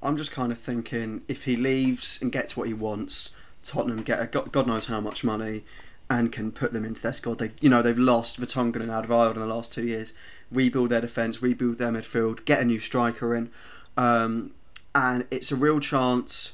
I'm 0.02 0.18
just 0.18 0.32
kind 0.32 0.52
of 0.52 0.60
thinking 0.60 1.22
if 1.30 1.46
he 1.46 1.56
leaves 1.56 2.20
and 2.22 2.32
gets 2.32 2.58
what 2.58 2.68
he 2.68 2.74
wants, 2.74 3.30
Tottenham 3.64 4.04
get 4.04 4.22
a, 4.22 4.28
God 4.28 4.52
God 4.52 4.68
knows 4.68 4.88
how 4.88 5.00
much 5.00 5.24
money 5.24 5.64
and 6.10 6.32
can 6.32 6.52
put 6.52 6.74
them 6.74 6.84
into 6.84 7.02
their 7.02 7.14
squad. 7.14 7.40
They, 7.40 7.52
you 7.62 7.70
know, 7.70 7.82
they've 7.82 7.98
lost 7.98 8.40
Vertonghen 8.40 8.82
and 8.82 8.90
Alderweireld 8.90 9.36
in 9.36 9.40
the 9.40 9.48
last 9.48 9.72
two 9.72 9.86
years. 9.86 10.14
Rebuild 10.52 10.90
their 10.90 11.02
defence, 11.02 11.42
rebuild 11.42 11.78
their 11.78 11.92
midfield, 11.92 12.44
get 12.46 12.60
a 12.60 12.66
new 12.66 12.80
striker 12.80 13.34
in, 13.34 13.50
um, 13.98 14.54
and 14.94 15.26
it's 15.32 15.52
a 15.52 15.56
real 15.56 15.80
chance 15.80 16.52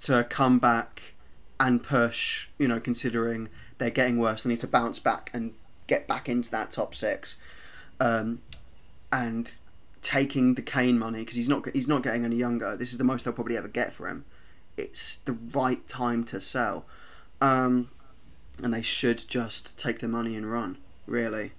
to 0.00 0.24
come 0.24 0.58
back 0.58 1.14
and 1.60 1.82
push. 1.82 2.48
You 2.58 2.68
know, 2.68 2.80
considering 2.80 3.48
they're 3.78 3.90
getting 3.90 4.18
worse, 4.18 4.42
they 4.42 4.50
need 4.50 4.60
to 4.60 4.66
bounce 4.66 4.98
back 4.98 5.30
and 5.32 5.54
get 5.86 6.06
back 6.06 6.28
into 6.28 6.50
that 6.50 6.70
top 6.70 6.94
six. 6.94 7.36
Um, 8.00 8.42
and 9.10 9.56
taking 10.02 10.54
the 10.54 10.62
Kane 10.62 10.98
money 10.98 11.20
because 11.20 11.36
he's 11.36 11.48
not 11.48 11.68
he's 11.74 11.88
not 11.88 12.02
getting 12.02 12.24
any 12.24 12.36
younger. 12.36 12.76
This 12.76 12.92
is 12.92 12.98
the 12.98 13.04
most 13.04 13.24
they'll 13.24 13.34
probably 13.34 13.56
ever 13.56 13.68
get 13.68 13.92
for 13.92 14.08
him. 14.08 14.24
It's 14.76 15.16
the 15.16 15.32
right 15.32 15.86
time 15.88 16.24
to 16.24 16.40
sell, 16.40 16.86
um, 17.40 17.90
and 18.62 18.72
they 18.72 18.82
should 18.82 19.28
just 19.28 19.78
take 19.78 19.98
the 19.98 20.08
money 20.08 20.36
and 20.36 20.50
run. 20.50 20.78
Really, 21.06 21.52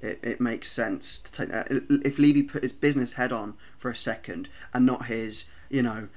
it, 0.00 0.20
it 0.22 0.40
makes 0.40 0.70
sense 0.70 1.18
to 1.20 1.32
take 1.32 1.48
that. 1.50 1.68
If 2.04 2.18
Levy 2.18 2.42
put 2.42 2.62
his 2.62 2.72
business 2.72 3.14
head 3.14 3.32
on 3.32 3.54
for 3.78 3.90
a 3.90 3.96
second 3.96 4.48
and 4.72 4.86
not 4.86 5.06
his 5.06 5.44
you 5.68 5.82
know 5.82 6.08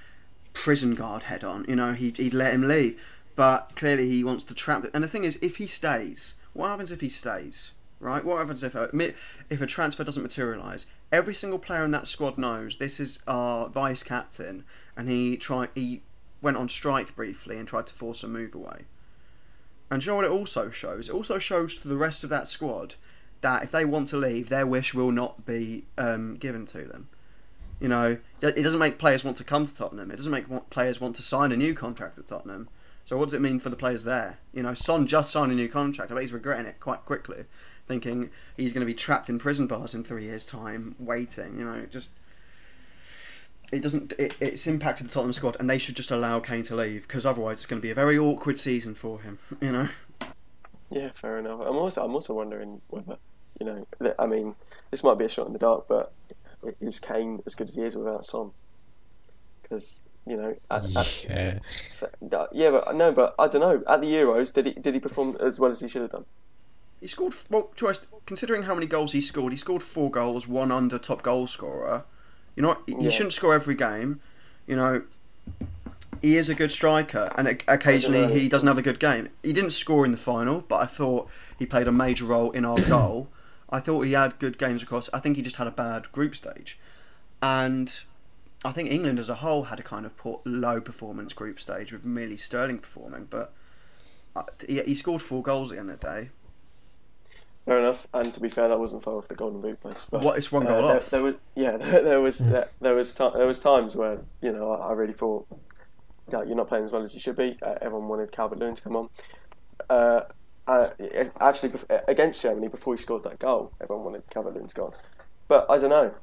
prison 0.53 0.95
guard 0.95 1.23
head 1.23 1.43
on, 1.43 1.65
you 1.67 1.75
know 1.75 1.93
he'd, 1.93 2.17
he'd 2.17 2.33
let 2.33 2.53
him 2.53 2.63
leave. 2.63 2.99
But 3.35 3.75
clearly 3.75 4.09
he 4.09 4.23
wants 4.23 4.43
to 4.45 4.53
trap. 4.53 4.81
The, 4.81 4.91
and 4.93 5.03
the 5.03 5.07
thing 5.07 5.23
is, 5.23 5.37
if 5.41 5.57
he 5.57 5.67
stays, 5.67 6.35
what 6.53 6.69
happens 6.69 6.91
if 6.91 7.01
he 7.01 7.09
stays? 7.09 7.71
Right? 7.99 8.23
What 8.23 8.39
happens 8.39 8.63
if 8.63 8.75
a, 8.75 8.89
if 9.49 9.61
a 9.61 9.65
transfer 9.65 10.03
doesn't 10.03 10.21
materialise? 10.21 10.85
Every 11.11 11.33
single 11.33 11.59
player 11.59 11.83
in 11.83 11.91
that 11.91 12.07
squad 12.07 12.37
knows 12.37 12.77
this 12.77 12.99
is 12.99 13.19
our 13.27 13.69
vice 13.69 14.03
captain, 14.03 14.63
and 14.95 15.09
he 15.09 15.37
tried. 15.37 15.69
He 15.75 16.03
went 16.41 16.57
on 16.57 16.69
strike 16.69 17.15
briefly 17.15 17.57
and 17.57 17.67
tried 17.67 17.87
to 17.87 17.93
force 17.93 18.23
a 18.23 18.27
move 18.27 18.53
away. 18.53 18.85
And 19.89 20.03
you 20.03 20.11
know 20.11 20.15
what 20.15 20.25
it 20.25 20.31
also 20.31 20.69
shows? 20.69 21.09
It 21.09 21.15
also 21.15 21.37
shows 21.37 21.77
to 21.79 21.87
the 21.87 21.97
rest 21.97 22.23
of 22.23 22.29
that 22.31 22.47
squad 22.47 22.95
that 23.41 23.63
if 23.63 23.71
they 23.71 23.85
want 23.85 24.07
to 24.09 24.17
leave, 24.17 24.49
their 24.49 24.65
wish 24.65 24.93
will 24.93 25.11
not 25.11 25.45
be 25.45 25.85
um, 25.97 26.35
given 26.35 26.65
to 26.67 26.83
them. 26.85 27.07
You 27.79 27.89
know, 27.89 28.17
it 28.41 28.63
doesn't 28.63 28.79
make 28.79 28.97
players 28.97 29.23
want 29.23 29.37
to 29.37 29.43
come 29.43 29.65
to 29.65 29.75
Tottenham. 29.75 30.09
It 30.09 30.15
doesn't 30.15 30.31
make 30.31 30.69
players 30.69 31.01
want 31.01 31.15
to 31.17 31.21
sign 31.21 31.51
a 31.51 31.57
new 31.57 31.73
contract 31.73 32.17
at 32.17 32.27
Tottenham. 32.27 32.69
So 33.05 33.17
what 33.17 33.25
does 33.25 33.33
it 33.33 33.41
mean 33.41 33.59
for 33.59 33.69
the 33.69 33.75
players 33.75 34.03
there? 34.03 34.39
You 34.51 34.63
know, 34.63 34.73
Son 34.73 35.05
just 35.05 35.31
signed 35.31 35.51
a 35.51 35.55
new 35.55 35.69
contract. 35.69 36.11
I 36.11 36.15
bet 36.15 36.23
he's 36.23 36.33
regretting 36.33 36.65
it 36.65 36.79
quite 36.79 37.05
quickly, 37.05 37.45
thinking 37.87 38.31
he's 38.57 38.73
going 38.73 38.81
to 38.81 38.91
be 38.91 38.95
trapped 38.95 39.29
in 39.29 39.37
prison 39.37 39.67
bars 39.67 39.93
in 39.93 40.03
three 40.03 40.23
years' 40.23 40.45
time, 40.45 40.95
waiting. 40.97 41.59
You 41.59 41.65
know, 41.65 41.85
just 41.85 42.09
it 43.71 43.83
doesn't. 43.83 44.13
It, 44.17 44.35
it's 44.39 44.65
impacted 44.65 45.07
the 45.07 45.11
Tottenham 45.11 45.33
squad, 45.33 45.55
and 45.59 45.69
they 45.69 45.77
should 45.77 45.95
just 45.95 46.09
allow 46.09 46.39
Kane 46.39 46.63
to 46.63 46.75
leave 46.75 47.03
because 47.03 47.27
otherwise 47.27 47.57
it's 47.57 47.67
going 47.67 47.79
to 47.79 47.85
be 47.85 47.91
a 47.91 47.95
very 47.95 48.17
awkward 48.17 48.57
season 48.57 48.95
for 48.95 49.21
him. 49.21 49.37
You 49.61 49.71
know. 49.71 49.89
Yeah, 50.89 51.09
fair 51.13 51.37
enough. 51.37 51.61
I'm 51.61 51.75
also 51.75 52.03
I'm 52.03 52.13
also 52.13 52.33
wondering 52.33 52.81
whether 52.87 53.17
you 53.59 53.65
know. 53.67 53.87
I 54.17 54.25
mean, 54.25 54.55
this 54.89 55.03
might 55.03 55.19
be 55.19 55.25
a 55.25 55.29
shot 55.29 55.45
in 55.45 55.53
the 55.53 55.59
dark, 55.59 55.87
but 55.87 56.11
is 56.81 56.99
Kane 56.99 57.43
as 57.45 57.53
good 57.53 57.67
as 57.67 57.75
he 57.75 57.83
is 57.83 57.95
without 57.95 58.25
Son? 58.25 58.51
Because 59.61 60.05
you 60.27 60.35
know, 60.37 60.55
at, 60.71 60.83
at, 60.95 61.23
Yeah. 61.29 61.59
f- 61.91 62.03
uh, 62.33 62.47
yeah, 62.51 62.71
but 62.71 62.95
no, 62.95 63.11
but 63.11 63.35
I 63.37 63.47
don't 63.47 63.61
know. 63.61 63.83
At 63.87 64.01
the 64.01 64.07
Euros, 64.07 64.51
did 64.53 64.65
he 64.65 64.71
did 64.73 64.93
he 64.93 64.99
perform 64.99 65.37
as 65.39 65.59
well 65.59 65.71
as 65.71 65.79
he 65.81 65.87
should 65.87 66.01
have 66.01 66.11
done? 66.11 66.25
He 67.01 67.07
scored 67.07 67.33
well. 67.49 67.69
Twice, 67.75 68.07
considering 68.25 68.63
how 68.63 68.73
many 68.73 68.87
goals 68.87 69.11
he 69.11 69.21
scored, 69.21 69.53
he 69.53 69.57
scored 69.57 69.83
four 69.83 70.09
goals, 70.09 70.47
one 70.47 70.71
under 70.71 70.97
top 70.97 71.21
goal 71.21 71.45
scorer. 71.47 72.03
You 72.55 72.63
know, 72.63 72.77
he 72.87 72.95
Yeah. 72.99 73.09
shouldn't 73.09 73.33
score 73.33 73.53
every 73.53 73.75
game. 73.75 74.19
You 74.65 74.77
know, 74.77 75.03
he 76.21 76.37
is 76.37 76.49
a 76.49 76.55
good 76.55 76.71
striker, 76.71 77.31
and 77.37 77.61
occasionally 77.67 78.39
he 78.39 78.49
doesn't 78.49 78.67
have 78.67 78.77
a 78.77 78.81
good 78.81 78.99
game. 78.99 79.29
He 79.43 79.53
didn't 79.53 79.71
score 79.71 80.05
in 80.05 80.11
the 80.11 80.17
final, 80.17 80.61
but 80.61 80.77
I 80.77 80.85
thought 80.85 81.29
he 81.59 81.65
played 81.65 81.87
a 81.87 81.91
major 81.91 82.25
role 82.25 82.51
in 82.51 82.65
our 82.65 82.81
goal. 82.89 83.27
I 83.69 83.79
thought 83.79 84.01
he 84.01 84.13
had 84.13 84.39
good 84.39 84.57
games 84.57 84.81
across. 84.81 85.09
I 85.13 85.19
think 85.19 85.35
he 85.35 85.41
just 85.43 85.57
had 85.57 85.67
a 85.67 85.71
bad 85.71 86.11
group 86.11 86.33
stage, 86.35 86.79
and 87.43 87.91
I 88.65 88.71
think 88.71 88.91
England 88.91 89.19
as 89.19 89.29
a 89.29 89.35
whole 89.35 89.63
had 89.63 89.79
a 89.79 89.83
kind 89.83 90.05
of 90.05 90.17
poor, 90.17 90.41
low 90.43 90.81
performance 90.81 91.33
group 91.33 91.59
stage 91.59 91.93
with 91.93 92.03
merely 92.03 92.35
Sterling 92.35 92.79
performing. 92.79 93.25
But 93.29 93.53
uh, 94.35 94.43
he, 94.67 94.81
he 94.81 94.95
scored 94.95 95.21
four 95.21 95.43
goals 95.43 95.71
at 95.71 95.75
the 95.75 95.81
end 95.81 95.91
of 95.91 95.99
the 95.99 96.07
day. 96.07 96.29
Fair 97.65 97.77
enough. 97.77 98.07
And 98.13 98.33
to 98.33 98.39
be 98.39 98.49
fair, 98.49 98.67
that 98.67 98.79
wasn't 98.79 99.03
far 99.03 99.17
off 99.17 99.27
the 99.27 99.35
Golden 99.35 99.61
Boot 99.61 99.79
place. 99.81 100.07
But 100.09 100.23
What? 100.23 100.37
It's 100.37 100.51
one 100.51 100.65
uh, 100.65 100.71
goal 100.71 100.87
there, 100.87 100.97
off. 100.97 101.09
There 101.11 101.23
was, 101.23 101.35
yeah, 101.55 101.77
there, 101.77 102.03
there 102.03 102.21
was 102.21 102.39
there, 102.39 102.67
there 102.81 102.95
was 102.95 103.13
ti 103.13 103.29
there 103.35 103.47
was 103.47 103.61
times 103.61 103.95
where 103.95 104.17
you 104.41 104.51
know 104.51 104.71
I, 104.71 104.89
I 104.89 104.93
really 104.93 105.13
thought 105.13 105.47
that 106.29 106.47
you're 106.47 106.57
not 106.57 106.67
playing 106.67 106.85
as 106.85 106.91
well 106.91 107.03
as 107.03 107.13
you 107.13 107.19
should 107.19 107.35
be. 107.35 107.57
Uh, 107.61 107.75
everyone 107.81 108.07
wanted 108.07 108.31
Calvert 108.31 108.57
Lewin 108.57 108.73
to 108.73 108.81
come 108.81 108.95
on. 108.95 109.09
Uh, 109.89 110.21
uh, 110.67 110.89
actually, 111.39 111.71
against 112.07 112.41
Germany, 112.41 112.67
before 112.67 112.95
he 112.95 113.01
scored 113.01 113.23
that 113.23 113.37
goal, 113.37 113.73
everyone 113.79 114.05
wanted 114.05 114.27
Calvert 114.31 114.55
Lewin 114.55 114.67
to 114.67 114.75
go 114.75 114.85
on. 114.85 114.93
But 115.47 115.67
I 115.69 115.77
don't 115.77 115.91
know. 115.91 116.15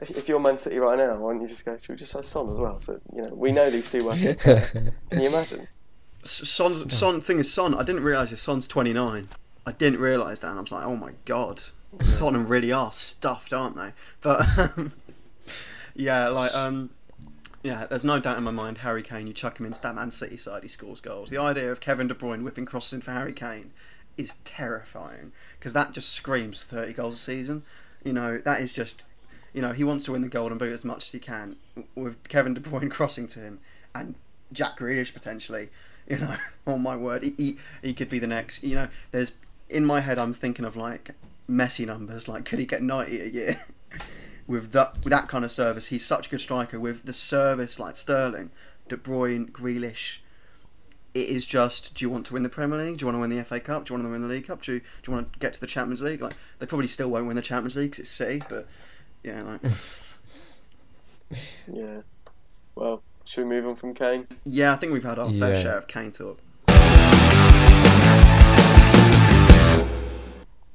If, 0.00 0.10
if 0.10 0.28
you're 0.28 0.40
Man 0.40 0.58
City 0.58 0.78
right 0.78 0.96
now, 0.98 1.16
why 1.16 1.32
don't 1.32 1.42
you 1.42 1.48
just 1.48 1.64
go? 1.64 1.76
Should 1.80 1.90
we 1.90 1.96
just 1.96 2.12
say 2.12 2.22
Son 2.22 2.50
as 2.50 2.58
well? 2.58 2.80
So 2.80 3.00
you 3.14 3.22
know 3.22 3.34
we 3.34 3.52
know 3.52 3.68
these 3.70 3.90
two 3.90 4.04
work. 4.04 4.18
Can 4.38 4.92
you 5.12 5.28
imagine? 5.28 5.68
S- 6.24 6.48
Son's 6.48 6.92
Son 6.94 7.20
thing 7.20 7.38
is 7.38 7.52
Son. 7.52 7.74
I 7.74 7.82
didn't 7.82 8.04
realise 8.04 8.30
his 8.30 8.40
Son's 8.40 8.66
twenty 8.66 8.92
nine. 8.92 9.26
I 9.66 9.72
didn't 9.72 10.00
realise 10.00 10.40
that. 10.40 10.48
And 10.48 10.58
I 10.58 10.62
was 10.62 10.72
like, 10.72 10.86
oh 10.86 10.96
my 10.96 11.12
god, 11.24 11.60
Tottenham 12.18 12.46
really 12.46 12.72
are 12.72 12.92
stuffed, 12.92 13.52
aren't 13.52 13.76
they? 13.76 13.92
But 14.20 14.46
um, 14.58 14.92
yeah, 15.94 16.28
like 16.28 16.54
um, 16.54 16.90
yeah, 17.62 17.86
there's 17.86 18.04
no 18.04 18.20
doubt 18.20 18.38
in 18.38 18.44
my 18.44 18.50
mind. 18.50 18.78
Harry 18.78 19.02
Kane, 19.02 19.26
you 19.26 19.32
chuck 19.32 19.58
him 19.58 19.66
into 19.66 19.80
that 19.82 19.94
Man 19.94 20.10
City 20.10 20.36
side, 20.36 20.62
he 20.62 20.68
scores 20.68 21.00
goals. 21.00 21.30
The 21.30 21.38
idea 21.38 21.70
of 21.72 21.80
Kevin 21.80 22.08
De 22.08 22.14
Bruyne 22.14 22.42
whipping 22.42 22.66
crosses 22.66 22.92
in 22.92 23.00
for 23.00 23.12
Harry 23.12 23.32
Kane 23.32 23.72
is 24.16 24.34
terrifying 24.44 25.32
because 25.58 25.72
that 25.72 25.92
just 25.92 26.10
screams 26.10 26.62
thirty 26.62 26.92
goals 26.92 27.14
a 27.14 27.18
season. 27.18 27.62
You 28.04 28.12
know, 28.12 28.38
that 28.38 28.60
is 28.60 28.72
just. 28.72 29.02
You 29.52 29.62
know, 29.62 29.72
he 29.72 29.84
wants 29.84 30.04
to 30.06 30.12
win 30.12 30.22
the 30.22 30.28
Golden 30.28 30.58
Boot 30.58 30.72
as 30.72 30.84
much 30.84 31.06
as 31.06 31.12
he 31.12 31.18
can 31.18 31.56
with 31.94 32.22
Kevin 32.28 32.54
De 32.54 32.60
Bruyne 32.60 32.90
crossing 32.98 33.26
to 33.28 33.40
him 33.40 33.60
and 33.94 34.14
Jack 34.52 34.78
Grealish 34.78 35.12
potentially. 35.12 35.68
You 36.08 36.18
know, 36.18 36.36
oh 36.66 36.78
my 36.78 36.96
word, 36.96 37.22
he, 37.24 37.34
he 37.36 37.58
he 37.82 37.94
could 37.94 38.08
be 38.08 38.18
the 38.18 38.26
next. 38.26 38.62
You 38.62 38.74
know, 38.74 38.88
there's 39.10 39.32
in 39.68 39.84
my 39.84 40.00
head 40.00 40.18
I'm 40.18 40.32
thinking 40.32 40.64
of 40.64 40.76
like 40.76 41.10
Messi 41.48 41.86
numbers. 41.86 42.28
Like, 42.28 42.44
could 42.44 42.58
he 42.58 42.66
get 42.66 42.82
ninety 42.82 43.20
a 43.20 43.26
year 43.26 43.60
with 44.46 44.72
that 44.72 44.94
with 44.96 45.10
that 45.10 45.28
kind 45.28 45.44
of 45.44 45.52
service? 45.52 45.88
He's 45.88 46.04
such 46.04 46.26
a 46.26 46.30
good 46.30 46.40
striker 46.40 46.80
with 46.80 47.04
the 47.04 47.14
service 47.14 47.78
like 47.78 47.96
Sterling, 47.96 48.50
De 48.88 48.96
Bruyne, 48.96 49.50
Grealish. 49.50 50.18
It 51.14 51.30
is 51.30 51.46
just, 51.46 51.94
do 51.94 52.04
you 52.04 52.10
want 52.10 52.26
to 52.26 52.34
win 52.34 52.42
the 52.42 52.50
Premier 52.50 52.78
League? 52.78 52.98
Do 52.98 53.02
you 53.02 53.06
want 53.06 53.16
to 53.16 53.20
win 53.20 53.30
the 53.30 53.42
FA 53.42 53.58
Cup? 53.58 53.86
Do 53.86 53.92
you 53.92 53.98
want 53.98 54.06
to 54.06 54.12
win 54.12 54.22
the 54.22 54.28
League 54.28 54.46
Cup? 54.46 54.62
Do 54.62 54.74
you, 54.74 54.80
do 54.80 54.86
you 55.06 55.12
want 55.14 55.32
to 55.32 55.38
get 55.38 55.54
to 55.54 55.60
the 55.60 55.66
Champions 55.66 56.02
League? 56.02 56.20
Like, 56.20 56.34
they 56.58 56.66
probably 56.66 56.86
still 56.86 57.08
won't 57.08 57.26
win 57.26 57.34
the 57.34 57.42
Champions 57.42 57.76
League 57.76 57.92
'cause 57.92 58.00
it's 58.00 58.10
City, 58.10 58.42
but 58.48 58.68
yeah, 59.22 59.42
like, 59.42 59.60
Yeah. 61.72 62.00
Well, 62.74 63.02
should 63.24 63.44
we 63.44 63.50
move 63.50 63.66
on 63.66 63.76
from 63.76 63.94
Kane? 63.94 64.26
yeah, 64.44 64.72
I 64.72 64.76
think 64.76 64.92
we've 64.92 65.02
had 65.04 65.18
our 65.18 65.30
fair 65.32 65.60
share 65.60 65.76
of 65.78 65.86
Kane 65.86 66.12
talk. 66.12 66.38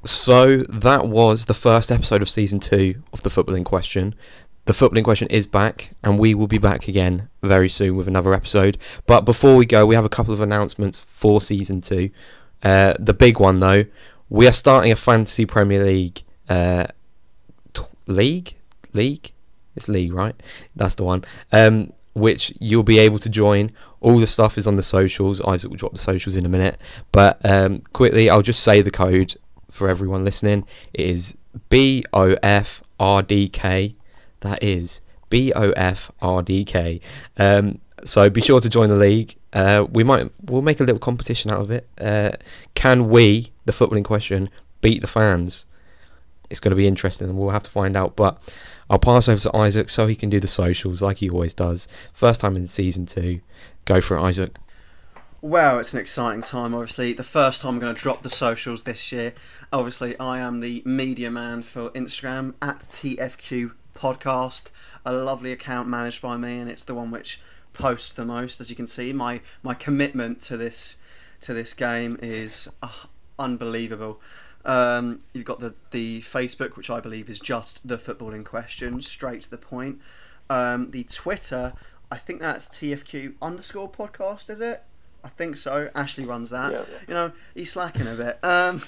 So 0.05 0.57
that 0.63 1.07
was 1.07 1.45
the 1.45 1.53
first 1.53 1.89
episode 1.91 2.21
of 2.21 2.29
season 2.29 2.59
two 2.59 3.01
of 3.13 3.21
the 3.23 3.29
Footballing 3.29 3.63
Question. 3.63 4.13
The 4.65 4.73
Footballing 4.73 5.05
Question 5.05 5.29
is 5.29 5.47
back, 5.47 5.91
and 6.03 6.19
we 6.19 6.35
will 6.35 6.47
be 6.47 6.57
back 6.57 6.87
again 6.89 7.29
very 7.41 7.69
soon 7.69 7.95
with 7.95 8.07
another 8.09 8.33
episode. 8.33 8.77
But 9.07 9.21
before 9.21 9.55
we 9.55 9.65
go, 9.65 9.85
we 9.85 9.95
have 9.95 10.03
a 10.05 10.09
couple 10.09 10.33
of 10.33 10.41
announcements 10.41 10.99
for 10.99 11.39
season 11.41 11.79
two. 11.79 12.09
Uh, 12.63 12.95
the 12.99 13.13
big 13.13 13.39
one, 13.39 13.59
though, 13.61 13.85
we 14.29 14.45
are 14.47 14.51
starting 14.53 14.91
a 14.91 14.95
fantasy 14.97 15.45
Premier 15.45 15.83
League 15.85 16.21
uh, 16.49 16.87
t- 16.87 16.91
league. 18.05 18.55
League, 18.93 19.31
it's 19.75 19.89
league, 19.89 20.13
right? 20.13 20.35
That's 20.75 20.95
the 20.95 21.03
one. 21.03 21.25
Um, 21.51 21.93
which 22.13 22.53
you'll 22.59 22.83
be 22.83 22.99
able 22.99 23.19
to 23.19 23.29
join. 23.29 23.71
All 24.01 24.19
the 24.19 24.27
stuff 24.27 24.57
is 24.57 24.67
on 24.67 24.75
the 24.75 24.83
socials. 24.83 25.41
Isaac 25.41 25.71
will 25.71 25.77
drop 25.77 25.93
the 25.93 25.97
socials 25.99 26.35
in 26.35 26.45
a 26.45 26.49
minute. 26.49 26.79
But 27.11 27.43
um, 27.43 27.81
quickly, 27.93 28.29
I'll 28.29 28.43
just 28.43 28.61
say 28.61 28.81
the 28.81 28.91
code 28.91 29.35
for 29.71 29.89
everyone 29.89 30.23
listening. 30.23 30.65
It 30.93 31.07
is 31.07 31.35
B 31.69 32.03
O 32.13 32.35
F 32.43 32.83
R 32.99 33.23
D 33.23 33.47
K. 33.47 33.95
That 34.41 34.61
is 34.61 35.01
B 35.29 35.51
O 35.53 35.71
F 35.71 36.11
R 36.21 36.43
D 36.43 36.63
K. 36.63 37.01
Um, 37.37 37.79
so 38.03 38.29
be 38.29 38.41
sure 38.41 38.61
to 38.61 38.69
join 38.69 38.89
the 38.89 38.95
league. 38.95 39.35
Uh, 39.53 39.85
we 39.91 40.03
might 40.03 40.29
we'll 40.43 40.61
make 40.61 40.79
a 40.79 40.83
little 40.83 40.99
competition 40.99 41.51
out 41.51 41.61
of 41.61 41.71
it. 41.71 41.87
Uh, 41.99 42.31
can 42.75 43.09
we, 43.09 43.51
the 43.65 43.71
Footballing 43.71 44.03
Question, 44.03 44.49
beat 44.81 45.01
the 45.01 45.07
fans? 45.07 45.65
It's 46.53 46.59
going 46.59 46.69
to 46.69 46.75
be 46.75 46.85
interesting, 46.85 47.27
and 47.29 47.35
we'll 47.35 47.49
have 47.49 47.63
to 47.63 47.69
find 47.71 47.97
out. 47.97 48.15
But 48.15 48.37
I'll 48.91 48.99
pass 48.99 49.27
over 49.27 49.41
to 49.41 49.57
Isaac 49.57 49.89
so 49.89 50.05
he 50.05 50.15
can 50.15 50.29
do 50.29 50.39
the 50.39 50.47
socials 50.47 51.01
like 51.01 51.17
he 51.17 51.27
always 51.27 51.55
does. 51.55 51.87
First 52.13 52.41
time 52.41 52.55
in 52.55 52.67
season 52.67 53.07
two. 53.07 53.41
Go 53.85 54.01
for 54.01 54.17
it, 54.17 54.21
Isaac. 54.21 54.57
Well, 55.41 55.79
it's 55.79 55.93
an 55.93 55.99
exciting 55.99 56.43
time, 56.43 56.75
obviously. 56.75 57.11
The 57.13 57.23
first 57.23 57.63
time 57.63 57.73
I'm 57.73 57.79
going 57.79 57.95
to 57.95 57.99
drop 57.99 58.21
the 58.21 58.29
socials 58.29 58.83
this 58.83 59.11
year. 59.11 59.33
Obviously, 59.73 60.15
I 60.19 60.37
am 60.37 60.59
the 60.59 60.83
media 60.85 61.31
man 61.31 61.63
for 61.63 61.89
Instagram 61.89 62.53
at 62.61 62.81
TFQ 62.81 63.71
Podcast, 63.95 64.69
a 65.07 65.11
lovely 65.11 65.51
account 65.51 65.89
managed 65.89 66.21
by 66.21 66.37
me, 66.37 66.59
and 66.59 66.69
it's 66.69 66.83
the 66.83 66.93
one 66.93 67.09
which 67.09 67.41
posts 67.73 68.11
the 68.11 68.25
most. 68.25 68.61
As 68.61 68.69
you 68.69 68.75
can 68.75 68.85
see, 68.85 69.11
my 69.11 69.41
my 69.63 69.73
commitment 69.73 70.39
to 70.41 70.55
this 70.55 70.97
to 71.41 71.53
this 71.55 71.73
game 71.73 72.19
is 72.21 72.69
uh, 72.83 72.89
unbelievable. 73.39 74.21
Um, 74.65 75.21
you've 75.33 75.45
got 75.45 75.59
the 75.59 75.73
the 75.91 76.21
Facebook, 76.21 76.77
which 76.77 76.89
I 76.89 76.99
believe 76.99 77.29
is 77.29 77.39
just 77.39 77.85
the 77.87 77.97
Footballing 77.97 78.45
Question, 78.45 79.01
straight 79.01 79.41
to 79.43 79.49
the 79.49 79.57
point. 79.57 79.99
Um, 80.49 80.89
the 80.91 81.03
Twitter, 81.03 81.73
I 82.11 82.17
think 82.17 82.39
that's 82.39 82.67
TFQ 82.67 83.35
underscore 83.41 83.89
podcast, 83.89 84.49
is 84.49 84.61
it? 84.61 84.83
I 85.23 85.29
think 85.29 85.55
so. 85.55 85.89
Ashley 85.95 86.25
runs 86.25 86.49
that. 86.49 86.71
Yeah, 86.71 86.79
yeah. 86.89 86.97
You 87.07 87.13
know, 87.13 87.31
he's 87.55 87.71
slacking 87.71 88.07
a 88.07 88.15
bit. 88.15 88.43
Um, 88.43 88.81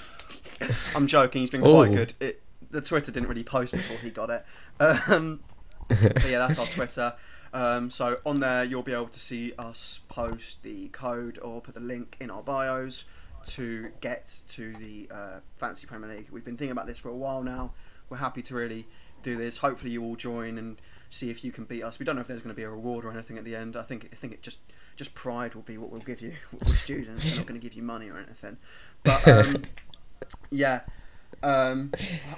I'm 0.95 1.07
joking. 1.07 1.41
He's 1.41 1.49
been 1.49 1.61
quite 1.61 1.91
Ooh. 1.91 1.95
good. 1.95 2.13
It, 2.19 2.41
the 2.71 2.81
Twitter 2.81 3.11
didn't 3.11 3.29
really 3.29 3.43
post 3.43 3.73
before 3.73 3.97
he 3.97 4.09
got 4.09 4.29
it. 4.29 4.45
Um, 4.79 5.39
but 5.87 6.29
yeah, 6.29 6.39
that's 6.39 6.59
our 6.59 6.65
Twitter. 6.65 7.13
Um, 7.53 7.89
so 7.89 8.17
on 8.25 8.41
there, 8.41 8.65
you'll 8.65 8.83
be 8.83 8.91
able 8.91 9.07
to 9.07 9.19
see 9.19 9.53
us 9.57 10.01
post 10.09 10.61
the 10.63 10.89
code 10.89 11.39
or 11.41 11.61
put 11.61 11.73
the 11.73 11.79
link 11.79 12.17
in 12.19 12.29
our 12.29 12.43
bios 12.43 13.05
to 13.47 13.91
get 14.01 14.39
to 14.49 14.73
the 14.73 15.07
uh, 15.13 15.39
Fantasy 15.57 15.87
Premier 15.87 16.09
League. 16.09 16.27
We've 16.31 16.45
been 16.45 16.57
thinking 16.57 16.71
about 16.71 16.87
this 16.87 16.97
for 16.97 17.09
a 17.09 17.15
while 17.15 17.43
now. 17.43 17.71
We're 18.09 18.17
happy 18.17 18.41
to 18.43 18.55
really 18.55 18.87
do 19.23 19.37
this. 19.37 19.57
Hopefully, 19.57 19.91
you 19.91 20.03
all 20.03 20.15
join 20.15 20.57
and 20.57 20.77
see 21.09 21.29
if 21.29 21.43
you 21.43 21.51
can 21.51 21.65
beat 21.65 21.83
us. 21.83 21.99
We 21.99 22.05
don't 22.05 22.15
know 22.15 22.21
if 22.21 22.27
there's 22.27 22.41
going 22.41 22.53
to 22.53 22.55
be 22.55 22.63
a 22.63 22.69
reward 22.69 23.05
or 23.05 23.11
anything 23.11 23.37
at 23.37 23.43
the 23.43 23.55
end. 23.55 23.75
I 23.75 23.83
think 23.83 24.09
I 24.11 24.15
think 24.15 24.33
it 24.33 24.41
just 24.41 24.59
just 24.95 25.13
pride 25.13 25.55
will 25.55 25.63
be 25.63 25.77
what 25.77 25.91
we'll 25.91 26.01
give 26.01 26.21
you. 26.21 26.33
We're 26.51 26.73
students. 26.73 27.25
We're 27.29 27.37
not 27.37 27.47
going 27.47 27.59
to 27.59 27.63
give 27.63 27.75
you 27.75 27.83
money 27.83 28.09
or 28.09 28.17
anything. 28.17 28.57
But 29.03 29.27
um, 29.27 29.63
yeah, 30.49 30.81
um, 31.43 31.91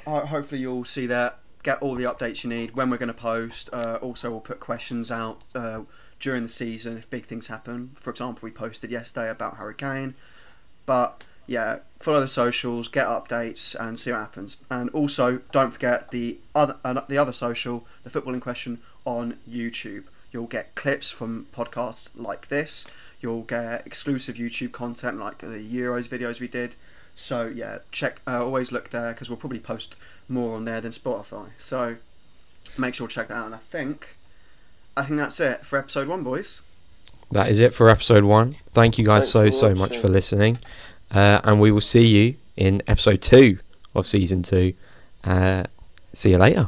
ho- 0.06 0.26
hopefully 0.26 0.62
you'll 0.62 0.86
see 0.86 1.08
that. 1.08 1.40
Get 1.64 1.80
all 1.82 1.96
the 1.96 2.06
updates 2.06 2.44
you 2.44 2.50
need 2.50 2.76
when 2.76 2.90
we're 2.90 2.98
going 2.98 3.08
to 3.08 3.14
post. 3.14 3.70
Uh, 3.74 4.00
also, 4.02 4.30
we'll 4.30 4.40
put 4.40 4.60
questions 4.60 5.12
out 5.12 5.46
uh, 5.54 5.82
during 6.20 6.44
the 6.44 6.50
season 6.50 6.98
if 6.98 7.10
big 7.10 7.26
things 7.26 7.48
happen. 7.48 7.96
For 8.00 8.10
example, 8.10 8.40
we 8.44 8.52
posted 8.52 8.90
yesterday 8.90 9.30
about 9.30 9.58
Hurricane. 9.58 10.16
But 10.88 11.24
yeah, 11.46 11.80
follow 12.00 12.22
the 12.22 12.28
socials, 12.28 12.88
get 12.88 13.06
updates, 13.06 13.76
and 13.80 14.00
see 14.00 14.12
what 14.12 14.22
happens. 14.22 14.58
And 14.72 14.90
also, 14.90 15.42
don't 15.52 15.72
forget 15.72 16.10
the 16.10 16.40
other 16.56 16.78
uh, 16.84 17.02
the 17.08 17.20
other 17.20 17.34
social, 17.34 17.86
the 18.04 18.10
Footballing 18.10 18.42
Question, 18.42 18.80
on 19.06 19.38
YouTube. 19.48 20.06
You'll 20.32 20.48
get 20.48 20.74
clips 20.74 21.12
from 21.12 21.48
podcasts 21.56 22.10
like 22.16 22.48
this. 22.48 22.86
You'll 23.22 23.44
get 23.44 23.86
exclusive 23.86 24.36
YouTube 24.36 24.72
content 24.72 25.20
like 25.20 25.40
the 25.40 25.48
Euros 25.48 26.08
videos 26.08 26.40
we 26.40 26.48
did. 26.48 26.76
So 27.16 27.48
yeah, 27.48 27.80
check. 27.92 28.22
Uh, 28.28 28.44
always 28.44 28.72
look 28.72 28.90
there 28.90 29.14
because 29.14 29.30
we'll 29.30 29.38
probably 29.38 29.60
post 29.60 29.96
more 30.30 30.56
on 30.56 30.66
there 30.66 30.82
than 30.82 30.92
Spotify. 30.92 31.50
So 31.58 31.98
make 32.78 32.94
sure 32.94 33.08
to 33.08 33.14
check 33.14 33.30
that 33.30 33.36
out. 33.36 33.46
And 33.48 33.56
I 33.56 33.60
think, 33.60 34.16
I 34.96 35.04
think 35.04 35.18
that's 35.18 35.40
it 35.40 35.66
for 35.66 35.80
episode 35.80 36.08
one, 36.08 36.24
boys. 36.24 36.62
That 37.32 37.50
is 37.50 37.60
it 37.60 37.74
for 37.74 37.90
episode 37.90 38.24
one. 38.24 38.54
Thank 38.72 38.98
you 38.98 39.06
guys 39.06 39.32
Thanks 39.32 39.58
so 39.58 39.70
so 39.70 39.76
much 39.76 39.98
for 39.98 40.08
listening, 40.08 40.60
uh, 41.12 41.42
and 41.44 41.60
we 41.60 41.72
will 41.72 41.82
see 41.82 42.06
you 42.06 42.36
in 42.56 42.82
episode 42.88 43.22
two 43.22 43.60
of 43.96 44.08
season 44.08 44.44
two. 44.44 44.74
Uh, 45.24 45.64
see 46.14 46.32
you 46.32 46.38
later. 46.38 46.68